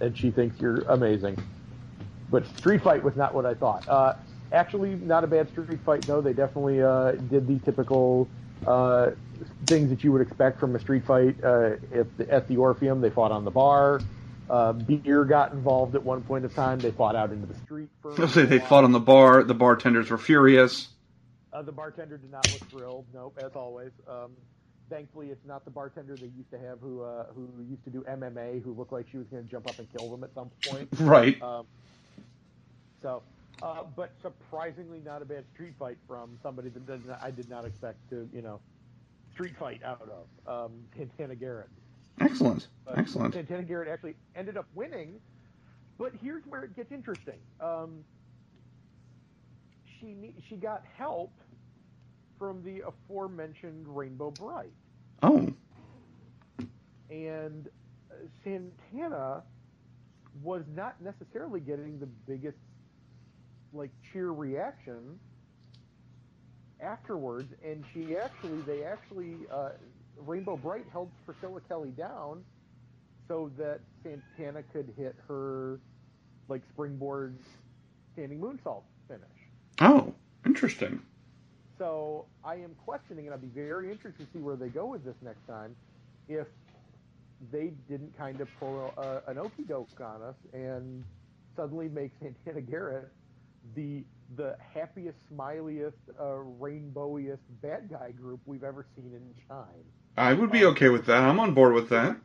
and 0.00 0.16
she 0.16 0.30
thinks 0.30 0.58
you're 0.58 0.80
amazing. 0.82 1.36
But 2.30 2.46
Street 2.56 2.82
Fight 2.82 3.02
was 3.04 3.14
not 3.14 3.34
what 3.34 3.44
I 3.44 3.54
thought. 3.54 3.86
Uh, 3.88 4.14
actually, 4.52 4.94
not 4.94 5.24
a 5.24 5.26
bad 5.26 5.48
Street 5.50 5.80
Fight 5.84 6.06
though. 6.06 6.20
They 6.20 6.32
definitely 6.32 6.82
uh, 6.82 7.12
did 7.12 7.46
the 7.46 7.58
typical 7.64 8.28
uh, 8.66 9.10
things 9.68 9.90
that 9.90 10.04
you 10.04 10.12
would 10.12 10.22
expect 10.22 10.60
from 10.60 10.74
a 10.76 10.78
Street 10.78 11.04
Fight. 11.04 11.36
Uh, 11.42 11.76
at, 11.94 12.16
the, 12.16 12.30
at 12.30 12.48
the 12.48 12.56
Orpheum, 12.56 13.00
they 13.00 13.10
fought 13.10 13.32
on 13.32 13.44
the 13.44 13.50
bar. 13.50 14.00
Uh, 14.48 14.72
beer 14.72 15.24
got 15.24 15.52
involved 15.52 15.94
at 15.94 16.02
one 16.02 16.22
point 16.22 16.44
of 16.44 16.54
time. 16.54 16.78
They 16.78 16.90
fought 16.90 17.16
out 17.16 17.32
into 17.32 17.46
the 17.46 17.58
street. 17.60 17.88
For 18.02 18.12
they 18.26 18.58
fought 18.58 18.84
on 18.84 18.92
the 18.92 19.00
bar. 19.00 19.42
The 19.42 19.54
bartenders 19.54 20.10
were 20.10 20.18
furious. 20.18 20.88
Uh, 21.52 21.62
the 21.62 21.72
bartender 21.72 22.18
did 22.18 22.30
not 22.30 22.46
look 22.52 22.68
thrilled. 22.68 23.06
Nope, 23.14 23.38
as 23.42 23.52
always. 23.54 23.92
Um, 24.08 24.32
thankfully, 24.90 25.28
it's 25.28 25.46
not 25.46 25.64
the 25.64 25.70
bartender 25.70 26.16
they 26.16 26.26
used 26.36 26.50
to 26.50 26.58
have 26.58 26.80
who 26.80 27.02
uh, 27.02 27.26
who 27.34 27.48
used 27.68 27.84
to 27.84 27.90
do 27.90 28.02
MMA, 28.02 28.62
who 28.62 28.72
looked 28.74 28.92
like 28.92 29.06
she 29.10 29.18
was 29.18 29.26
going 29.28 29.44
to 29.44 29.50
jump 29.50 29.68
up 29.68 29.78
and 29.78 29.90
kill 29.92 30.10
them 30.10 30.24
at 30.24 30.34
some 30.34 30.50
point. 30.66 30.88
Right. 31.00 31.40
Um, 31.42 31.66
so, 33.02 33.22
uh, 33.62 33.82
but 33.96 34.12
surprisingly, 34.22 35.00
not 35.04 35.22
a 35.22 35.24
bad 35.24 35.44
street 35.52 35.74
fight 35.78 35.98
from 36.06 36.38
somebody 36.42 36.68
that 36.70 36.86
did 36.86 37.06
not, 37.06 37.22
I 37.22 37.30
did 37.30 37.48
not 37.48 37.64
expect 37.64 38.08
to, 38.10 38.28
you 38.32 38.42
know, 38.42 38.60
street 39.32 39.56
fight 39.58 39.82
out 39.84 40.08
of 40.46 40.66
um, 40.66 40.72
Santana 40.96 41.34
Garrett. 41.34 41.68
Excellent. 42.20 42.68
But 42.84 42.98
Excellent. 42.98 43.34
Santana 43.34 43.62
Garrett 43.64 43.88
actually 43.88 44.14
ended 44.36 44.56
up 44.56 44.66
winning, 44.74 45.20
but 45.98 46.12
here's 46.22 46.44
where 46.46 46.62
it 46.62 46.76
gets 46.76 46.92
interesting. 46.92 47.38
Um, 47.60 48.04
she 50.00 50.34
she 50.48 50.56
got 50.56 50.84
help 50.96 51.32
from 52.38 52.62
the 52.64 52.82
aforementioned 52.86 53.86
Rainbow 53.88 54.30
Bright, 54.30 54.72
Oh, 55.22 55.52
and 57.10 57.68
uh, 58.10 58.14
Santana 58.42 59.42
was 60.42 60.62
not 60.74 61.00
necessarily 61.00 61.60
getting 61.60 61.98
the 62.00 62.06
biggest 62.06 62.58
like 63.74 63.90
cheer 64.12 64.32
reaction 64.32 65.18
afterwards, 66.80 67.52
and 67.64 67.84
she 67.92 68.16
actually 68.16 68.60
they 68.62 68.84
actually 68.84 69.36
uh, 69.50 69.70
Rainbow 70.18 70.56
Bright 70.56 70.84
held 70.92 71.10
Priscilla 71.26 71.60
Kelly 71.68 71.90
down 71.90 72.44
so 73.28 73.50
that 73.58 73.80
Santana 74.02 74.62
could 74.72 74.92
hit 74.96 75.16
her 75.28 75.80
like 76.48 76.62
springboard 76.72 77.36
standing 78.12 78.38
moonsault 78.38 78.82
finish. 79.08 79.24
oh, 79.80 80.14
interesting. 80.46 81.00
So 81.78 82.26
I 82.44 82.54
am 82.54 82.76
questioning, 82.84 83.26
and 83.26 83.34
I'd 83.34 83.40
be 83.40 83.48
very 83.48 83.90
interested 83.90 84.26
to 84.26 84.32
see 84.32 84.42
where 84.42 84.56
they 84.56 84.68
go 84.68 84.86
with 84.86 85.04
this 85.04 85.16
next 85.22 85.44
time. 85.46 85.74
If 86.28 86.46
they 87.50 87.72
didn't 87.88 88.16
kind 88.16 88.40
of 88.40 88.48
pull 88.60 88.94
a, 88.96 89.28
an 89.30 89.38
okey 89.38 89.64
doke 89.64 90.00
on 90.00 90.22
us 90.22 90.36
and 90.52 91.04
suddenly 91.56 91.88
make 91.88 92.12
Santana 92.20 92.60
Garrett 92.60 93.10
the 93.74 94.04
the 94.36 94.56
happiest, 94.74 95.16
smiliest, 95.32 95.92
uh, 96.18 96.42
rainbowiest 96.60 97.38
bad 97.62 97.88
guy 97.90 98.10
group 98.10 98.40
we've 98.46 98.64
ever 98.64 98.86
seen 98.96 99.12
in 99.12 99.34
Shine. 99.46 99.84
I 100.16 100.32
would 100.32 100.50
be 100.50 100.64
okay 100.66 100.88
with 100.88 101.06
that. 101.06 101.22
I'm 101.22 101.38
on 101.38 101.54
board 101.54 101.74
with 101.74 101.88
that. 101.90 102.16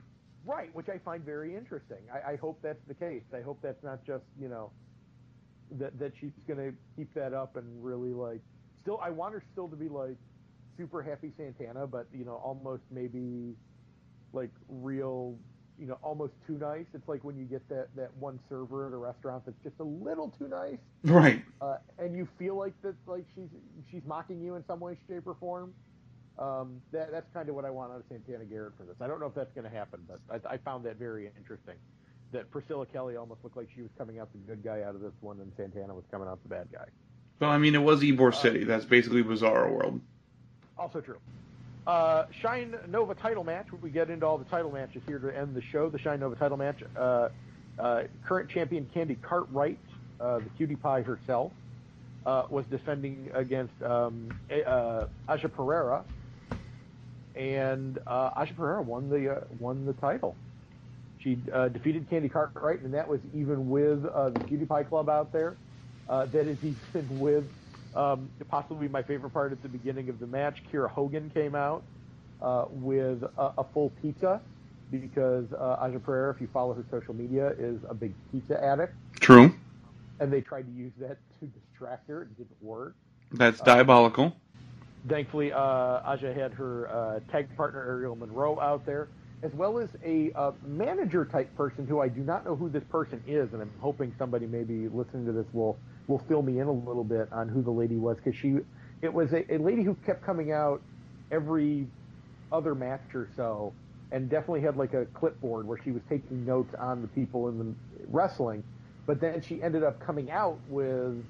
Right, 0.45 0.73
which 0.73 0.89
I 0.89 0.97
find 0.99 1.23
very 1.23 1.55
interesting. 1.55 1.97
I, 2.11 2.33
I 2.33 2.35
hope 2.37 2.59
that's 2.61 2.81
the 2.87 2.93
case. 2.93 3.23
I 3.33 3.41
hope 3.41 3.59
that's 3.61 3.83
not 3.83 4.03
just 4.05 4.23
you 4.39 4.47
know 4.47 4.71
that 5.71 5.97
that 5.99 6.13
she's 6.19 6.31
going 6.47 6.59
to 6.59 6.77
keep 6.95 7.13
that 7.13 7.33
up 7.33 7.55
and 7.55 7.83
really 7.83 8.13
like. 8.13 8.41
Still, 8.81 8.99
I 9.03 9.09
want 9.09 9.33
her 9.33 9.43
still 9.51 9.67
to 9.67 9.75
be 9.75 9.89
like 9.89 10.17
super 10.77 11.03
happy 11.03 11.31
Santana, 11.37 11.85
but 11.85 12.07
you 12.13 12.25
know 12.25 12.35
almost 12.35 12.83
maybe 12.89 13.55
like 14.33 14.51
real, 14.67 15.37
you 15.79 15.85
know, 15.87 15.97
almost 16.01 16.33
too 16.45 16.57
nice. 16.57 16.85
It's 16.93 17.07
like 17.07 17.23
when 17.23 17.37
you 17.37 17.45
get 17.45 17.67
that 17.69 17.87
that 17.95 18.11
one 18.17 18.39
server 18.49 18.87
at 18.87 18.93
a 18.93 18.97
restaurant 18.97 19.43
that's 19.45 19.57
just 19.63 19.79
a 19.79 19.83
little 19.83 20.33
too 20.37 20.47
nice, 20.47 20.77
Right. 21.03 21.43
uh, 21.61 21.77
and 21.97 22.15
you 22.15 22.27
feel 22.37 22.55
like 22.55 22.73
that 22.81 22.95
like 23.07 23.25
she's 23.35 23.49
she's 23.89 24.01
mocking 24.05 24.41
you 24.41 24.55
in 24.55 24.65
some 24.67 24.79
way, 24.79 24.97
shape, 25.07 25.25
or 25.27 25.35
form. 25.35 25.73
Um, 26.37 26.81
that, 26.93 27.11
that's 27.11 27.27
kind 27.33 27.49
of 27.49 27.55
what 27.55 27.65
I 27.65 27.69
want 27.69 27.91
out 27.91 27.97
of 27.97 28.03
Santana 28.07 28.45
Garrett 28.45 28.73
for 28.77 28.83
this. 28.83 28.95
I 29.01 29.07
don't 29.07 29.19
know 29.19 29.25
if 29.25 29.35
that's 29.35 29.53
going 29.53 29.69
to 29.69 29.75
happen, 29.75 29.99
but 30.07 30.19
I, 30.49 30.53
I 30.53 30.57
found 30.57 30.85
that 30.85 30.95
very 30.97 31.29
interesting. 31.37 31.75
That 32.31 32.49
Priscilla 32.49 32.85
Kelly 32.85 33.17
almost 33.17 33.43
looked 33.43 33.57
like 33.57 33.67
she 33.75 33.81
was 33.81 33.91
coming 33.97 34.19
out 34.19 34.29
the 34.31 34.37
good 34.39 34.63
guy 34.63 34.83
out 34.83 34.95
of 34.95 35.01
this 35.01 35.11
one, 35.19 35.39
and 35.41 35.51
Santana 35.57 35.93
was 35.93 36.05
coming 36.11 36.29
out 36.29 36.41
the 36.43 36.47
bad 36.49 36.67
guy. 36.71 36.85
Well, 37.41 37.49
I 37.49 37.57
mean, 37.57 37.75
it 37.75 37.81
was 37.81 37.99
Ybor 38.01 38.33
City. 38.33 38.63
That's 38.63 38.85
basically 38.85 39.21
Bizarro 39.23 39.69
World. 39.71 39.99
Also 40.77 41.01
true. 41.01 41.17
Uh, 41.89 42.27
Shine 42.43 42.75
Nova 42.87 43.15
title 43.15 43.43
match. 43.43 43.65
We 43.81 43.89
get 43.89 44.11
into 44.11 44.23
all 44.23 44.37
the 44.37 44.45
title 44.45 44.71
matches 44.71 45.01
here 45.07 45.17
to 45.17 45.35
end 45.35 45.55
the 45.55 45.61
show. 45.71 45.89
The 45.89 45.97
Shine 45.97 46.19
Nova 46.19 46.35
title 46.35 46.55
match. 46.55 46.83
Uh, 46.95 47.29
uh, 47.79 48.03
current 48.27 48.47
champion 48.51 48.87
Candy 48.93 49.15
Cartwright, 49.15 49.79
uh, 50.19 50.37
the 50.37 50.51
cutie 50.55 50.75
pie 50.75 51.01
herself, 51.01 51.51
uh, 52.27 52.43
was 52.51 52.63
defending 52.69 53.31
against 53.33 53.73
um, 53.81 54.39
A- 54.51 55.07
Aja 55.27 55.47
Perera, 55.47 56.03
and 57.33 57.97
Aja 58.05 58.53
Perera 58.53 58.85
won 58.85 59.09
the 59.09 59.47
won 59.57 59.87
the 59.87 59.93
title. 59.93 60.35
She 61.17 61.39
defeated 61.73 62.07
Candy 62.07 62.29
Cartwright, 62.29 62.81
and 62.81 62.93
that 62.93 63.07
was 63.07 63.19
even 63.33 63.67
with 63.67 64.03
the 64.03 64.43
Cutie 64.47 64.67
Pie 64.67 64.83
Club 64.83 65.09
out 65.09 65.33
there. 65.33 65.57
That 66.07 66.35
is 66.35 66.59
even 66.63 67.19
with 67.19 67.45
um, 67.95 68.29
possibly 68.49 68.87
my 68.87 69.01
favorite 69.01 69.31
part 69.31 69.51
at 69.51 69.61
the 69.61 69.69
beginning 69.69 70.09
of 70.09 70.19
the 70.19 70.27
match. 70.27 70.63
Kiera 70.71 70.89
Hogan 70.89 71.29
came 71.33 71.55
out 71.55 71.83
uh, 72.41 72.65
with 72.69 73.23
a, 73.23 73.53
a 73.57 73.65
full 73.73 73.91
pizza 74.01 74.41
because 74.91 75.45
uh, 75.53 75.77
Aja 75.81 75.99
Perera, 75.99 76.33
if 76.33 76.41
you 76.41 76.47
follow 76.51 76.73
her 76.73 76.85
social 76.89 77.13
media, 77.13 77.53
is 77.59 77.79
a 77.87 77.93
big 77.93 78.13
pizza 78.31 78.63
addict, 78.63 78.93
True. 79.19 79.53
and 80.19 80.31
they 80.31 80.41
tried 80.41 80.63
to 80.63 80.71
use 80.71 80.93
that 80.99 81.17
to 81.39 81.45
distract 81.47 82.07
her. 82.09 82.23
It 82.23 82.37
didn't 82.37 82.63
work. 82.63 82.95
That's 83.31 83.59
diabolical. 83.61 84.35
Thankfully, 85.07 85.53
uh, 85.53 85.57
Aja 85.59 86.33
had 86.33 86.53
her 86.53 86.89
uh, 86.89 87.31
tag 87.31 87.55
partner 87.55 87.81
Aerial 87.81 88.15
Monroe 88.15 88.59
out 88.59 88.85
there, 88.85 89.07
as 89.43 89.53
well 89.53 89.77
as 89.77 89.89
a 90.03 90.31
uh, 90.35 90.51
manager 90.65 91.23
type 91.25 91.55
person 91.55 91.87
who 91.87 92.01
I 92.01 92.09
do 92.09 92.21
not 92.21 92.43
know 92.43 92.55
who 92.55 92.69
this 92.69 92.83
person 92.89 93.23
is, 93.27 93.53
and 93.53 93.61
I'm 93.61 93.71
hoping 93.79 94.13
somebody 94.17 94.45
maybe 94.45 94.89
listening 94.89 95.25
to 95.27 95.31
this 95.31 95.45
will 95.53 95.77
will 96.09 96.21
fill 96.27 96.41
me 96.41 96.59
in 96.59 96.67
a 96.67 96.71
little 96.71 97.03
bit 97.03 97.31
on 97.31 97.47
who 97.47 97.61
the 97.61 97.71
lady 97.71 97.95
was 97.95 98.17
because 98.17 98.35
she 98.35 98.57
it 99.01 99.13
was 99.13 99.31
a, 99.31 99.53
a 99.53 99.57
lady 99.57 99.83
who 99.83 99.95
kept 100.05 100.25
coming 100.25 100.51
out 100.51 100.81
every 101.31 101.87
other 102.51 102.75
match 102.75 103.13
or 103.13 103.29
so, 103.37 103.71
and 104.11 104.29
definitely 104.29 104.61
had 104.61 104.75
like 104.75 104.93
a 104.93 105.05
clipboard 105.13 105.67
where 105.67 105.77
she 105.83 105.91
was 105.91 106.01
taking 106.09 106.45
notes 106.45 106.73
on 106.77 107.01
the 107.01 107.07
people 107.09 107.47
in 107.47 107.59
the 107.59 107.73
wrestling, 108.07 108.63
but 109.05 109.21
then 109.21 109.41
she 109.41 109.61
ended 109.61 109.83
up 109.83 109.99
coming 109.99 110.31
out 110.31 110.57
with 110.67 111.23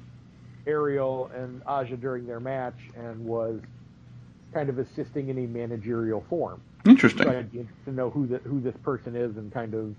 Aerial 0.66 1.30
and 1.36 1.62
Aja 1.68 1.98
during 1.98 2.26
their 2.26 2.40
match 2.40 2.78
and 2.96 3.24
was 3.26 3.60
kind 4.54 4.70
of 4.70 4.80
assisting 4.80 5.30
in 5.30 5.38
a 5.38 5.48
managerial 5.48 6.26
form. 6.30 6.62
Interesting. 6.86 7.24
So 7.24 7.30
I'd 7.32 7.52
be 7.52 7.60
interested 7.60 7.86
to 7.86 7.92
know 7.92 8.10
who 8.10 8.26
the, 8.26 8.38
who 8.40 8.62
this 8.62 8.76
person 8.84 9.16
is 9.16 9.36
and 9.38 9.52
kind 9.54 9.74
of, 9.74 9.94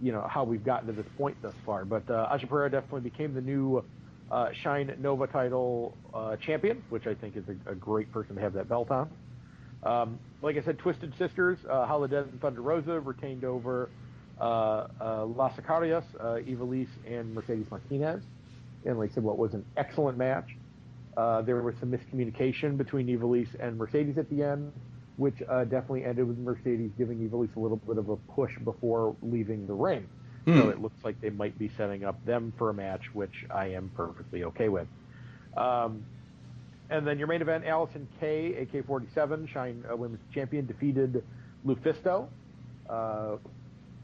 you 0.00 0.12
know, 0.12 0.26
how 0.28 0.44
we've 0.44 0.64
gotten 0.64 0.86
to 0.88 0.92
this 0.92 1.06
point 1.16 1.36
thus 1.42 1.54
far. 1.64 1.84
But 1.84 2.08
uh, 2.10 2.28
Aja 2.30 2.46
Perera 2.46 2.70
definitely 2.70 3.08
became 3.08 3.34
the 3.34 3.40
new 3.40 3.84
uh, 4.30 4.48
Shine 4.62 4.94
Nova 5.00 5.26
title 5.26 5.96
uh, 6.12 6.36
champion, 6.36 6.82
which 6.88 7.06
I 7.06 7.14
think 7.14 7.36
is 7.36 7.44
a, 7.48 7.72
a 7.72 7.74
great 7.74 8.10
person 8.12 8.34
to 8.36 8.40
have 8.40 8.52
that 8.54 8.68
belt 8.68 8.90
on. 8.90 9.10
Um, 9.82 10.18
like 10.42 10.56
I 10.56 10.62
said, 10.62 10.78
Twisted 10.78 11.12
Sisters, 11.18 11.58
uh, 11.68 11.86
Holiday 11.86 12.18
and 12.18 12.40
Thunder 12.40 12.62
Rosa 12.62 12.98
retained 13.00 13.44
over 13.44 13.90
uh, 14.40 14.88
uh, 15.00 15.26
Las 15.26 15.52
Sicarias, 15.56 16.04
uh, 16.18 16.40
Ivelisse, 16.40 16.88
and 17.06 17.34
Mercedes 17.34 17.66
Martinez. 17.70 18.22
And 18.84 18.98
like 18.98 19.10
I 19.12 19.14
said, 19.14 19.22
what 19.22 19.38
was 19.38 19.54
an 19.54 19.64
excellent 19.76 20.18
match. 20.18 20.56
Uh, 21.16 21.42
there 21.42 21.60
was 21.62 21.74
some 21.78 21.92
miscommunication 21.92 22.76
between 22.76 23.06
Ivelisse 23.06 23.54
and 23.60 23.78
Mercedes 23.78 24.18
at 24.18 24.28
the 24.30 24.42
end, 24.42 24.72
which 25.16 25.42
uh, 25.48 25.64
definitely 25.64 26.04
ended 26.04 26.26
with 26.26 26.38
Mercedes 26.38 26.90
giving 26.98 27.18
Ivelisse 27.28 27.54
a 27.56 27.60
little 27.60 27.76
bit 27.76 27.98
of 27.98 28.08
a 28.08 28.16
push 28.16 28.58
before 28.58 29.16
leaving 29.22 29.66
the 29.66 29.74
ring. 29.74 30.06
So 30.46 30.52
Hmm. 30.52 30.70
it 30.70 30.80
looks 30.80 31.02
like 31.04 31.20
they 31.20 31.30
might 31.30 31.58
be 31.58 31.70
setting 31.76 32.04
up 32.04 32.22
them 32.26 32.52
for 32.58 32.70
a 32.70 32.74
match, 32.74 33.14
which 33.14 33.46
I 33.50 33.68
am 33.68 33.90
perfectly 33.96 34.44
okay 34.44 34.68
with. 34.68 34.86
Um, 35.56 36.04
and 36.90 37.06
then 37.06 37.18
your 37.18 37.28
main 37.28 37.40
event, 37.40 37.64
Allison 37.64 38.06
Kay, 38.20 38.54
AK-47, 38.54 39.48
Shine 39.48 39.84
uh, 39.90 39.96
Women's 39.96 40.20
Champion, 40.32 40.66
defeated 40.66 41.24
Lufisto. 41.66 42.28
Uh, 42.88 43.36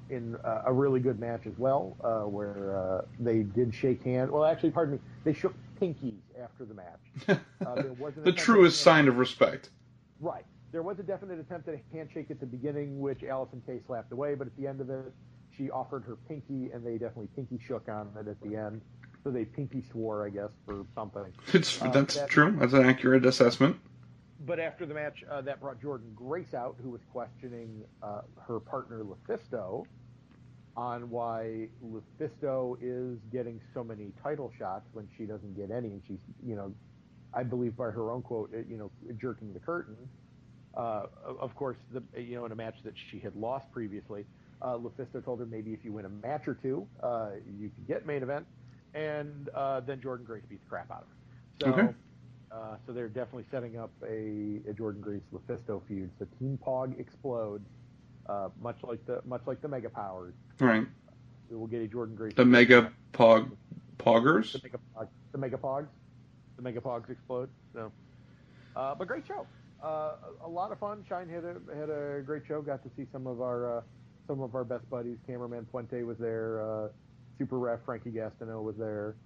in 0.08 0.34
uh, 0.44 0.62
a 0.66 0.72
really 0.72 0.98
good 1.00 1.20
match 1.20 1.46
as 1.46 1.56
well, 1.56 1.96
uh, 2.02 2.22
where 2.22 2.76
uh, 2.76 3.02
they 3.20 3.42
did 3.42 3.72
shake 3.72 4.02
hands. 4.02 4.30
Well, 4.30 4.44
actually, 4.44 4.70
pardon 4.70 4.94
me, 4.94 5.00
they 5.24 5.32
shook 5.32 5.54
pinkies 5.80 6.20
after 6.42 6.64
the 6.64 6.74
match. 6.74 7.38
Uh, 7.64 7.74
there 7.74 7.92
was 7.92 8.16
an 8.16 8.24
the 8.24 8.32
truest 8.32 8.80
sign 8.80 9.06
of 9.06 9.18
respect. 9.18 9.68
Right. 10.18 10.44
There 10.72 10.82
was 10.82 10.98
a 11.00 11.02
definite 11.02 11.40
attempt 11.40 11.68
at 11.68 11.74
a 11.74 11.80
handshake 11.96 12.30
at 12.30 12.38
the 12.38 12.46
beginning, 12.46 13.00
which 13.00 13.24
Allison 13.24 13.62
Kay 13.66 13.80
slapped 13.86 14.12
away, 14.12 14.34
but 14.34 14.46
at 14.46 14.56
the 14.56 14.66
end 14.66 14.80
of 14.80 14.88
it, 14.90 15.12
she 15.56 15.70
offered 15.70 16.04
her 16.04 16.16
pinky, 16.28 16.70
and 16.72 16.86
they 16.86 16.92
definitely 16.92 17.28
pinky 17.34 17.58
shook 17.66 17.88
on 17.88 18.08
it 18.18 18.28
at 18.28 18.40
the 18.40 18.56
end. 18.56 18.80
So 19.24 19.30
they 19.30 19.44
pinky 19.44 19.82
swore, 19.90 20.24
I 20.26 20.30
guess, 20.30 20.50
for 20.64 20.86
something. 20.94 21.24
It's 21.52 21.82
Uh, 21.82 21.90
that's 21.90 22.14
that- 22.14 22.28
true. 22.30 22.52
That's 22.52 22.72
an 22.72 22.84
accurate 22.84 23.26
assessment. 23.26 23.76
But 24.46 24.58
after 24.58 24.86
the 24.86 24.94
match, 24.94 25.22
uh, 25.28 25.42
that 25.42 25.60
brought 25.60 25.80
Jordan 25.82 26.12
Grace 26.14 26.54
out, 26.54 26.76
who 26.82 26.90
was 26.90 27.02
questioning 27.12 27.84
uh, 28.02 28.22
her 28.46 28.58
partner 28.60 29.04
LuFisto 29.04 29.84
on 30.76 31.10
why 31.10 31.68
LuFisto 31.84 32.78
is 32.80 33.18
getting 33.30 33.60
so 33.74 33.84
many 33.84 34.12
title 34.22 34.50
shots 34.56 34.88
when 34.94 35.06
she 35.18 35.26
doesn't 35.26 35.54
get 35.54 35.70
any, 35.70 35.88
and 35.88 36.02
she's, 36.06 36.20
you 36.42 36.54
know, 36.56 36.72
I 37.34 37.42
believe 37.42 37.76
by 37.76 37.90
her 37.90 38.10
own 38.10 38.22
quote, 38.22 38.50
uh, 38.54 38.58
you 38.66 38.78
know, 38.78 38.90
jerking 39.20 39.52
the 39.52 39.60
curtain. 39.60 39.96
Uh, 40.74 41.06
of- 41.24 41.54
course, 41.54 41.76
the, 41.92 42.02
you 42.20 42.36
know, 42.36 42.44
in 42.44 42.52
a 42.52 42.56
match 42.56 42.76
that 42.84 42.94
she 43.10 43.18
had 43.18 43.34
lost 43.34 43.70
previously, 43.72 44.24
uh, 44.62 44.76
LuFisto 44.76 45.24
told 45.24 45.40
her 45.40 45.46
maybe 45.46 45.72
if 45.72 45.84
you 45.84 45.92
win 45.92 46.04
a 46.04 46.08
match 46.08 46.46
or 46.46 46.54
two, 46.54 46.86
uh, 47.02 47.30
you 47.58 47.70
can 47.70 47.84
get 47.88 48.06
main 48.06 48.22
event, 48.22 48.46
and 48.94 49.48
uh, 49.54 49.80
then 49.80 50.00
Jordan 50.00 50.24
Grace 50.24 50.44
beat 50.48 50.60
the 50.62 50.68
crap 50.68 50.90
out 50.90 51.02
of 51.02 51.08
her. 51.08 51.76
So. 51.76 51.82
Okay. 51.82 51.94
Uh, 52.52 52.76
so 52.84 52.92
they're 52.92 53.08
definitely 53.08 53.44
setting 53.50 53.78
up 53.78 53.90
a, 54.02 54.60
a 54.68 54.72
Jordan 54.72 55.00
Grace 55.00 55.22
LuFisto 55.32 55.80
feud. 55.86 56.10
So 56.18 56.26
Team 56.38 56.58
Pog 56.64 56.98
explodes, 56.98 57.68
uh, 58.28 58.48
much 58.60 58.76
like 58.82 59.04
the 59.06 59.20
much 59.24 59.42
like 59.46 59.60
the 59.60 59.68
Mega 59.68 59.88
Powers. 59.88 60.34
Right. 60.58 60.84
We 61.48 61.56
will 61.56 61.68
get 61.68 61.80
a 61.82 61.86
Jordan 61.86 62.16
Grace. 62.16 62.34
The 62.34 62.44
Mega 62.44 62.92
Pog 63.12 63.52
Poggers. 63.98 64.52
the 64.52 64.60
Mega 64.64 64.78
Pog, 64.96 65.08
the 65.30 65.38
Mega 65.38 65.56
Pogs, 65.56 65.86
the 66.56 66.62
Mega 66.62 66.80
Pogs 66.80 67.08
explode. 67.08 67.48
So, 67.72 67.92
uh, 68.74 68.94
but 68.96 69.06
great 69.06 69.26
show. 69.26 69.46
Uh, 69.82 70.12
a, 70.44 70.48
lot 70.48 70.72
of 70.72 70.78
fun. 70.78 71.04
Shine 71.08 71.28
had 71.28 71.44
a 71.44 71.56
had 71.74 71.88
a 71.88 72.22
great 72.24 72.42
show. 72.46 72.60
Got 72.60 72.82
to 72.82 72.90
see 72.96 73.06
some 73.12 73.26
of 73.26 73.40
our 73.40 73.78
uh, 73.78 73.80
some 74.26 74.40
of 74.40 74.54
our 74.54 74.64
best 74.64 74.88
buddies. 74.90 75.16
Cameraman 75.26 75.66
Puente 75.72 76.04
was 76.04 76.18
there. 76.18 76.60
Uh, 76.60 76.88
Super 77.38 77.58
Ref 77.58 77.80
Frankie 77.86 78.10
Gastineau 78.10 78.62
was 78.62 78.76
there. 78.76 79.16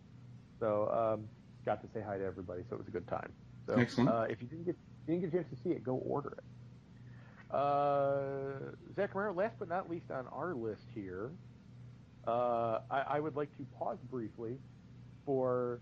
So 0.61 0.89
um, 0.91 1.29
got 1.65 1.83
to 1.83 1.89
say 1.93 2.01
hi 2.07 2.19
to 2.19 2.25
everybody. 2.25 2.63
So 2.69 2.77
it 2.77 2.79
was 2.79 2.89
a 2.89 2.93
good 2.93 3.09
time. 3.09 3.33
So 3.67 3.75
Excellent. 3.75 4.11
Uh, 4.11 4.27
if 4.31 4.41
you 4.41 4.47
didn't 4.47 4.67
get 4.67 4.77
didn't 5.07 5.23
get 5.23 5.29
a 5.29 5.33
chance 5.33 5.49
to 5.51 5.63
see 5.63 5.71
it, 5.71 5.83
go 5.83 5.97
order 5.97 6.39
it. 6.39 7.55
Uh, 7.55 8.73
Zach 8.97 9.15
Romero, 9.15 9.35
last 9.35 9.55
but 9.59 9.69
not 9.69 9.91
least 9.91 10.11
on 10.11 10.27
our 10.33 10.55
list 10.55 10.87
here, 10.95 11.31
uh, 12.27 12.81
I, 12.91 13.05
I 13.11 13.21
would 13.21 13.37
like 13.37 13.55
to 13.59 13.67
pause 13.79 13.99
briefly 14.11 14.57
for 15.27 15.81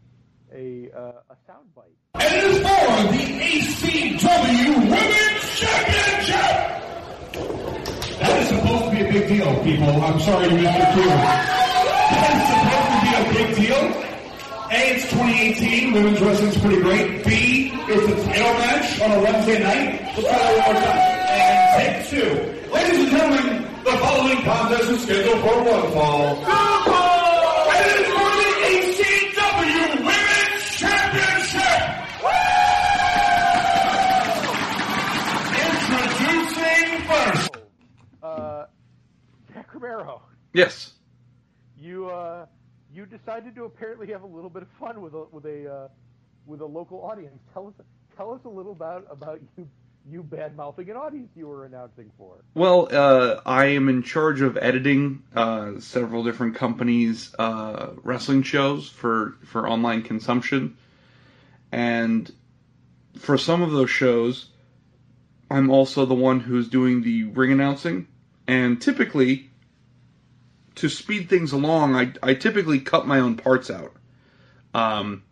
a 0.54 0.90
uh, 0.96 1.20
a 1.30 1.36
soundbite. 1.48 1.96
And 2.14 2.34
it 2.34 2.44
is 2.44 2.56
for 2.58 2.86
the 3.12 3.24
ACW 3.48 4.74
Women's 4.76 5.44
Championship! 5.58 6.52
That 8.20 8.32
is 8.42 8.48
supposed 8.48 8.84
to 8.84 8.90
be 8.90 9.00
a 9.00 9.12
big 9.12 9.28
deal, 9.28 9.52
people. 9.64 9.88
I'm 10.02 10.20
sorry 10.20 10.48
to. 10.48 10.54
Q. 10.56 10.64
That 12.12 12.30
is 12.36 12.44
supposed 12.52 12.90
to 12.92 12.98
be 13.02 13.10
a 13.18 13.22
big 13.34 13.48
deal. 13.56 13.82
A, 14.70 14.74
it's 14.94 15.06
2018. 15.10 15.92
Women's 15.92 16.20
wrestling's 16.20 16.58
pretty 16.58 16.80
great. 16.82 17.24
B, 17.26 17.72
it's 17.74 18.06
a 18.12 18.14
title 18.26 18.54
match 18.54 19.00
on 19.00 19.10
a 19.12 19.20
Wednesday 19.22 19.58
night. 19.62 20.00
Let's 20.16 20.20
try 20.28 20.38
that 20.38 20.52
one 20.58 20.74
more 20.74 20.82
time. 20.82 20.98
And 21.32 21.54
take 21.76 22.08
two. 22.08 22.30
Ladies 22.72 22.98
and 23.00 23.10
gentlemen, 23.10 23.46
the 23.84 23.92
following 23.92 24.42
contest 24.42 24.90
is 24.90 25.02
scheduled 25.02 25.40
for 25.40 25.56
one 25.64 25.92
fall. 25.92 26.24
And 27.68 27.78
it 27.84 27.88
is 28.00 28.06
for 28.08 28.30
the 28.38 28.48
ACW 28.72 29.82
Women's 30.08 30.64
Championship! 30.76 31.80
Introducing 35.62 37.00
first. 37.08 37.56
Uh, 38.22 38.64
Zach 39.52 39.74
Romero, 39.74 40.22
Yes. 40.52 40.92
you 41.76 42.06
uh, 42.08 42.46
you 42.92 43.06
decided 43.32 43.54
to 43.54 43.64
apparently 43.64 44.08
have 44.08 44.22
a 44.22 44.26
little 44.26 44.50
bit 44.50 44.62
of 44.62 44.68
fun 44.78 45.00
with 45.00 45.14
a 45.14 45.24
with 45.30 45.44
a 45.46 45.72
uh, 45.72 45.88
with 46.46 46.60
a 46.60 46.66
local 46.66 47.02
audience. 47.02 47.38
Tell 47.52 47.68
us 47.68 47.74
tell 48.16 48.32
us 48.32 48.40
a 48.44 48.48
little 48.48 48.72
about 48.72 49.06
about 49.10 49.40
you 49.56 49.68
you 50.10 50.22
bad 50.22 50.56
mouthing 50.56 50.90
an 50.90 50.96
audience 50.96 51.30
you 51.36 51.46
were 51.46 51.64
announcing 51.64 52.10
for. 52.18 52.34
Well, 52.54 52.88
uh, 52.90 53.40
I 53.46 53.66
am 53.66 53.88
in 53.88 54.02
charge 54.02 54.40
of 54.40 54.56
editing 54.56 55.22
uh, 55.34 55.78
several 55.78 56.24
different 56.24 56.56
companies' 56.56 57.34
uh, 57.38 57.92
wrestling 58.02 58.42
shows 58.42 58.88
for 58.88 59.36
for 59.44 59.68
online 59.68 60.02
consumption, 60.02 60.76
and 61.70 62.30
for 63.16 63.38
some 63.38 63.62
of 63.62 63.70
those 63.70 63.90
shows, 63.90 64.48
I'm 65.50 65.70
also 65.70 66.04
the 66.04 66.14
one 66.14 66.40
who's 66.40 66.68
doing 66.68 67.02
the 67.02 67.24
ring 67.24 67.52
announcing. 67.52 68.08
And 68.48 68.82
typically, 68.82 69.51
to 70.76 70.88
speed 70.88 71.28
things 71.28 71.52
along, 71.52 71.94
I 71.94 72.12
I 72.22 72.34
typically 72.34 72.80
cut 72.80 73.06
my 73.06 73.20
own 73.20 73.36
parts 73.36 73.70
out. 73.70 73.92
Um, 74.74 75.22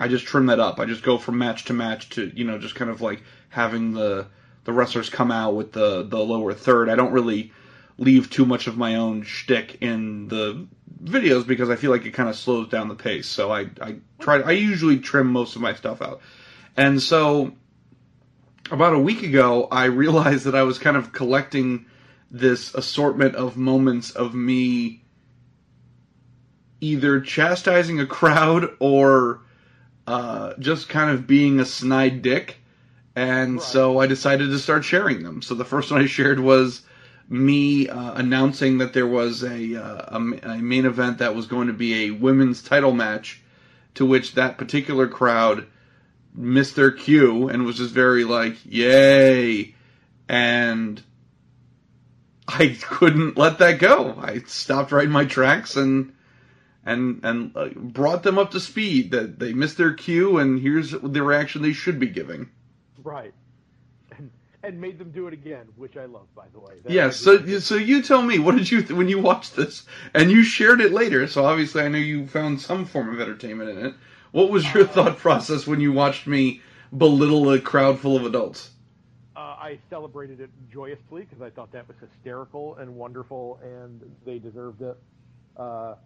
I 0.00 0.08
just 0.08 0.26
trim 0.26 0.46
that 0.46 0.60
up. 0.60 0.78
I 0.80 0.84
just 0.84 1.02
go 1.02 1.18
from 1.18 1.38
match 1.38 1.66
to 1.66 1.72
match 1.72 2.10
to 2.10 2.30
you 2.34 2.44
know 2.44 2.58
just 2.58 2.74
kind 2.74 2.90
of 2.90 3.00
like 3.00 3.22
having 3.48 3.92
the 3.92 4.26
the 4.64 4.72
wrestlers 4.72 5.10
come 5.10 5.30
out 5.30 5.54
with 5.54 5.72
the 5.72 6.02
the 6.02 6.18
lower 6.18 6.54
third. 6.54 6.88
I 6.88 6.94
don't 6.94 7.12
really 7.12 7.52
leave 7.98 8.30
too 8.30 8.46
much 8.46 8.66
of 8.66 8.76
my 8.76 8.94
own 8.94 9.22
shtick 9.22 9.78
in 9.80 10.28
the 10.28 10.66
videos 11.02 11.46
because 11.46 11.68
I 11.68 11.76
feel 11.76 11.90
like 11.90 12.06
it 12.06 12.12
kind 12.12 12.28
of 12.28 12.36
slows 12.36 12.68
down 12.68 12.88
the 12.88 12.94
pace. 12.94 13.26
So 13.26 13.50
I 13.50 13.70
I 13.80 13.96
try 14.20 14.40
I 14.40 14.52
usually 14.52 14.98
trim 14.98 15.28
most 15.28 15.56
of 15.56 15.62
my 15.62 15.74
stuff 15.74 16.00
out. 16.00 16.20
And 16.76 17.02
so 17.02 17.52
about 18.70 18.94
a 18.94 18.98
week 18.98 19.22
ago, 19.22 19.66
I 19.70 19.84
realized 20.04 20.44
that 20.44 20.54
I 20.54 20.62
was 20.62 20.78
kind 20.78 20.96
of 20.96 21.12
collecting 21.12 21.86
this 22.30 22.74
assortment 22.74 23.34
of 23.34 23.56
moments 23.56 24.10
of 24.10 24.34
me 24.34 25.02
either 26.80 27.20
chastising 27.20 28.00
a 28.00 28.06
crowd 28.06 28.70
or 28.78 29.40
uh, 30.06 30.54
just 30.58 30.88
kind 30.88 31.10
of 31.10 31.26
being 31.26 31.60
a 31.60 31.64
snide 31.64 32.22
dick. 32.22 32.56
And 33.16 33.54
Right. 33.54 33.62
so 33.62 33.98
I 33.98 34.06
decided 34.06 34.50
to 34.50 34.58
start 34.58 34.84
sharing 34.84 35.22
them. 35.22 35.42
So 35.42 35.54
the 35.54 35.64
first 35.64 35.90
one 35.90 36.02
I 36.02 36.06
shared 36.06 36.38
was 36.38 36.82
me 37.28 37.88
uh, 37.88 38.14
announcing 38.14 38.78
that 38.78 38.92
there 38.92 39.06
was 39.06 39.42
a, 39.42 39.76
uh, 39.76 40.18
a 40.18 40.50
a 40.50 40.58
main 40.58 40.86
event 40.86 41.18
that 41.18 41.34
was 41.34 41.46
going 41.46 41.66
to 41.66 41.74
be 41.74 42.06
a 42.06 42.10
women's 42.12 42.62
title 42.62 42.92
match, 42.92 43.42
to 43.94 44.06
which 44.06 44.34
that 44.34 44.56
particular 44.56 45.08
crowd 45.08 45.66
missed 46.34 46.76
their 46.76 46.92
cue 46.92 47.48
and 47.48 47.66
was 47.66 47.76
just 47.78 47.92
very 47.92 48.24
like, 48.24 48.56
"Yay!" 48.64 49.74
And 50.28 51.02
I 52.48 52.76
couldn't 52.80 53.36
let 53.36 53.58
that 53.58 53.78
go. 53.78 54.14
I 54.20 54.40
stopped 54.46 54.90
right 54.92 55.04
in 55.04 55.10
my 55.10 55.26
tracks 55.26 55.76
and 55.76 56.14
and 56.84 57.20
and 57.22 57.56
uh, 57.56 57.68
brought 57.74 58.22
them 58.22 58.38
up 58.38 58.52
to 58.52 58.60
speed 58.60 59.10
that 59.12 59.38
they 59.38 59.52
missed 59.52 59.76
their 59.76 59.92
cue 59.94 60.38
and 60.38 60.58
here's 60.58 60.90
the 60.92 61.22
reaction 61.22 61.62
they 61.62 61.74
should 61.74 61.98
be 62.00 62.08
giving. 62.08 62.48
Right. 63.04 63.34
And, 64.16 64.30
and 64.62 64.80
made 64.80 64.98
them 64.98 65.10
do 65.10 65.26
it 65.26 65.34
again, 65.34 65.66
which 65.76 65.96
I 65.96 66.06
love, 66.06 66.34
by 66.34 66.46
the 66.52 66.60
way. 66.60 66.74
That- 66.82 66.92
Yeah, 66.92 67.10
so 67.10 67.58
so 67.60 67.74
you 67.76 68.02
tell 68.02 68.22
me, 68.22 68.38
what 68.38 68.56
did 68.56 68.70
you 68.70 68.80
th- 68.80 68.92
when 68.92 69.08
you 69.08 69.18
watched 69.18 69.54
this 69.54 69.84
and 70.14 70.30
you 70.30 70.42
shared 70.42 70.80
it 70.80 70.92
later? 70.92 71.26
So 71.26 71.44
obviously, 71.44 71.82
I 71.82 71.88
know 71.88 71.98
you 71.98 72.26
found 72.26 72.60
some 72.60 72.86
form 72.86 73.12
of 73.14 73.20
entertainment 73.20 73.70
in 73.70 73.86
it. 73.86 73.94
What 74.32 74.50
was 74.50 74.72
your 74.74 74.84
thought 74.86 75.18
process 75.18 75.66
when 75.66 75.80
you 75.80 75.92
watched 75.92 76.26
me 76.26 76.62
belittle 76.96 77.50
a 77.52 77.60
crowd 77.60 77.98
full 78.00 78.16
of 78.16 78.24
adults? 78.24 78.70
I 79.68 79.78
celebrated 79.90 80.40
it 80.40 80.48
joyously 80.72 81.26
because 81.28 81.42
I 81.42 81.50
thought 81.50 81.72
that 81.72 81.86
was 81.86 81.96
hysterical 82.00 82.76
and 82.76 82.96
wonderful, 82.96 83.60
and 83.62 84.00
they 84.24 84.38
deserved 84.38 84.80
it. 84.80 84.96
Uh, 85.58 85.96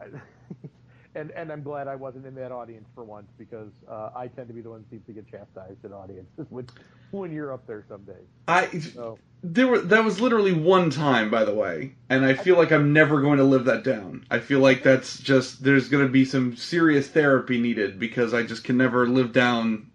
and 1.16 1.32
and 1.32 1.50
I'm 1.50 1.64
glad 1.64 1.88
I 1.88 1.96
wasn't 1.96 2.26
in 2.26 2.36
that 2.36 2.52
audience 2.52 2.86
for 2.94 3.02
once 3.02 3.26
because 3.36 3.72
uh, 3.90 4.10
I 4.14 4.28
tend 4.28 4.46
to 4.46 4.54
be 4.54 4.60
the 4.60 4.70
one 4.70 4.84
who 4.88 4.96
seems 4.96 5.06
to 5.06 5.12
get 5.12 5.28
chastised 5.28 5.84
in 5.84 5.92
audiences 5.92 6.46
when 6.50 6.68
when 7.10 7.32
you're 7.32 7.52
up 7.52 7.66
there 7.66 7.84
someday. 7.88 8.20
I 8.46 8.68
So 8.78 9.18
there 9.42 9.66
were 9.66 9.80
that 9.80 10.04
was 10.04 10.20
literally 10.20 10.52
one 10.52 10.88
time, 10.90 11.28
by 11.28 11.44
the 11.44 11.54
way, 11.54 11.96
and 12.08 12.24
I 12.24 12.34
feel 12.34 12.56
like 12.56 12.70
I'm 12.70 12.92
never 12.92 13.20
going 13.20 13.38
to 13.38 13.44
live 13.44 13.64
that 13.64 13.82
down. 13.82 14.26
I 14.30 14.38
feel 14.38 14.60
like 14.60 14.84
that's 14.84 15.18
just 15.18 15.64
there's 15.64 15.88
going 15.88 16.06
to 16.06 16.12
be 16.12 16.24
some 16.24 16.54
serious 16.54 17.08
therapy 17.08 17.58
needed 17.60 17.98
because 17.98 18.32
I 18.32 18.44
just 18.44 18.62
can 18.62 18.76
never 18.76 19.08
live 19.08 19.32
down 19.32 19.90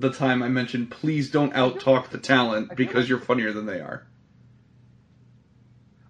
the 0.00 0.10
time 0.10 0.42
I 0.42 0.48
mentioned. 0.48 0.90
Please 0.90 1.30
don't 1.30 1.52
outtalk 1.54 2.10
the 2.10 2.18
talent 2.18 2.76
because 2.76 3.08
you're 3.08 3.18
funnier 3.20 3.52
than 3.52 3.66
they 3.66 3.80
are. 3.80 4.06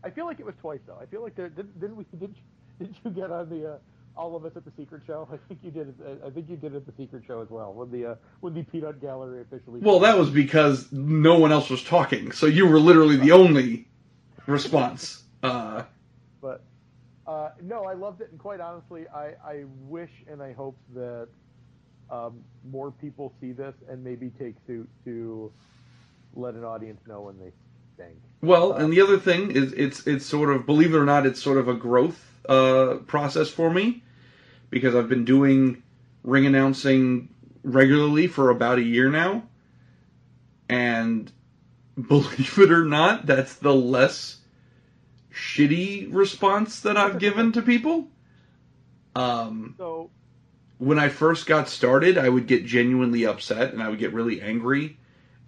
I 0.03 0.11
feel 0.11 0.27
like 0.27 0.41
it 0.41 0.47
was 0.47 0.55
twice 0.61 0.81
though. 0.87 0.99
I 1.01 1.07
feel 1.07 1.23
like 1.23 1.35
there 1.35 1.49
did, 1.49 1.81
didn't 1.81 1.97
we 1.97 2.05
did 2.19 2.35
you, 2.81 2.87
did 2.87 2.95
you 3.05 3.11
get 3.11 3.31
on 3.31 3.49
the 3.49 3.75
uh, 3.75 3.79
all 4.17 4.37
of 4.37 4.45
us 4.45 4.53
at 4.55 4.65
the 4.65 4.73
secret 4.77 5.03
show? 5.07 5.29
I 5.33 5.39
think 5.49 5.61
you 5.63 5.71
did. 5.71 5.95
I 6.25 6.31
think 6.31 6.49
you 6.51 6.57
did 6.57 6.75
it 6.75 6.77
at 6.77 6.87
the 6.87 6.93
secret 6.97 7.25
show 7.27 7.41
as 7.41 7.49
well 7.51 7.73
when 7.73 7.91
the 7.91 8.13
uh, 8.13 8.15
when 8.41 8.55
the 8.55 8.63
Peanut 8.63 9.01
Gallery 9.01 9.41
officially. 9.41 9.81
Well, 9.81 10.01
that 10.01 10.19
was 10.19 10.31
because 10.31 10.93
no 10.93 11.39
one 11.39 11.53
else 11.53 11.71
was 11.71 11.83
talking, 11.83 12.33
so 12.33 12.47
you 12.47 12.67
were 12.67 12.79
literally 12.79 13.17
the 13.17 13.33
only 13.33 13.89
response. 14.47 15.23
Uh, 15.43 15.85
But 16.41 16.63
uh, 17.27 17.51
no, 17.63 17.85
I 17.85 17.95
loved 17.95 18.21
it, 18.21 18.31
and 18.31 18.39
quite 18.39 18.61
honestly, 18.61 19.07
I, 19.09 19.33
I 19.45 19.65
wish 19.89 20.11
and 20.31 20.43
I 20.43 20.53
hope 20.53 20.77
that 20.95 21.29
um, 22.11 22.43
more 22.71 22.91
people 22.91 23.33
see 23.41 23.53
this 23.53 23.75
and 23.89 24.03
maybe 24.03 24.31
take 24.39 24.55
suit 24.67 24.89
to 25.05 25.53
let 26.35 26.55
an 26.55 26.65
audience 26.65 27.01
know 27.07 27.23
when 27.23 27.39
they 27.39 27.53
stink. 27.95 28.17
Well, 28.41 28.73
and 28.73 28.93
the 28.93 29.01
other 29.01 29.19
thing 29.19 29.51
is, 29.51 29.73
it's 29.73 30.07
it's 30.07 30.27
sort 30.27 30.51
of 30.51 30.67
believe 30.67 30.95
it 30.95 30.99
or 30.99 31.05
not, 31.05 31.27
it's 31.27 31.43
sort 31.43 31.59
of 31.59 31.69
a 31.69 31.75
growth 31.75 32.23
uh, 32.49 32.97
process 33.07 33.49
for 33.49 33.71
me 33.71 34.03
because 34.71 34.95
I've 34.95 35.09
been 35.09 35.25
doing 35.25 35.83
ring 36.23 36.47
announcing 36.47 37.29
regularly 37.63 38.27
for 38.27 38.51
about 38.51 38.79
a 38.79 38.83
year 38.83 39.09
now, 39.09 39.45
and 40.69 41.31
believe 42.09 42.59
it 42.59 42.71
or 42.71 42.85
not, 42.85 43.27
that's 43.27 43.55
the 43.57 43.75
less 43.75 44.39
shitty 45.33 46.09
response 46.13 46.81
that 46.81 46.97
I've 46.97 47.19
given 47.19 47.53
to 47.53 47.63
people. 47.63 48.09
Um, 49.17 49.75
So 49.79 50.11
when 50.79 50.99
I 50.99 51.09
first 51.09 51.47
got 51.47 51.69
started, 51.69 52.19
I 52.19 52.29
would 52.29 52.47
get 52.47 52.67
genuinely 52.67 53.27
upset 53.27 53.73
and 53.73 53.83
I 53.83 53.89
would 53.89 53.99
get 53.99 54.13
really 54.13 54.41
angry 54.41 54.97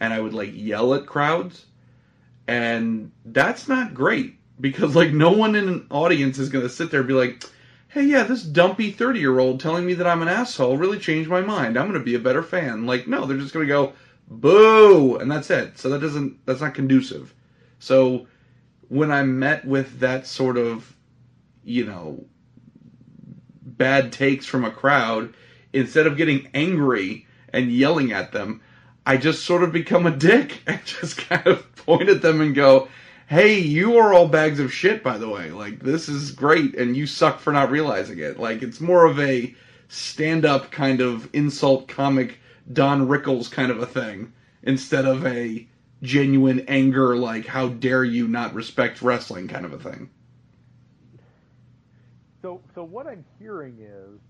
and 0.01 0.13
I 0.13 0.21
would 0.21 0.35
like 0.35 0.53
yell 0.55 0.95
at 0.95 1.07
crowds. 1.07 1.65
And 2.47 3.11
that's 3.25 3.69
not 3.69 3.95
great 3.95 4.37
because 4.61 4.95
like 4.95 5.13
no 5.13 5.33
one 5.33 5.57
in 5.57 5.69
an 5.69 5.87
audience 5.91 6.39
is 6.39 6.49
going 6.49 6.65
to 6.65 6.71
sit 6.71 6.91
there 6.91 7.01
and 7.01 7.09
be 7.09 7.15
like, 7.15 7.45
"Hey, 7.89 8.05
yeah, 8.05 8.23
this 8.23 8.43
dumpy 8.43 8.93
30-year-old 8.93 9.61
telling 9.61 9.85
me 9.85 9.95
that 9.95 10.07
I'm 10.07 10.23
an 10.23 10.29
asshole 10.29 10.77
really 10.77 10.99
changed 10.99 11.29
my 11.29 11.41
mind. 11.41 11.77
I'm 11.77 11.89
going 11.89 11.99
to 11.99 12.05
be 12.05 12.15
a 12.15 12.21
better 12.21 12.43
fan." 12.43 12.87
Like 12.87 13.09
no, 13.09 13.27
they're 13.27 13.37
just 13.37 13.53
going 13.53 13.67
to 13.67 13.73
go, 13.73 13.95
"Boo!" 14.29 15.17
and 15.17 15.31
that's 15.31 15.51
it. 15.51 15.79
So 15.79 15.91
that 15.91 16.01
doesn't 16.01 16.45
that's 16.47 16.61
not 16.61 16.75
conducive. 16.75 17.35
So 17.81 18.29
when 18.89 19.11
I'm 19.11 19.39
met 19.41 19.65
with 19.65 19.99
that 20.01 20.27
sort 20.27 20.57
of, 20.57 20.95
you 21.65 21.85
know, 21.85 22.25
bad 23.79 24.13
takes 24.13 24.47
from 24.47 24.65
a 24.65 24.71
crowd, 24.71 25.35
instead 25.73 26.07
of 26.07 26.17
getting 26.17 26.49
angry 26.55 27.27
and 27.51 27.71
yelling 27.71 28.13
at 28.13 28.33
them, 28.33 28.61
I 29.05 29.17
just 29.17 29.45
sort 29.45 29.63
of 29.63 29.73
become 29.73 30.07
a 30.07 30.17
dick 30.17 30.61
and 30.67 30.81
just 30.85 31.19
kind 31.19 31.47
of 31.47 31.75
point 31.77 32.09
at 32.09 32.23
them 32.23 32.41
and 32.41 32.55
go, 32.55 32.89
"Hey, 33.27 33.59
you 33.59 33.97
are 33.99 34.13
all 34.13 34.29
bags 34.29 34.59
of 34.61 34.73
shit, 34.73 35.03
by 35.03 35.19
the 35.19 35.29
way. 35.29 35.51
Like 35.51 35.81
this 35.81 36.09
is 36.09 36.33
great, 36.33 36.75
and 36.75 36.97
you 36.97 37.07
suck 37.07 37.39
for 37.41 37.53
not 37.53 37.71
realizing 37.71 38.19
it." 38.19 38.39
Like 38.39 38.63
it's 38.63 38.81
more 38.81 39.05
of 39.07 39.21
a 39.21 39.55
stand-up 39.89 40.71
kind 40.71 41.01
of 41.01 41.29
insult 41.33 41.87
comic 41.89 42.39
Don 42.73 43.07
Rickles 43.09 43.49
kind 43.51 43.71
of 43.71 43.81
a 43.81 43.87
thing 43.87 44.33
instead 44.63 45.05
of 45.05 45.25
a 45.25 45.67
genuine 46.03 46.65
anger 46.69 47.17
like 47.17 47.47
how 47.47 47.69
dare 47.69 48.05
you 48.05 48.29
not 48.29 48.55
respect 48.55 49.01
wrestling 49.01 49.49
kind 49.49 49.65
of 49.65 49.73
a 49.73 49.79
thing. 49.79 50.11
So, 52.43 52.61
so 52.75 52.85
what 52.85 53.07
I'm 53.07 53.25
hearing 53.39 53.79
is, 53.81 54.21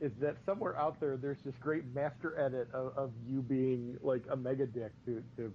is 0.00 0.12
that 0.20 0.36
somewhere 0.44 0.76
out 0.78 1.00
there, 1.00 1.16
there's 1.16 1.38
this 1.44 1.54
great 1.60 1.84
master 1.94 2.38
edit 2.38 2.68
of, 2.72 2.96
of 2.96 3.12
you 3.28 3.40
being 3.42 3.96
like 4.02 4.22
a 4.30 4.36
mega 4.36 4.66
dick 4.66 4.92
to, 5.06 5.22
to, 5.36 5.52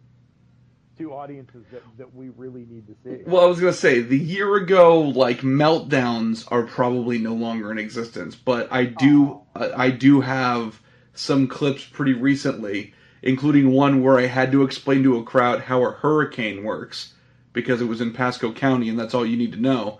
to 0.97 1.13
audiences 1.13 1.63
that, 1.71 1.81
that 1.97 2.15
we 2.15 2.29
really 2.29 2.65
need 2.69 2.85
to 2.87 2.95
see. 3.03 3.23
Well, 3.25 3.43
I 3.43 3.45
was 3.45 3.59
gonna 3.59 3.73
say 3.73 4.01
the 4.01 4.17
year 4.17 4.55
ago 4.55 4.99
like 5.01 5.39
meltdowns 5.39 6.45
are 6.51 6.63
probably 6.63 7.17
no 7.17 7.33
longer 7.33 7.71
in 7.71 7.77
existence, 7.79 8.35
but 8.35 8.67
I 8.71 8.85
do 8.85 9.41
I 9.55 9.71
I 9.85 9.91
do 9.91 10.21
have 10.21 10.81
some 11.13 11.47
clips 11.47 11.85
pretty 11.85 12.13
recently, 12.13 12.93
including 13.21 13.71
one 13.71 14.03
where 14.03 14.17
I 14.17 14.25
had 14.25 14.51
to 14.51 14.63
explain 14.63 15.03
to 15.03 15.17
a 15.17 15.23
crowd 15.23 15.61
how 15.61 15.83
a 15.83 15.91
hurricane 15.91 16.63
works 16.63 17.13
because 17.53 17.81
it 17.81 17.85
was 17.85 18.01
in 18.01 18.13
Pasco 18.13 18.51
County 18.51 18.89
and 18.89 18.99
that's 18.99 19.13
all 19.13 19.25
you 19.25 19.37
need 19.37 19.53
to 19.53 19.59
know. 19.61 19.99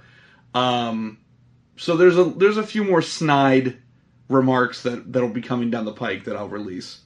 Um, 0.54 1.20
so 1.80 1.98
there's 1.98 2.18
a 2.18 2.26
there's 2.26 2.58
a 2.58 2.64
few 2.64 2.84
more 2.84 3.02
snide 3.02 3.78
remarks 4.28 4.84
that 4.84 5.12
that'll 5.12 5.30
be 5.30 5.42
coming 5.42 5.72
down 5.72 5.86
the 5.86 5.94
pike 5.94 6.26
that 6.26 6.36
I'll 6.36 6.48
release. 6.50 7.00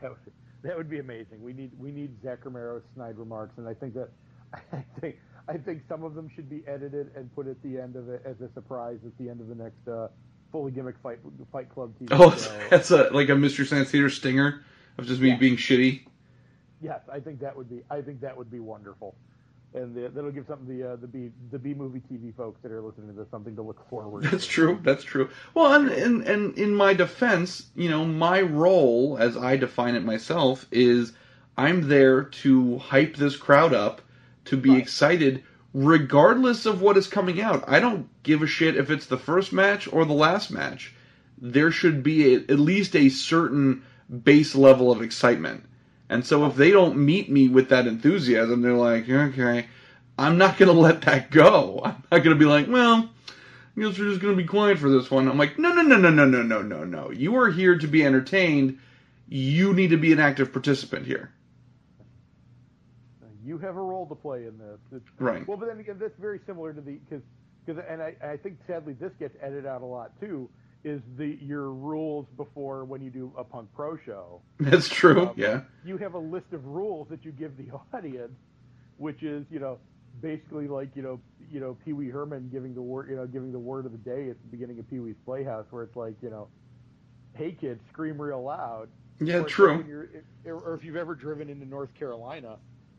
That 0.00 0.10
would, 0.10 0.18
that 0.62 0.76
would 0.76 0.90
be 0.90 0.98
amazing. 0.98 1.42
We 1.42 1.52
need 1.52 1.70
we 1.78 1.90
need 1.90 2.20
Zach 2.22 2.44
Romero's 2.44 2.82
snide 2.94 3.18
remarks, 3.18 3.58
and 3.58 3.68
I 3.68 3.74
think 3.74 3.94
that 3.94 4.08
I 4.72 4.84
think 5.00 5.16
I 5.48 5.56
think 5.56 5.82
some 5.88 6.04
of 6.04 6.14
them 6.14 6.28
should 6.34 6.48
be 6.48 6.62
edited 6.66 7.10
and 7.16 7.32
put 7.34 7.46
at 7.46 7.62
the 7.62 7.78
end 7.78 7.96
of 7.96 8.08
it 8.08 8.22
as 8.24 8.40
a 8.40 8.52
surprise 8.54 8.98
at 9.04 9.16
the 9.18 9.28
end 9.28 9.40
of 9.40 9.48
the 9.48 9.54
next 9.54 9.86
uh, 9.88 10.08
fully 10.52 10.70
gimmick 10.72 10.96
fight 11.02 11.18
Fight 11.52 11.68
Club 11.68 11.92
TV 12.00 12.08
Oh, 12.12 12.30
show. 12.36 12.58
that's 12.70 12.90
a 12.90 13.10
like 13.12 13.28
a 13.28 13.36
Mystery 13.36 13.66
Science 13.66 13.90
Theater 13.90 14.10
stinger 14.10 14.64
of 14.98 15.06
just 15.06 15.20
me 15.20 15.30
Yeah. 15.30 15.36
being 15.36 15.56
shitty. 15.56 16.06
Yes, 16.82 17.00
I 17.12 17.20
think 17.20 17.40
that 17.40 17.54
would 17.56 17.68
be 17.68 17.82
I 17.90 18.00
think 18.00 18.20
that 18.22 18.36
would 18.36 18.50
be 18.50 18.60
wonderful, 18.60 19.14
and 19.74 19.94
the, 19.94 20.08
that'll 20.10 20.32
give 20.32 20.46
something 20.48 20.68
the 20.78 20.92
uh, 20.92 20.96
the 20.96 21.06
B 21.08 21.30
the 21.50 21.58
B 21.58 21.74
movie 21.74 22.02
TV 22.12 22.34
folks 22.36 22.60
that 22.62 22.72
are 22.72 22.82
listening 22.82 23.08
to 23.08 23.14
this 23.14 23.28
something 23.30 23.56
to 23.56 23.62
look 23.62 23.88
forward. 23.90 24.30
That's 24.30 24.46
to. 24.46 24.46
true. 24.46 24.80
That's 24.82 25.04
true. 25.04 25.30
Well, 25.54 25.72
and, 25.74 25.90
and 25.90 26.22
and 26.26 26.58
in 26.58 26.74
my 26.74 26.94
defense, 26.94 27.70
you 27.74 27.88
know, 27.90 28.04
my 28.04 28.40
role 28.42 29.16
as 29.20 29.36
I 29.36 29.56
define 29.56 29.94
it 29.94 30.04
myself 30.04 30.66
is 30.72 31.12
I'm 31.56 31.88
there 31.88 32.24
to 32.24 32.78
hype 32.78 33.16
this 33.16 33.36
crowd 33.36 33.74
up 33.74 34.02
to 34.46 34.56
be 34.56 34.76
Right. 34.76 34.78
excited 34.78 35.44
regardless 35.74 36.66
of 36.66 36.82
what 36.82 36.96
is 36.96 37.06
coming 37.06 37.40
out. 37.40 37.64
I 37.68 37.80
don't 37.80 38.08
give 38.22 38.42
a 38.42 38.46
shit 38.46 38.76
if 38.76 38.90
it's 38.90 39.06
the 39.06 39.18
first 39.18 39.52
match 39.52 39.88
or 39.92 40.04
the 40.04 40.12
last 40.14 40.50
match. 40.50 40.94
There 41.38 41.70
should 41.70 42.02
be 42.02 42.34
a, 42.34 42.38
at 42.38 42.58
least 42.60 42.96
a 42.96 43.08
certain 43.10 43.84
base 44.24 44.54
level 44.54 44.90
of 44.92 45.02
excitement. 45.02 45.64
And 46.10 46.26
so 46.26 46.44
if 46.46 46.56
they 46.56 46.72
don't 46.72 46.98
meet 46.98 47.30
me 47.30 47.46
with 47.46 47.68
that 47.68 47.86
enthusiasm, 47.86 48.62
they're 48.62 48.72
like, 48.72 49.08
okay, 49.08 49.66
I'm 50.18 50.38
not 50.38 50.58
going 50.58 50.66
to 50.66 50.78
let 50.78 51.02
that 51.02 51.30
go. 51.30 51.80
I'm 51.84 52.02
not 52.10 52.24
going 52.24 52.30
to 52.30 52.34
be 52.34 52.46
like, 52.46 52.66
well, 52.68 53.08
I 53.76 53.80
guess 53.80 53.96
we're 53.96 54.10
just 54.10 54.20
going 54.20 54.36
to 54.36 54.42
be 54.42 54.46
quiet 54.46 54.78
for 54.80 54.90
this 54.90 55.08
one. 55.08 55.28
I'm 55.28 55.38
like, 55.38 55.56
no, 55.56 55.72
no, 55.72 55.82
no, 55.82 55.96
no, 55.96 56.10
no, 56.10 56.24
no, 56.24 56.42
no, 56.42 56.62
no, 56.62 56.84
no. 56.84 57.10
You 57.12 57.36
are 57.36 57.48
here 57.48 57.78
to 57.78 57.86
be 57.86 58.04
entertained. 58.04 58.80
You 59.28 59.72
need 59.72 59.90
to 59.90 59.96
be 59.96 60.12
an 60.12 60.18
active 60.18 60.52
participant 60.52 61.06
here. 61.06 61.30
You 63.44 63.58
have 63.58 63.76
a 63.76 63.80
role 63.80 64.06
to 64.06 64.16
play 64.16 64.46
in 64.46 64.58
this. 64.58 64.80
It's, 64.92 65.04
Right. 65.20 65.46
Well, 65.46 65.56
but 65.56 65.68
then 65.68 65.78
again, 65.78 65.96
that's 66.00 66.18
very 66.18 66.40
similar 66.44 66.72
to 66.72 66.80
the 66.80 66.94
because 67.08 67.22
because 67.64 67.82
and 67.88 68.02
I, 68.02 68.14
I 68.22 68.36
think 68.36 68.58
sadly 68.66 68.94
this 68.94 69.12
gets 69.18 69.36
edited 69.40 69.66
out 69.66 69.82
a 69.82 69.86
lot 69.86 70.10
too. 70.20 70.48
Is 70.82 71.02
the 71.18 71.36
your 71.42 71.70
rules 71.72 72.26
before 72.36 72.84
when 72.84 73.02
you 73.02 73.10
do 73.10 73.32
a 73.36 73.44
punk 73.44 73.68
pro 73.74 73.98
show? 73.98 74.40
That's 74.58 74.88
true. 74.88 75.28
Um, 75.28 75.34
Yeah. 75.36 75.60
You 75.82 75.98
have 75.98 76.14
a 76.14 76.18
list 76.18 76.52
of 76.52 76.64
rules 76.66 77.08
that 77.10 77.24
you 77.24 77.32
give 77.32 77.56
the 77.56 77.68
audience, 77.94 78.32
which 78.96 79.22
is 79.22 79.44
you 79.50 79.58
know 79.60 79.78
basically 80.22 80.68
like 80.68 80.96
you 80.96 81.02
know 81.02 81.20
you 81.50 81.60
know 81.60 81.76
Pee 81.84 81.92
Wee 81.92 82.08
Herman 82.08 82.48
giving 82.50 82.74
the 82.74 82.82
word 82.82 83.10
you 83.10 83.16
know 83.16 83.26
giving 83.26 83.52
the 83.52 83.58
word 83.58 83.84
of 83.86 83.92
the 83.92 83.98
day 83.98 84.30
at 84.30 84.40
the 84.40 84.48
beginning 84.50 84.78
of 84.78 84.88
Pee 84.88 85.00
Wee's 85.00 85.16
Playhouse, 85.24 85.66
where 85.70 85.82
it's 85.82 85.96
like 85.96 86.14
you 86.22 86.30
know, 86.30 86.48
hey 87.34 87.52
kids, 87.52 87.80
scream 87.92 88.20
real 88.20 88.42
loud. 88.42 88.88
Yeah, 89.20 89.38
Or 89.38 89.44
true. 89.44 89.84
you're, 89.86 90.08
or 90.46 90.74
if 90.74 90.82
you've 90.84 90.96
ever 90.96 91.14
driven 91.14 91.50
into 91.50 91.66
North 91.66 91.92
Carolina 91.94 92.56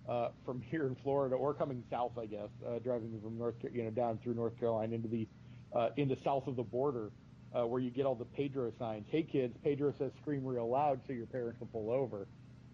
uh, 0.07 0.29
from 0.45 0.61
here 0.69 0.85
in 0.87 0.95
Florida, 1.03 1.35
or 1.35 1.53
coming 1.53 1.83
south, 1.89 2.11
I 2.19 2.27
guess, 2.27 2.49
uh, 2.67 2.79
driving 2.79 3.19
from 3.23 3.37
North, 3.39 3.55
you 3.73 3.83
know, 3.83 3.89
down 3.89 4.19
through 4.23 4.35
North 4.35 4.57
Carolina 4.59 4.93
into 4.95 5.07
the 5.07 5.27
uh, 5.73 5.89
into 5.97 6.15
south 6.23 6.47
of 6.47 6.55
the 6.55 6.63
border, 6.63 7.11
uh, 7.55 7.65
where 7.65 7.81
you 7.81 7.89
get 7.89 8.05
all 8.05 8.15
the 8.15 8.25
Pedro 8.25 8.71
signs. 8.79 9.05
Hey 9.09 9.23
kids, 9.23 9.55
Pedro 9.63 9.93
says 9.97 10.11
scream 10.21 10.45
real 10.45 10.69
loud 10.69 11.01
so 11.07 11.13
your 11.13 11.25
parents 11.25 11.59
will 11.59 11.67
pull 11.67 11.91
over. 11.91 12.27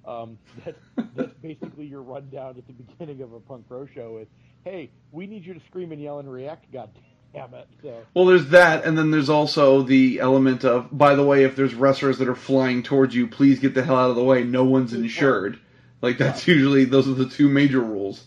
Um, 0.05 0.37
that's 0.65 0.79
that's 1.15 1.33
basically 1.41 1.85
your 1.85 2.01
rundown 2.01 2.55
at 2.57 2.67
the 2.67 2.73
beginning 2.73 3.21
of 3.21 3.33
a 3.33 3.39
punk 3.39 3.65
rock 3.69 3.89
show. 3.93 4.19
Is 4.21 4.27
hey, 4.63 4.91
we 5.11 5.27
need 5.27 5.45
you 5.45 5.53
to 5.53 5.61
scream 5.67 5.91
and 5.91 6.01
yell 6.01 6.19
and 6.19 6.31
react. 6.31 6.71
God 6.71 6.89
damn 7.33 7.53
it! 7.53 7.67
So 7.81 8.03
Well, 8.13 8.25
there's 8.25 8.47
that, 8.49 8.85
and 8.85 8.97
then 8.97 9.11
there's 9.11 9.29
also 9.29 9.81
the 9.81 10.19
element 10.19 10.63
of, 10.63 10.95
by 10.95 11.15
the 11.15 11.23
way, 11.25 11.43
if 11.43 11.55
there's 11.55 11.73
wrestlers 11.73 12.19
that 12.19 12.27
are 12.29 12.35
flying 12.35 12.83
towards 12.83 13.13
you, 13.15 13.27
please 13.27 13.59
get 13.59 13.73
the 13.73 13.83
hell 13.83 13.97
out 13.97 14.09
of 14.09 14.15
the 14.15 14.23
way. 14.23 14.43
No 14.43 14.63
one's 14.63 14.93
insured. 14.93 15.59
Like 16.01 16.17
that's 16.17 16.47
usually 16.47 16.85
those 16.85 17.07
are 17.07 17.13
the 17.13 17.27
two 17.27 17.49
major 17.49 17.81
rules. 17.81 18.23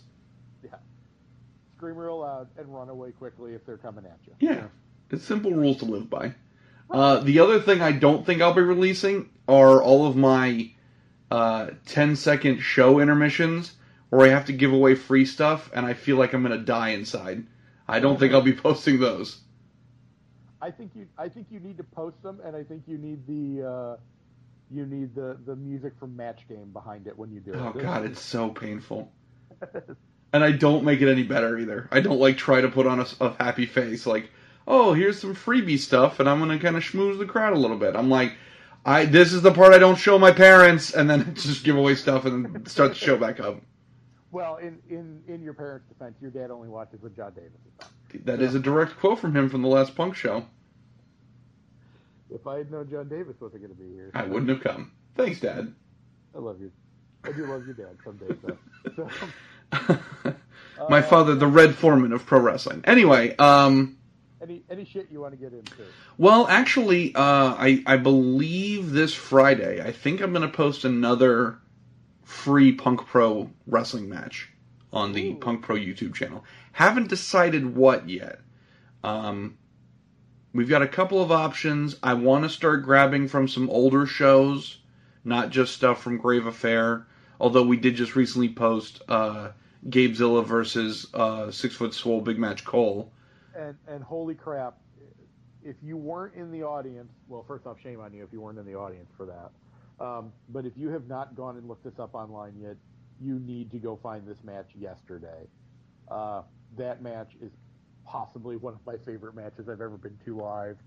Yeah. 0.63 0.75
Scream 1.77 1.95
real 1.95 2.19
loud 2.19 2.49
and 2.57 2.73
run 2.73 2.89
away 2.89 3.11
quickly 3.11 3.53
if 3.53 3.65
they're 3.65 3.77
coming 3.77 4.05
at 4.05 4.19
you. 4.27 4.33
Yeah, 4.39 4.67
it's 5.11 5.25
simple 5.25 5.51
rules 5.51 5.77
to 5.77 5.85
live 5.85 6.09
by. 6.09 6.33
Uh, 6.89 7.19
the 7.19 7.39
other 7.39 7.59
thing 7.59 7.81
I 7.81 7.91
don't 7.91 8.25
think 8.25 8.41
I'll 8.41 8.53
be 8.53 8.61
releasing 8.61 9.29
are 9.47 9.81
all 9.81 10.07
of 10.07 10.15
my 10.15 10.71
uh, 11.29 11.71
10 11.85 12.15
second 12.15 12.59
show 12.59 12.99
intermissions 12.99 13.73
where 14.09 14.27
I 14.27 14.29
have 14.29 14.45
to 14.45 14.53
give 14.53 14.73
away 14.73 14.95
free 14.95 15.25
stuff 15.25 15.69
and 15.73 15.85
I 15.85 15.93
feel 15.93 16.17
like 16.17 16.33
I'm 16.33 16.43
going 16.43 16.57
to 16.57 16.65
die 16.65 16.89
inside. 16.89 17.45
I 17.87 17.99
don't 17.99 18.19
think 18.19 18.33
I'll 18.33 18.41
be 18.41 18.53
posting 18.67 18.99
those. 18.99 19.39
I 20.61 20.69
think 20.69 20.91
you 20.95 21.07
I 21.17 21.27
think 21.27 21.47
you 21.49 21.59
need 21.59 21.77
to 21.77 21.83
post 21.83 22.21
them, 22.21 22.39
and 22.45 22.55
I 22.55 22.63
think 22.63 22.83
you 22.85 22.99
need 22.99 23.25
the 23.25 23.67
uh, 23.67 23.97
you 24.69 24.85
need 24.85 25.15
the 25.15 25.35
the 25.43 25.55
music 25.55 25.93
from 25.99 26.15
Match 26.15 26.47
Game 26.47 26.71
behind 26.71 27.07
it 27.07 27.17
when 27.17 27.31
you 27.31 27.39
do 27.39 27.51
it. 27.51 27.57
Oh 27.57 27.73
god, 27.73 28.05
it's 28.05 28.21
so 28.21 28.49
painful. 28.49 29.11
And 30.33 30.43
I 30.43 30.51
don't 30.53 30.85
make 30.85 31.01
it 31.01 31.11
any 31.11 31.23
better 31.23 31.57
either. 31.57 31.89
I 31.91 31.99
don't 31.99 32.19
like 32.19 32.37
try 32.37 32.61
to 32.61 32.69
put 32.69 32.87
on 32.87 33.01
a, 33.01 33.05
a 33.19 33.43
happy 33.43 33.65
face 33.65 34.05
like, 34.05 34.29
"Oh, 34.67 34.93
here's 34.93 35.19
some 35.19 35.35
freebie 35.35 35.79
stuff 35.79 36.19
and 36.19 36.29
I'm 36.29 36.39
going 36.39 36.57
to 36.57 36.63
kind 36.63 36.77
of 36.77 36.83
schmooze 36.83 37.17
the 37.17 37.25
crowd 37.25 37.53
a 37.53 37.59
little 37.59 37.77
bit." 37.77 37.95
I'm 37.95 38.09
like, 38.09 38.33
"I 38.85 39.05
this 39.05 39.33
is 39.33 39.41
the 39.41 39.51
part 39.51 39.73
I 39.73 39.79
don't 39.79 39.97
show 39.97 40.17
my 40.19 40.31
parents." 40.31 40.93
And 40.93 41.09
then 41.09 41.35
just 41.35 41.63
give 41.63 41.75
away 41.75 41.95
stuff 41.95 42.25
and 42.25 42.67
start 42.69 42.91
the 42.91 42.97
show 42.97 43.17
back 43.17 43.39
up. 43.39 43.61
Well, 44.31 44.57
in, 44.57 44.79
in, 44.89 45.21
in 45.27 45.43
your 45.43 45.53
parents' 45.53 45.87
defense, 45.89 46.15
your 46.21 46.31
dad 46.31 46.51
only 46.51 46.69
watches 46.69 47.01
with 47.01 47.15
John 47.17 47.33
Davis. 47.33 47.51
That 48.23 48.41
is 48.41 48.55
a 48.55 48.59
direct 48.59 48.97
quote 48.97 49.19
from 49.19 49.35
him 49.35 49.49
from 49.49 49.61
the 49.61 49.67
last 49.67 49.93
Punk 49.93 50.15
show. 50.15 50.45
If 52.33 52.47
I 52.47 52.59
had 52.59 52.71
known 52.71 52.89
John 52.89 53.09
Davis 53.09 53.35
wasn't 53.41 53.63
going 53.63 53.75
to 53.75 53.81
be 53.81 53.93
here, 53.93 54.11
I 54.13 54.23
wouldn't 54.23 54.49
have 54.49 54.61
come. 54.61 54.93
Thanks, 55.15 55.41
Dad. 55.41 55.73
I 56.33 56.39
love 56.39 56.61
you. 56.61 56.71
I 57.25 57.33
do 57.33 57.45
love 57.45 57.65
your 57.65 57.75
dad 57.75 57.97
some 58.05 58.17
days, 58.17 58.37
though. 58.41 59.09
So, 59.75 60.33
My 60.89 60.99
uh, 60.99 61.01
father, 61.01 61.35
the 61.35 61.47
Red 61.47 61.75
Foreman 61.75 62.13
of 62.13 62.25
pro 62.25 62.39
wrestling. 62.39 62.83
Anyway, 62.85 63.35
um, 63.35 63.97
Any 64.41 64.63
any 64.71 64.85
shit 64.85 65.07
you 65.11 65.21
want 65.21 65.33
to 65.33 65.37
get 65.37 65.53
into? 65.53 65.83
well, 66.17 66.47
actually, 66.47 67.13
uh, 67.13 67.21
I 67.57 67.83
I 67.85 67.97
believe 67.97 68.91
this 68.91 69.13
Friday, 69.13 69.81
I 69.81 69.91
think 69.91 70.19
I'm 70.19 70.31
going 70.31 70.41
to 70.41 70.57
post 70.57 70.83
another 70.83 71.59
free 72.23 72.71
Punk 72.71 73.05
Pro 73.05 73.51
wrestling 73.67 74.09
match 74.09 74.49
on 74.91 75.13
the 75.13 75.29
Ooh. 75.29 75.35
Punk 75.35 75.61
Pro 75.61 75.75
YouTube 75.75 76.15
channel. 76.15 76.43
Haven't 76.71 77.09
decided 77.09 77.75
what 77.75 78.09
yet. 78.09 78.39
Um, 79.03 79.57
we've 80.53 80.69
got 80.69 80.81
a 80.81 80.87
couple 80.87 81.21
of 81.21 81.31
options. 81.31 81.97
I 82.01 82.15
want 82.15 82.43
to 82.43 82.49
start 82.49 82.83
grabbing 82.83 83.27
from 83.27 83.47
some 83.47 83.69
older 83.69 84.05
shows, 84.05 84.79
not 85.23 85.49
just 85.49 85.73
stuff 85.73 86.01
from 86.01 86.17
Grave 86.17 86.47
Affair. 86.47 87.05
Although 87.39 87.63
we 87.63 87.77
did 87.77 87.95
just 87.95 88.15
recently 88.15 88.49
post 88.49 89.01
uh, 89.07 89.49
Gabezilla 89.87 90.45
versus 90.45 91.07
uh, 91.13 91.51
Six 91.51 91.75
Foot 91.75 91.93
Swole 91.93 92.21
Big 92.21 92.39
Match 92.39 92.63
Cole. 92.63 93.11
And 93.61 93.77
and 93.87 94.03
holy 94.03 94.33
crap, 94.35 94.77
if 95.63 95.75
you 95.83 95.97
weren't 95.97 96.35
in 96.35 96.51
the 96.51 96.63
audience, 96.63 97.11
well, 97.27 97.43
first 97.47 97.65
off, 97.67 97.77
shame 97.81 97.99
on 97.99 98.13
you 98.13 98.23
if 98.23 98.33
you 98.33 98.41
weren't 98.41 98.57
in 98.57 98.65
the 98.65 98.75
audience 98.75 99.09
for 99.15 99.25
that. 99.27 99.51
Um, 100.03 100.33
but 100.49 100.65
if 100.65 100.73
you 100.75 100.89
have 100.89 101.07
not 101.07 101.35
gone 101.35 101.57
and 101.57 101.67
looked 101.67 101.83
this 101.83 101.99
up 101.99 102.15
online 102.15 102.53
yet, 102.59 102.77
you 103.21 103.39
need 103.39 103.71
to 103.71 103.77
go 103.77 103.99
find 104.01 104.25
this 104.27 104.37
match 104.43 104.67
yesterday. 104.75 105.47
Uh, 106.09 106.41
that 106.77 107.03
match 107.03 107.33
is 107.41 107.51
possibly 108.05 108.57
one 108.57 108.73
of 108.73 108.85
my 108.85 108.97
favorite 109.05 109.35
matches 109.35 109.69
I've 109.69 109.81
ever 109.81 109.97
been 109.97 110.17
to 110.25 110.41
live. 110.41 110.77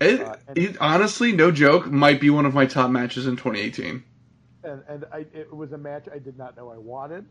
It, 0.00 0.20
Uh, 0.20 0.36
it 0.54 0.76
honestly, 0.80 1.32
no 1.32 1.50
joke, 1.50 1.86
might 1.90 2.20
be 2.20 2.30
one 2.30 2.46
of 2.46 2.54
my 2.54 2.66
top 2.66 2.90
matches 2.90 3.26
in 3.26 3.36
2018. 3.36 4.04
and 4.64 4.82
and 4.88 5.04
I, 5.12 5.26
it 5.32 5.52
was 5.54 5.72
a 5.72 5.78
match 5.78 6.06
I 6.12 6.18
did 6.18 6.38
not 6.38 6.56
know 6.56 6.70
I 6.70 6.78
wanted, 6.78 7.26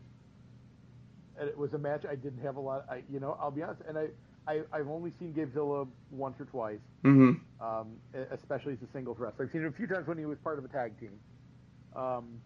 and 1.38 1.48
it 1.48 1.56
was 1.56 1.72
a 1.74 1.78
match 1.78 2.04
I 2.08 2.14
didn't 2.16 2.42
have 2.42 2.56
a 2.56 2.60
lot. 2.60 2.86
I, 2.90 3.02
you 3.10 3.20
know, 3.20 3.36
I'll 3.40 3.50
be 3.50 3.62
honest, 3.62 3.82
and 3.88 3.98
I, 3.98 4.08
I 4.46 4.62
I've 4.72 4.88
only 4.88 5.12
seen 5.18 5.34
Gabezilla 5.34 5.88
once 6.10 6.40
or 6.40 6.46
twice, 6.46 6.80
hmm 7.02 7.32
um, 7.60 7.96
especially 8.32 8.74
as 8.74 8.82
a 8.82 8.88
singles 8.92 9.18
wrestler. 9.18 9.46
I've 9.46 9.52
seen 9.52 9.62
him 9.62 9.68
a 9.68 9.72
few 9.72 9.86
times 9.86 10.06
when 10.08 10.18
he 10.18 10.26
was 10.26 10.38
part 10.38 10.58
of 10.58 10.64
a 10.64 10.68
tag 10.68 10.98
team, 10.98 11.20
um, 11.96 12.40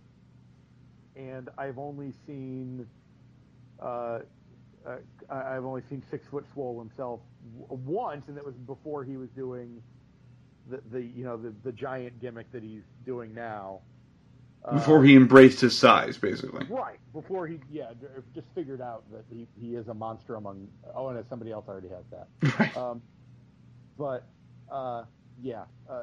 and 1.17 1.49
I've 1.59 1.79
only 1.79 2.13
seen. 2.27 2.87
Uh, 3.83 4.21
uh, 4.87 4.97
I've 5.31 5.65
only 5.65 5.83
seen 5.89 6.03
Six 6.11 6.27
Foot 6.29 6.45
Swole 6.53 6.79
himself 6.79 7.21
w- 7.59 7.83
once, 7.85 8.29
and 8.29 8.37
that 8.37 8.45
was 8.45 8.55
before 8.57 9.05
he 9.05 9.17
was 9.17 9.31
doing 9.31 9.83
the, 10.71 10.81
the 10.93 11.01
you 11.03 11.25
know 11.25 11.37
the, 11.37 11.55
the 11.65 11.73
giant 11.73 12.21
gimmick 12.21 12.51
that 12.53 12.63
he's 12.63 12.83
doing 13.05 13.35
now. 13.35 13.81
Uh, 14.65 14.75
Before 14.75 15.05
he 15.05 15.15
embraced 15.15 15.61
his 15.61 15.77
size, 15.77 16.17
basically. 16.17 16.67
Right 16.71 16.99
before 17.15 17.47
he, 17.47 17.61
yeah, 17.71 17.93
just 18.35 18.49
figured 18.55 18.83
out 18.83 19.05
that 19.13 19.25
he, 19.31 19.47
he 19.59 19.77
is 19.77 19.89
a 19.89 19.95
monster 19.95 20.35
among. 20.35 20.69
Oh, 20.95 21.09
and 21.09 21.25
somebody 21.31 21.53
else 21.53 21.65
already 21.69 21.89
has 21.89 22.05
that. 22.11 22.29
Right. 22.59 22.77
Um, 22.77 23.01
but 23.97 24.27
uh, 24.71 25.05
yeah, 25.41 25.65
uh, 25.89 26.03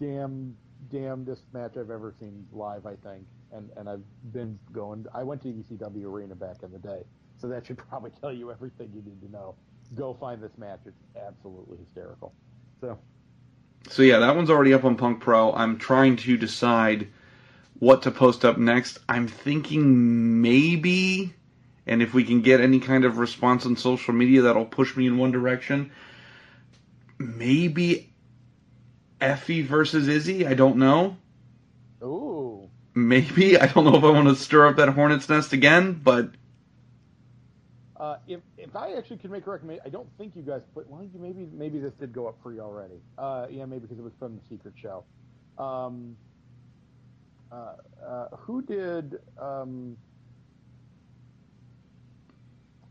damn, 0.00 0.56
damnedest 0.90 1.44
match 1.52 1.76
I've 1.78 1.90
ever 1.90 2.12
seen 2.18 2.46
live. 2.52 2.84
I 2.84 2.96
think, 2.96 3.24
and 3.52 3.70
and 3.76 3.88
I've 3.88 4.02
been 4.32 4.58
going. 4.72 5.06
I 5.14 5.22
went 5.22 5.42
to 5.42 5.48
ECW 5.48 6.04
Arena 6.04 6.34
back 6.34 6.56
in 6.64 6.72
the 6.72 6.78
day, 6.80 7.04
so 7.38 7.46
that 7.46 7.64
should 7.66 7.78
probably 7.88 8.10
tell 8.20 8.32
you 8.32 8.50
everything 8.50 8.90
you 8.92 9.02
need 9.02 9.22
to 9.22 9.30
know. 9.30 9.54
Go 9.94 10.14
find 10.14 10.42
this 10.42 10.58
match; 10.58 10.80
it's 10.86 10.96
absolutely 11.24 11.78
hysterical. 11.78 12.34
So 12.80 12.98
So 13.88 14.02
yeah, 14.02 14.18
that 14.18 14.34
one's 14.34 14.50
already 14.50 14.74
up 14.74 14.84
on 14.84 14.96
Punk 14.96 15.20
Pro. 15.20 15.52
I'm 15.52 15.78
trying 15.78 16.16
to 16.16 16.36
decide 16.36 17.06
what 17.78 18.02
to 18.02 18.10
post 18.10 18.44
up 18.44 18.58
next. 18.58 18.98
I'm 19.08 19.28
thinking 19.28 20.42
maybe, 20.42 21.34
and 21.86 22.02
if 22.02 22.14
we 22.14 22.24
can 22.24 22.42
get 22.42 22.60
any 22.60 22.80
kind 22.80 23.04
of 23.04 23.18
response 23.18 23.66
on 23.66 23.76
social 23.76 24.14
media 24.14 24.42
that'll 24.42 24.66
push 24.66 24.96
me 24.96 25.06
in 25.06 25.18
one 25.18 25.32
direction, 25.32 25.92
maybe 27.18 28.14
Effie 29.20 29.62
versus 29.62 30.08
Izzy. 30.08 30.46
I 30.46 30.54
don't 30.54 30.76
know. 30.78 31.16
ooh, 32.02 32.70
Maybe 32.94 33.58
I 33.58 33.66
don't 33.66 33.84
know 33.84 33.96
if 33.96 34.04
I 34.04 34.10
want 34.10 34.28
to 34.28 34.36
stir 34.36 34.66
up 34.66 34.76
that 34.76 34.88
hornet's 34.90 35.28
nest 35.28 35.52
again, 35.52 35.94
but 35.94 36.30
Uh, 37.96 38.16
if 38.26 38.40
if 38.58 38.74
I 38.76 38.94
actually 38.94 39.18
could 39.18 39.30
make 39.30 39.46
a 39.46 39.50
recommendation, 39.50 39.82
I 39.86 39.90
don't 39.90 40.08
think 40.18 40.34
you 40.36 40.42
guys 40.42 40.62
put. 40.74 40.88
Well, 40.88 41.02
you- 41.02 41.18
maybe 41.18 41.46
maybe 41.52 41.78
this 41.78 41.94
did 41.94 42.12
go 42.12 42.26
up 42.28 42.36
free 42.42 42.60
already. 42.60 43.00
Uh, 43.18 43.46
yeah, 43.50 43.66
maybe 43.66 43.82
because 43.82 43.98
it 43.98 44.04
was 44.04 44.14
from 44.18 44.36
the 44.36 44.42
secret 44.48 44.74
show. 44.76 45.04
Um, 45.58 46.16
who 48.38 48.62
did? 48.62 49.18
Um, 49.40 49.96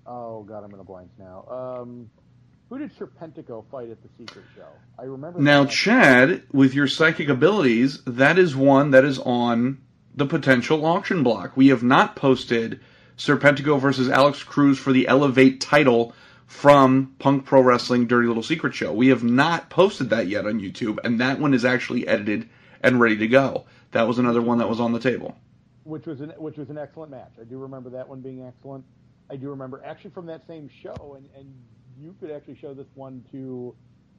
oh 0.06 0.44
God, 0.44 0.64
I'm 0.64 0.74
in 0.74 0.80
a 0.80 0.84
blank 0.84 1.10
now. 1.18 1.46
Um, 1.82 2.10
who 2.70 2.80
did 2.80 2.98
Serpentico 2.98 3.64
fight 3.70 3.90
at 3.90 4.02
the 4.02 4.10
secret 4.18 4.46
show? 4.56 4.68
I 4.98 5.04
remember. 5.04 5.40
Now, 5.40 5.64
that. 5.64 5.72
Chad, 5.72 6.44
with 6.52 6.74
your 6.74 6.88
psychic 6.88 7.30
abilities, 7.30 8.02
that 8.06 8.40
is 8.40 8.56
one 8.56 8.92
that 8.92 9.06
is 9.06 9.20
on 9.20 9.80
the 10.16 10.26
potential 10.26 10.86
auction 10.86 11.24
block. 11.24 11.56
We 11.56 11.68
have 11.68 11.84
not 11.84 12.16
posted 12.16 12.80
Serpentico 13.18 13.80
versus 13.80 14.10
Alex 14.10 14.42
Cruz 14.44 14.80
for 14.80 14.92
the 14.92 15.08
Elevate 15.08 15.62
title 15.62 16.14
from 16.48 17.16
Punk 17.20 17.46
Pro 17.46 17.62
Wrestling 17.62 18.08
Dirty 18.08 18.28
Little 18.28 18.44
Secret 18.44 18.74
Show. 18.74 18.92
We 18.92 19.10
have 19.10 19.24
not 19.24 19.70
posted 19.70 20.10
that 20.10 20.28
yet 20.28 20.46
on 20.46 20.60
YouTube, 20.60 20.98
and 21.04 21.22
that 21.22 21.40
one 21.40 21.54
is 21.54 21.66
actually 21.66 22.08
edited 22.08 22.50
and 22.82 23.00
ready 23.00 23.18
to 23.18 23.28
go. 23.28 23.66
That 23.94 24.08
was 24.08 24.20
another 24.20 24.42
one 24.42 24.60
that 24.60 24.70
was 24.70 24.80
on 24.80 24.94
the 24.94 25.00
table. 25.00 25.38
which 25.84 26.06
was 26.06 26.22
an 26.22 26.32
which 26.38 26.58
was 26.58 26.70
an 26.70 26.78
excellent 26.78 27.12
match. 27.12 27.34
I 27.40 27.46
do 27.46 27.58
remember 27.60 27.90
that 27.92 28.08
one 28.08 28.22
being 28.22 28.46
excellent. 28.46 28.86
I 29.30 29.38
do 29.38 29.50
remember 29.50 29.82
actually 29.86 30.12
from 30.12 30.28
that 30.28 30.46
same 30.48 30.70
show, 30.70 31.16
and 31.18 31.30
and 31.38 31.54
you 32.00 32.16
could 32.20 32.32
actually 32.32 32.58
show 32.58 32.74
this 32.74 32.88
one 32.96 33.24
to 33.32 33.76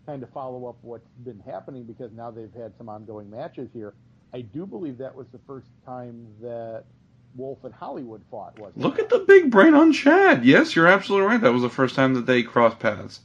kind 0.06 0.22
of 0.22 0.30
follow 0.30 0.66
up 0.68 0.76
what's 0.82 1.08
been 1.24 1.40
happening 1.40 1.84
because 1.84 2.12
now 2.12 2.30
they've 2.30 2.52
had 2.54 2.76
some 2.78 2.88
ongoing 2.88 3.30
matches 3.30 3.70
here. 3.72 3.94
I 4.34 4.42
do 4.42 4.66
believe 4.66 4.98
that 4.98 5.14
was 5.14 5.28
the 5.32 5.40
first 5.46 5.68
time 5.86 6.26
that 6.42 6.84
Wolf 7.36 7.64
and 7.64 7.74
Hollywood 7.74 8.22
fought. 8.30 8.58
Was 8.58 8.72
Look 8.76 8.98
at 8.98 9.08
the 9.08 9.20
big 9.20 9.50
brain 9.50 9.74
on 9.74 9.92
Chad. 9.92 10.44
Yes, 10.44 10.76
you're 10.76 10.86
absolutely 10.88 11.28
right. 11.28 11.40
That 11.40 11.52
was 11.52 11.62
the 11.62 11.70
first 11.70 11.94
time 11.96 12.14
that 12.14 12.26
they 12.26 12.42
crossed 12.42 12.80
paths. 12.80 13.20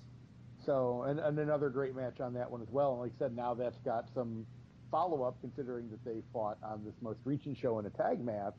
So, 0.66 1.04
and, 1.04 1.20
and 1.20 1.40
another 1.40 1.70
great 1.70 1.96
match 1.96 2.20
on 2.20 2.34
that 2.36 2.50
one 2.52 2.62
as 2.62 2.70
well. 2.72 2.94
And 2.94 3.02
like 3.02 3.12
I 3.16 3.20
said, 3.20 3.36
now 3.36 3.54
that's 3.56 3.80
got 3.80 4.06
some 4.14 4.46
follow 4.92 5.24
up 5.24 5.36
considering 5.42 5.90
that 5.90 6.04
they 6.06 6.22
fought 6.34 6.58
on 6.64 6.84
this 6.86 6.94
most 7.02 7.20
recent 7.26 7.58
show 7.58 7.80
in 7.80 7.86
a 7.86 7.90
tag 7.90 8.24
match. 8.24 8.54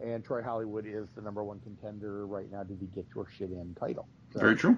And 0.00 0.24
Troy 0.24 0.42
Hollywood 0.42 0.86
is 0.86 1.08
the 1.16 1.22
number 1.22 1.42
one 1.42 1.60
contender 1.60 2.24
right 2.26 2.50
now 2.52 2.62
to 2.62 2.74
the 2.74 2.86
Get 2.86 3.06
Your 3.14 3.26
Shit 3.36 3.50
In 3.50 3.74
title. 3.78 4.06
So, 4.32 4.40
Very 4.40 4.56
true. 4.56 4.76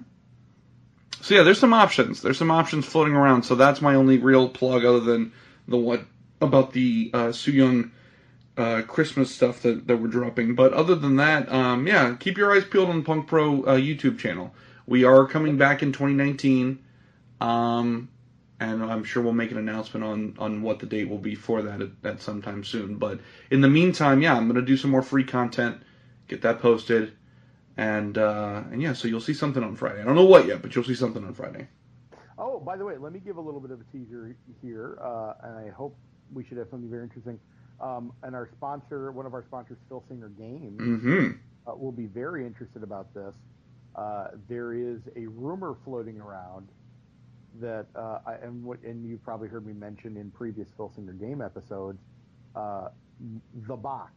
So 1.21 1.35
yeah, 1.35 1.43
there's 1.43 1.59
some 1.59 1.75
options. 1.75 2.23
There's 2.23 2.39
some 2.39 2.51
options 2.51 2.87
floating 2.87 3.15
around. 3.15 3.43
So 3.43 3.55
that's 3.55 3.83
my 3.83 3.95
only 3.95 4.17
real 4.17 4.49
plug, 4.49 4.85
other 4.85 5.01
than 5.01 5.33
the 5.69 5.77
what 5.77 6.05
about 6.41 6.73
the 6.73 7.11
uh, 7.13 7.33
Su 7.33 7.53
Yung 7.53 7.93
uh, 8.57 8.83
Christmas 8.83 9.35
stuff 9.35 9.63
that, 9.63 9.87
that 9.87 9.97
we're 9.99 10.09
dropping. 10.09 10.55
But 10.55 10.73
other 10.73 10.95
than 10.95 11.17
that, 11.17 11.51
um, 11.53 11.87
yeah, 11.87 12.15
keep 12.19 12.39
your 12.39 12.55
eyes 12.55 12.65
peeled 12.65 12.89
on 12.89 12.99
the 12.99 13.05
Punk 13.05 13.27
Pro 13.27 13.63
uh, 13.65 13.77
YouTube 13.77 14.19
channel. 14.19 14.55
We 14.87 15.05
are 15.05 15.27
coming 15.27 15.57
back 15.57 15.83
in 15.83 15.93
2019, 15.93 16.79
um, 17.41 18.09
and 18.61 18.83
I'm 18.85 19.05
sure 19.05 19.23
we'll 19.23 19.33
make 19.33 19.51
an 19.51 19.59
announcement 19.59 20.05
on 20.05 20.37
on 20.39 20.63
what 20.63 20.79
the 20.81 20.87
date 20.87 21.09
will 21.09 21.19
be 21.19 21.35
for 21.35 21.63
that 21.63 21.81
at, 21.83 21.91
at 22.05 22.23
sometime 22.23 22.65
soon. 22.65 22.97
But 22.97 23.21
in 23.51 23.61
the 23.63 23.69
meantime, 23.69 24.23
yeah, 24.23 24.37
I'm 24.37 24.47
gonna 24.49 24.63
do 24.63 24.77
some 24.77 24.91
more 24.93 25.03
free 25.03 25.25
content, 25.25 25.83
get 26.29 26.43
that 26.43 26.61
posted. 26.61 27.13
And 27.77 28.19
uh, 28.19 28.63
and 28.71 28.83
yeah, 28.83 28.93
so 28.93 29.09
you'll 29.09 29.21
see 29.21 29.35
something 29.35 29.63
on 29.65 29.77
Friday. 29.77 30.01
I 30.03 30.05
don't 30.05 30.17
know 30.17 30.25
what 30.27 30.47
yet, 30.47 30.63
but 30.63 30.75
you'll 30.75 30.85
see 30.85 30.95
something 30.95 31.25
on 31.25 31.35
Friday. 31.35 31.69
Oh, 32.39 32.61
by 32.61 32.77
the 32.77 32.85
way, 32.85 32.97
let 32.99 33.13
me 33.13 33.21
give 33.21 33.37
a 33.37 33.41
little 33.41 33.61
bit 33.61 33.71
of 33.71 33.81
a 33.81 33.85
teaser 33.85 34.37
here, 34.63 34.99
uh, 35.03 35.35
and 35.43 35.59
I 35.59 35.71
hope 35.71 35.97
we 36.33 36.45
should 36.45 36.59
have 36.59 36.69
something 36.71 36.91
very 36.91 37.05
interesting. 37.05 37.39
Um, 37.81 38.13
and 38.23 38.35
our 38.35 38.49
sponsor, 38.57 39.13
one 39.13 39.27
of 39.27 39.35
our 39.35 39.45
sponsors, 39.45 39.79
Phil 39.89 40.05
Singer 40.09 40.29
Games, 40.31 40.79
Mm-hmm. 40.81 41.31
uh, 41.67 41.75
will 41.75 41.93
be 41.93 42.07
very 42.07 42.47
interested 42.47 42.83
about 42.83 43.13
this. 43.15 43.35
Uh, 43.95 44.29
there 44.49 44.73
is 44.75 45.01
a 45.17 45.27
rumor 45.27 45.77
floating 45.85 46.21
around 46.21 46.69
that, 47.61 47.87
uh, 47.97 48.21
I, 48.27 48.35
and 48.43 48.63
what, 48.65 48.81
and 48.83 49.09
you 49.09 49.19
probably 49.19 49.49
heard 49.49 49.67
me 49.67 49.73
mention 49.73 50.17
in 50.17 50.31
previous 50.31 50.69
Phil 50.77 50.91
Singer 50.95 51.13
game 51.13 51.41
episodes, 51.43 52.01
uh, 52.55 52.89
the 53.69 53.77
box. 53.77 54.13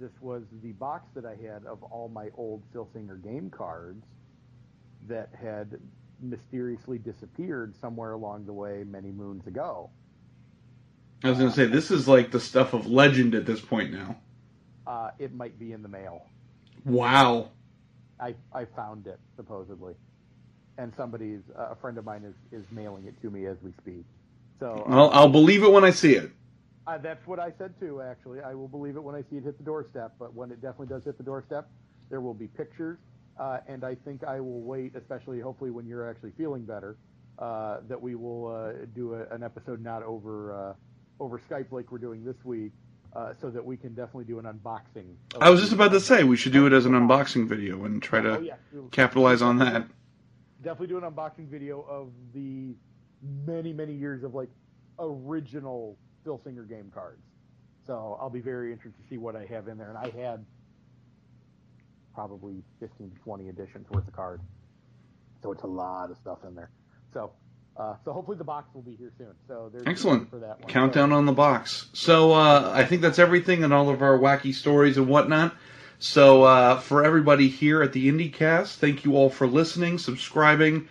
This 0.00 0.12
was 0.20 0.44
the 0.62 0.72
box 0.72 1.08
that 1.14 1.24
I 1.24 1.34
had 1.34 1.66
of 1.66 1.82
all 1.82 2.08
my 2.08 2.28
old 2.36 2.62
Phil 2.72 2.88
Singer 2.92 3.16
game 3.16 3.50
cards 3.50 4.04
that 5.08 5.30
had 5.40 5.80
mysteriously 6.20 6.98
disappeared 6.98 7.74
somewhere 7.80 8.12
along 8.12 8.46
the 8.46 8.52
way 8.52 8.84
many 8.84 9.10
moons 9.10 9.46
ago. 9.46 9.90
I 11.24 11.30
was 11.30 11.38
gonna 11.38 11.50
say 11.52 11.66
this 11.66 11.90
is 11.90 12.08
like 12.08 12.30
the 12.30 12.40
stuff 12.40 12.74
of 12.74 12.86
legend 12.86 13.34
at 13.34 13.46
this 13.46 13.60
point 13.60 13.92
now. 13.92 14.16
uh, 14.86 15.10
it 15.18 15.34
might 15.34 15.58
be 15.58 15.72
in 15.72 15.82
the 15.82 15.88
mail. 15.88 16.26
Wow. 16.84 17.50
I 18.20 18.34
I 18.52 18.64
found 18.64 19.06
it 19.06 19.20
supposedly, 19.36 19.94
and 20.78 20.92
somebody's 20.96 21.40
uh, 21.58 21.68
a 21.72 21.76
friend 21.76 21.98
of 21.98 22.04
mine 22.04 22.24
is 22.24 22.34
is 22.60 22.64
mailing 22.70 23.06
it 23.06 23.20
to 23.22 23.30
me 23.30 23.46
as 23.46 23.56
we 23.62 23.72
speak. 23.82 24.04
So 24.60 24.84
uh, 24.88 24.92
I'll, 24.94 25.10
I'll 25.10 25.28
believe 25.28 25.62
it 25.62 25.70
when 25.70 25.84
I 25.84 25.90
see 25.90 26.14
it. 26.14 26.30
uh, 26.86 26.96
that's 26.98 27.26
what 27.26 27.38
I 27.38 27.52
said 27.58 27.74
too. 27.78 28.00
Actually, 28.00 28.40
I 28.40 28.54
will 28.54 28.68
believe 28.68 28.96
it 28.96 29.02
when 29.02 29.14
I 29.14 29.22
see 29.30 29.36
it 29.36 29.44
hit 29.44 29.58
the 29.58 29.64
doorstep. 29.64 30.14
But 30.18 30.34
when 30.34 30.50
it 30.50 30.62
definitely 30.62 30.86
does 30.88 31.04
hit 31.04 31.18
the 31.18 31.24
doorstep, 31.24 31.68
there 32.10 32.20
will 32.20 32.34
be 32.34 32.46
pictures, 32.48 32.98
uh, 33.38 33.58
and 33.68 33.84
I 33.84 33.94
think 33.96 34.24
I 34.24 34.40
will 34.40 34.62
wait, 34.62 34.94
especially 34.96 35.40
hopefully 35.40 35.70
when 35.70 35.86
you're 35.86 36.08
actually 36.08 36.32
feeling 36.38 36.64
better, 36.64 36.96
uh, 37.38 37.78
that 37.88 38.00
we 38.00 38.14
will 38.14 38.46
uh, 38.48 38.86
do 38.94 39.14
a, 39.14 39.26
an 39.34 39.42
episode 39.42 39.82
not 39.82 40.02
over 40.02 40.54
uh, 40.54 40.74
over 41.20 41.40
Skype 41.50 41.70
like 41.72 41.92
we're 41.92 41.98
doing 41.98 42.24
this 42.24 42.36
week, 42.44 42.72
uh, 43.14 43.32
so 43.40 43.50
that 43.50 43.64
we 43.64 43.76
can 43.76 43.92
definitely 43.94 44.24
do 44.24 44.38
an 44.38 44.44
unboxing. 44.46 45.14
I 45.40 45.50
was 45.50 45.60
just 45.60 45.72
about 45.72 45.90
to 45.92 46.00
say 46.00 46.24
we 46.24 46.36
should 46.36 46.52
do 46.52 46.66
it 46.66 46.72
as 46.72 46.86
an 46.86 46.92
unboxing 46.92 47.46
video 47.48 47.84
and 47.84 48.00
try 48.02 48.20
to 48.20 48.36
Oh, 48.38 48.40
yeah. 48.40 48.54
Capitalize 48.92 49.42
on 49.42 49.58
that. 49.58 49.86
Definitely 50.62 50.88
do 50.88 50.98
an 50.98 51.04
unboxing 51.10 51.48
video 51.48 51.84
of 51.88 52.10
the 52.34 52.74
many 53.46 53.72
many 53.72 53.92
years 53.92 54.22
of 54.22 54.34
like 54.34 54.48
original 54.98 55.96
Phil 56.24 56.40
Singer 56.44 56.64
game 56.64 56.90
cards. 56.92 57.22
So 57.86 58.18
I'll 58.20 58.30
be 58.30 58.40
very 58.40 58.72
interested 58.72 59.02
to 59.02 59.08
see 59.08 59.16
what 59.16 59.34
I 59.34 59.46
have 59.46 59.68
in 59.68 59.78
there, 59.78 59.88
and 59.88 59.96
I 59.96 60.10
had 60.20 60.44
probably 62.14 62.62
15 62.80 63.10
to 63.10 63.16
20 63.20 63.48
editions 63.48 63.86
worth 63.90 64.06
of 64.06 64.12
cards. 64.12 64.42
So 65.42 65.52
it's 65.52 65.62
a 65.62 65.68
lot 65.68 66.10
of 66.10 66.16
stuff 66.18 66.38
in 66.46 66.54
there. 66.54 66.70
So 67.12 67.32
uh, 67.78 67.94
so 68.04 68.12
hopefully 68.12 68.36
the 68.36 68.44
box 68.44 68.68
will 68.74 68.82
be 68.82 68.96
here 68.96 69.12
soon. 69.16 69.34
So 69.46 69.70
there's 69.72 69.86
Excellent. 69.86 70.28
for 70.30 70.40
that 70.40 70.60
one. 70.60 70.68
Countdown 70.68 71.12
on 71.12 71.26
the 71.26 71.32
box. 71.32 71.86
So 71.92 72.32
uh, 72.32 72.72
I 72.74 72.84
think 72.84 73.02
that's 73.02 73.20
everything 73.20 73.62
and 73.62 73.72
all 73.72 73.88
of 73.88 74.02
our 74.02 74.18
wacky 74.18 74.52
stories 74.52 74.96
and 74.96 75.06
whatnot. 75.06 75.54
So 75.98 76.44
uh, 76.44 76.78
for 76.78 77.04
everybody 77.04 77.48
here 77.48 77.82
at 77.82 77.92
the 77.92 78.08
IndieCast, 78.08 78.76
thank 78.76 79.04
you 79.04 79.16
all 79.16 79.30
for 79.30 79.46
listening, 79.46 79.98
subscribing, 79.98 80.88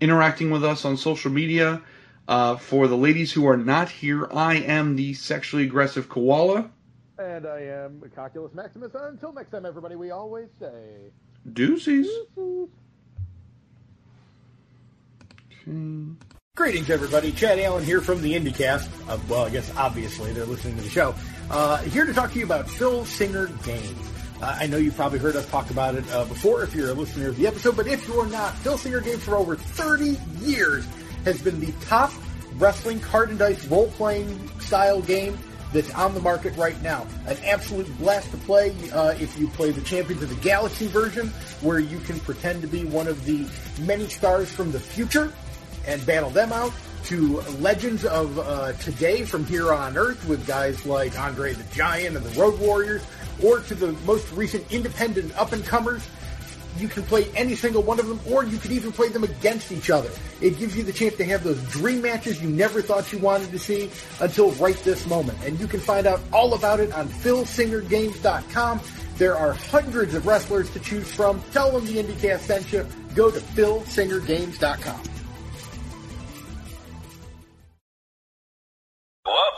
interacting 0.00 0.50
with 0.50 0.64
us 0.64 0.84
on 0.84 0.96
social 0.96 1.30
media. 1.30 1.82
Uh, 2.26 2.56
for 2.56 2.86
the 2.86 2.96
ladies 2.96 3.32
who 3.32 3.46
are 3.48 3.56
not 3.56 3.90
here, 3.90 4.28
I 4.32 4.56
am 4.56 4.96
the 4.96 5.14
sexually 5.14 5.64
aggressive 5.64 6.08
koala. 6.08 6.70
And 7.18 7.46
I 7.46 7.60
am 7.60 8.02
Calculus 8.14 8.54
Maximus. 8.54 8.92
Until 8.94 9.32
next 9.32 9.50
time, 9.50 9.66
everybody, 9.66 9.96
we 9.96 10.10
always 10.10 10.48
say. 10.58 11.10
Deuces. 11.52 12.08
Greetings, 16.56 16.90
everybody. 16.90 17.32
Chad 17.32 17.58
Allen 17.58 17.84
here 17.84 18.00
from 18.00 18.22
the 18.22 18.34
IndieCast. 18.34 18.88
Uh, 19.08 19.18
well, 19.28 19.44
I 19.44 19.50
guess 19.50 19.70
obviously 19.76 20.32
they're 20.32 20.44
listening 20.44 20.76
to 20.76 20.82
the 20.82 20.88
show. 20.88 21.14
Uh, 21.50 21.78
here 21.78 22.06
to 22.06 22.14
talk 22.14 22.32
to 22.32 22.38
you 22.38 22.44
about 22.44 22.68
Phil 22.68 23.04
Singer 23.04 23.48
Games. 23.64 24.13
I 24.44 24.66
know 24.66 24.76
you've 24.76 24.96
probably 24.96 25.18
heard 25.18 25.36
us 25.36 25.48
talk 25.48 25.70
about 25.70 25.94
it 25.94 26.04
uh, 26.12 26.24
before 26.26 26.62
if 26.62 26.74
you're 26.74 26.90
a 26.90 26.94
listener 26.94 27.28
of 27.28 27.36
the 27.36 27.46
episode, 27.46 27.76
but 27.76 27.86
if 27.86 28.06
you're 28.06 28.26
not, 28.26 28.54
Phil 28.58 28.76
Singer 28.76 29.00
Games 29.00 29.22
for 29.22 29.36
over 29.36 29.56
30 29.56 30.18
years 30.44 30.86
has 31.24 31.40
been 31.40 31.58
the 31.60 31.72
top 31.86 32.12
wrestling 32.56 33.00
card 33.00 33.30
and 33.30 33.38
dice 33.38 33.66
role-playing 33.66 34.50
style 34.60 35.00
game 35.00 35.38
that's 35.72 35.92
on 35.94 36.14
the 36.14 36.20
market 36.20 36.56
right 36.56 36.80
now. 36.82 37.06
An 37.26 37.36
absolute 37.44 37.86
blast 37.98 38.30
to 38.30 38.36
play 38.38 38.74
uh, 38.92 39.14
if 39.18 39.38
you 39.38 39.48
play 39.48 39.70
the 39.70 39.80
Champions 39.80 40.22
of 40.22 40.28
the 40.28 40.36
Galaxy 40.36 40.86
version, 40.86 41.28
where 41.60 41.80
you 41.80 41.98
can 42.00 42.20
pretend 42.20 42.62
to 42.62 42.68
be 42.68 42.84
one 42.84 43.08
of 43.08 43.24
the 43.24 43.48
many 43.82 44.06
stars 44.06 44.50
from 44.50 44.70
the 44.70 44.80
future 44.80 45.32
and 45.86 46.04
battle 46.06 46.30
them 46.30 46.52
out 46.52 46.72
to 47.04 47.40
legends 47.58 48.04
of 48.04 48.38
uh, 48.38 48.72
today 48.74 49.24
from 49.24 49.44
here 49.44 49.72
on 49.72 49.96
Earth 49.96 50.26
with 50.26 50.46
guys 50.46 50.86
like 50.86 51.18
Andre 51.18 51.52
the 51.52 51.64
Giant 51.74 52.16
and 52.16 52.24
the 52.24 52.40
Road 52.40 52.58
Warriors, 52.58 53.02
or 53.42 53.60
to 53.60 53.74
the 53.74 53.92
most 54.04 54.30
recent 54.32 54.70
independent 54.72 55.36
up-and-comers. 55.38 56.06
You 56.76 56.88
can 56.88 57.04
play 57.04 57.26
any 57.36 57.54
single 57.54 57.82
one 57.82 58.00
of 58.00 58.08
them, 58.08 58.18
or 58.30 58.44
you 58.44 58.58
could 58.58 58.72
even 58.72 58.90
play 58.90 59.08
them 59.08 59.22
against 59.22 59.70
each 59.70 59.90
other. 59.90 60.10
It 60.40 60.58
gives 60.58 60.76
you 60.76 60.82
the 60.82 60.92
chance 60.92 61.16
to 61.16 61.24
have 61.24 61.44
those 61.44 61.62
dream 61.70 62.02
matches 62.02 62.42
you 62.42 62.48
never 62.48 62.82
thought 62.82 63.12
you 63.12 63.18
wanted 63.20 63.52
to 63.52 63.58
see 63.60 63.90
until 64.20 64.50
right 64.52 64.76
this 64.78 65.06
moment. 65.06 65.38
And 65.44 65.58
you 65.60 65.68
can 65.68 65.78
find 65.78 66.06
out 66.06 66.20
all 66.32 66.54
about 66.54 66.80
it 66.80 66.92
on 66.92 67.08
PhilSingerGames.com. 67.08 68.80
There 69.18 69.36
are 69.36 69.52
hundreds 69.52 70.14
of 70.14 70.26
wrestlers 70.26 70.68
to 70.70 70.80
choose 70.80 71.12
from. 71.14 71.40
Tell 71.52 71.70
them 71.70 71.86
the 71.86 72.02
IndieCast 72.02 72.40
sent 72.40 72.72
you. 72.72 72.84
Go 73.14 73.30
to 73.30 73.38
PhilSingerGames.com. 73.38 75.00
Well, 79.24 79.52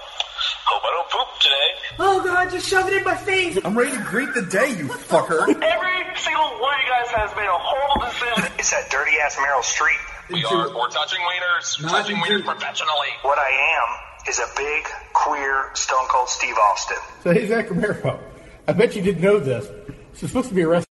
hope 0.67 0.83
I 0.85 0.91
don't 0.93 1.11
poop 1.11 1.29
today. 1.41 1.86
Oh 1.99 2.23
god, 2.25 2.51
just 2.51 2.69
shove 2.69 2.87
it 2.89 2.95
in 2.95 3.05
my 3.05 3.17
face! 3.17 3.59
I'm 3.65 3.77
ready 3.77 3.97
to 3.97 4.03
greet 4.05 4.33
the 4.35 4.43
day, 4.43 4.71
you 4.77 4.87
fucker. 4.89 5.41
Every 5.49 6.17
single 6.17 6.45
one 6.61 6.75
of 6.75 6.81
you 6.85 6.91
guys 6.91 7.09
has 7.15 7.31
made 7.37 7.47
a 7.49 7.57
horrible 7.59 8.07
decision. 8.07 8.53
It's 8.59 8.71
that 8.71 8.91
dirty 8.91 9.13
ass 9.25 9.37
Meryl 9.37 9.63
Streep. 9.63 10.01
We 10.31 10.45
are 10.45 10.69
we're 10.77 10.89
touching 10.91 11.21
wieners, 11.21 11.81
Not 11.83 11.91
touching 11.91 12.17
into- 12.17 12.29
wieners 12.29 12.45
professionally. 12.45 13.09
What 13.23 13.39
I 13.39 13.49
am 13.49 14.29
is 14.29 14.39
a 14.41 14.47
big, 14.57 14.85
queer, 15.15 15.71
Stone 15.75 16.07
Cold 16.09 16.29
Steve 16.29 16.57
Austin. 16.71 16.97
So 17.23 17.33
hey, 17.33 17.47
Zach 17.47 17.71
Romero, 17.71 18.21
I 18.69 18.73
bet 18.73 18.95
you 18.97 19.03
didn't 19.03 19.23
know 19.23 19.39
this. 19.39 19.67
This 20.13 20.23
is 20.25 20.31
supposed 20.31 20.49
to 20.49 20.55
be 20.55 20.63
a 20.63 20.69
wrestling 20.69 20.87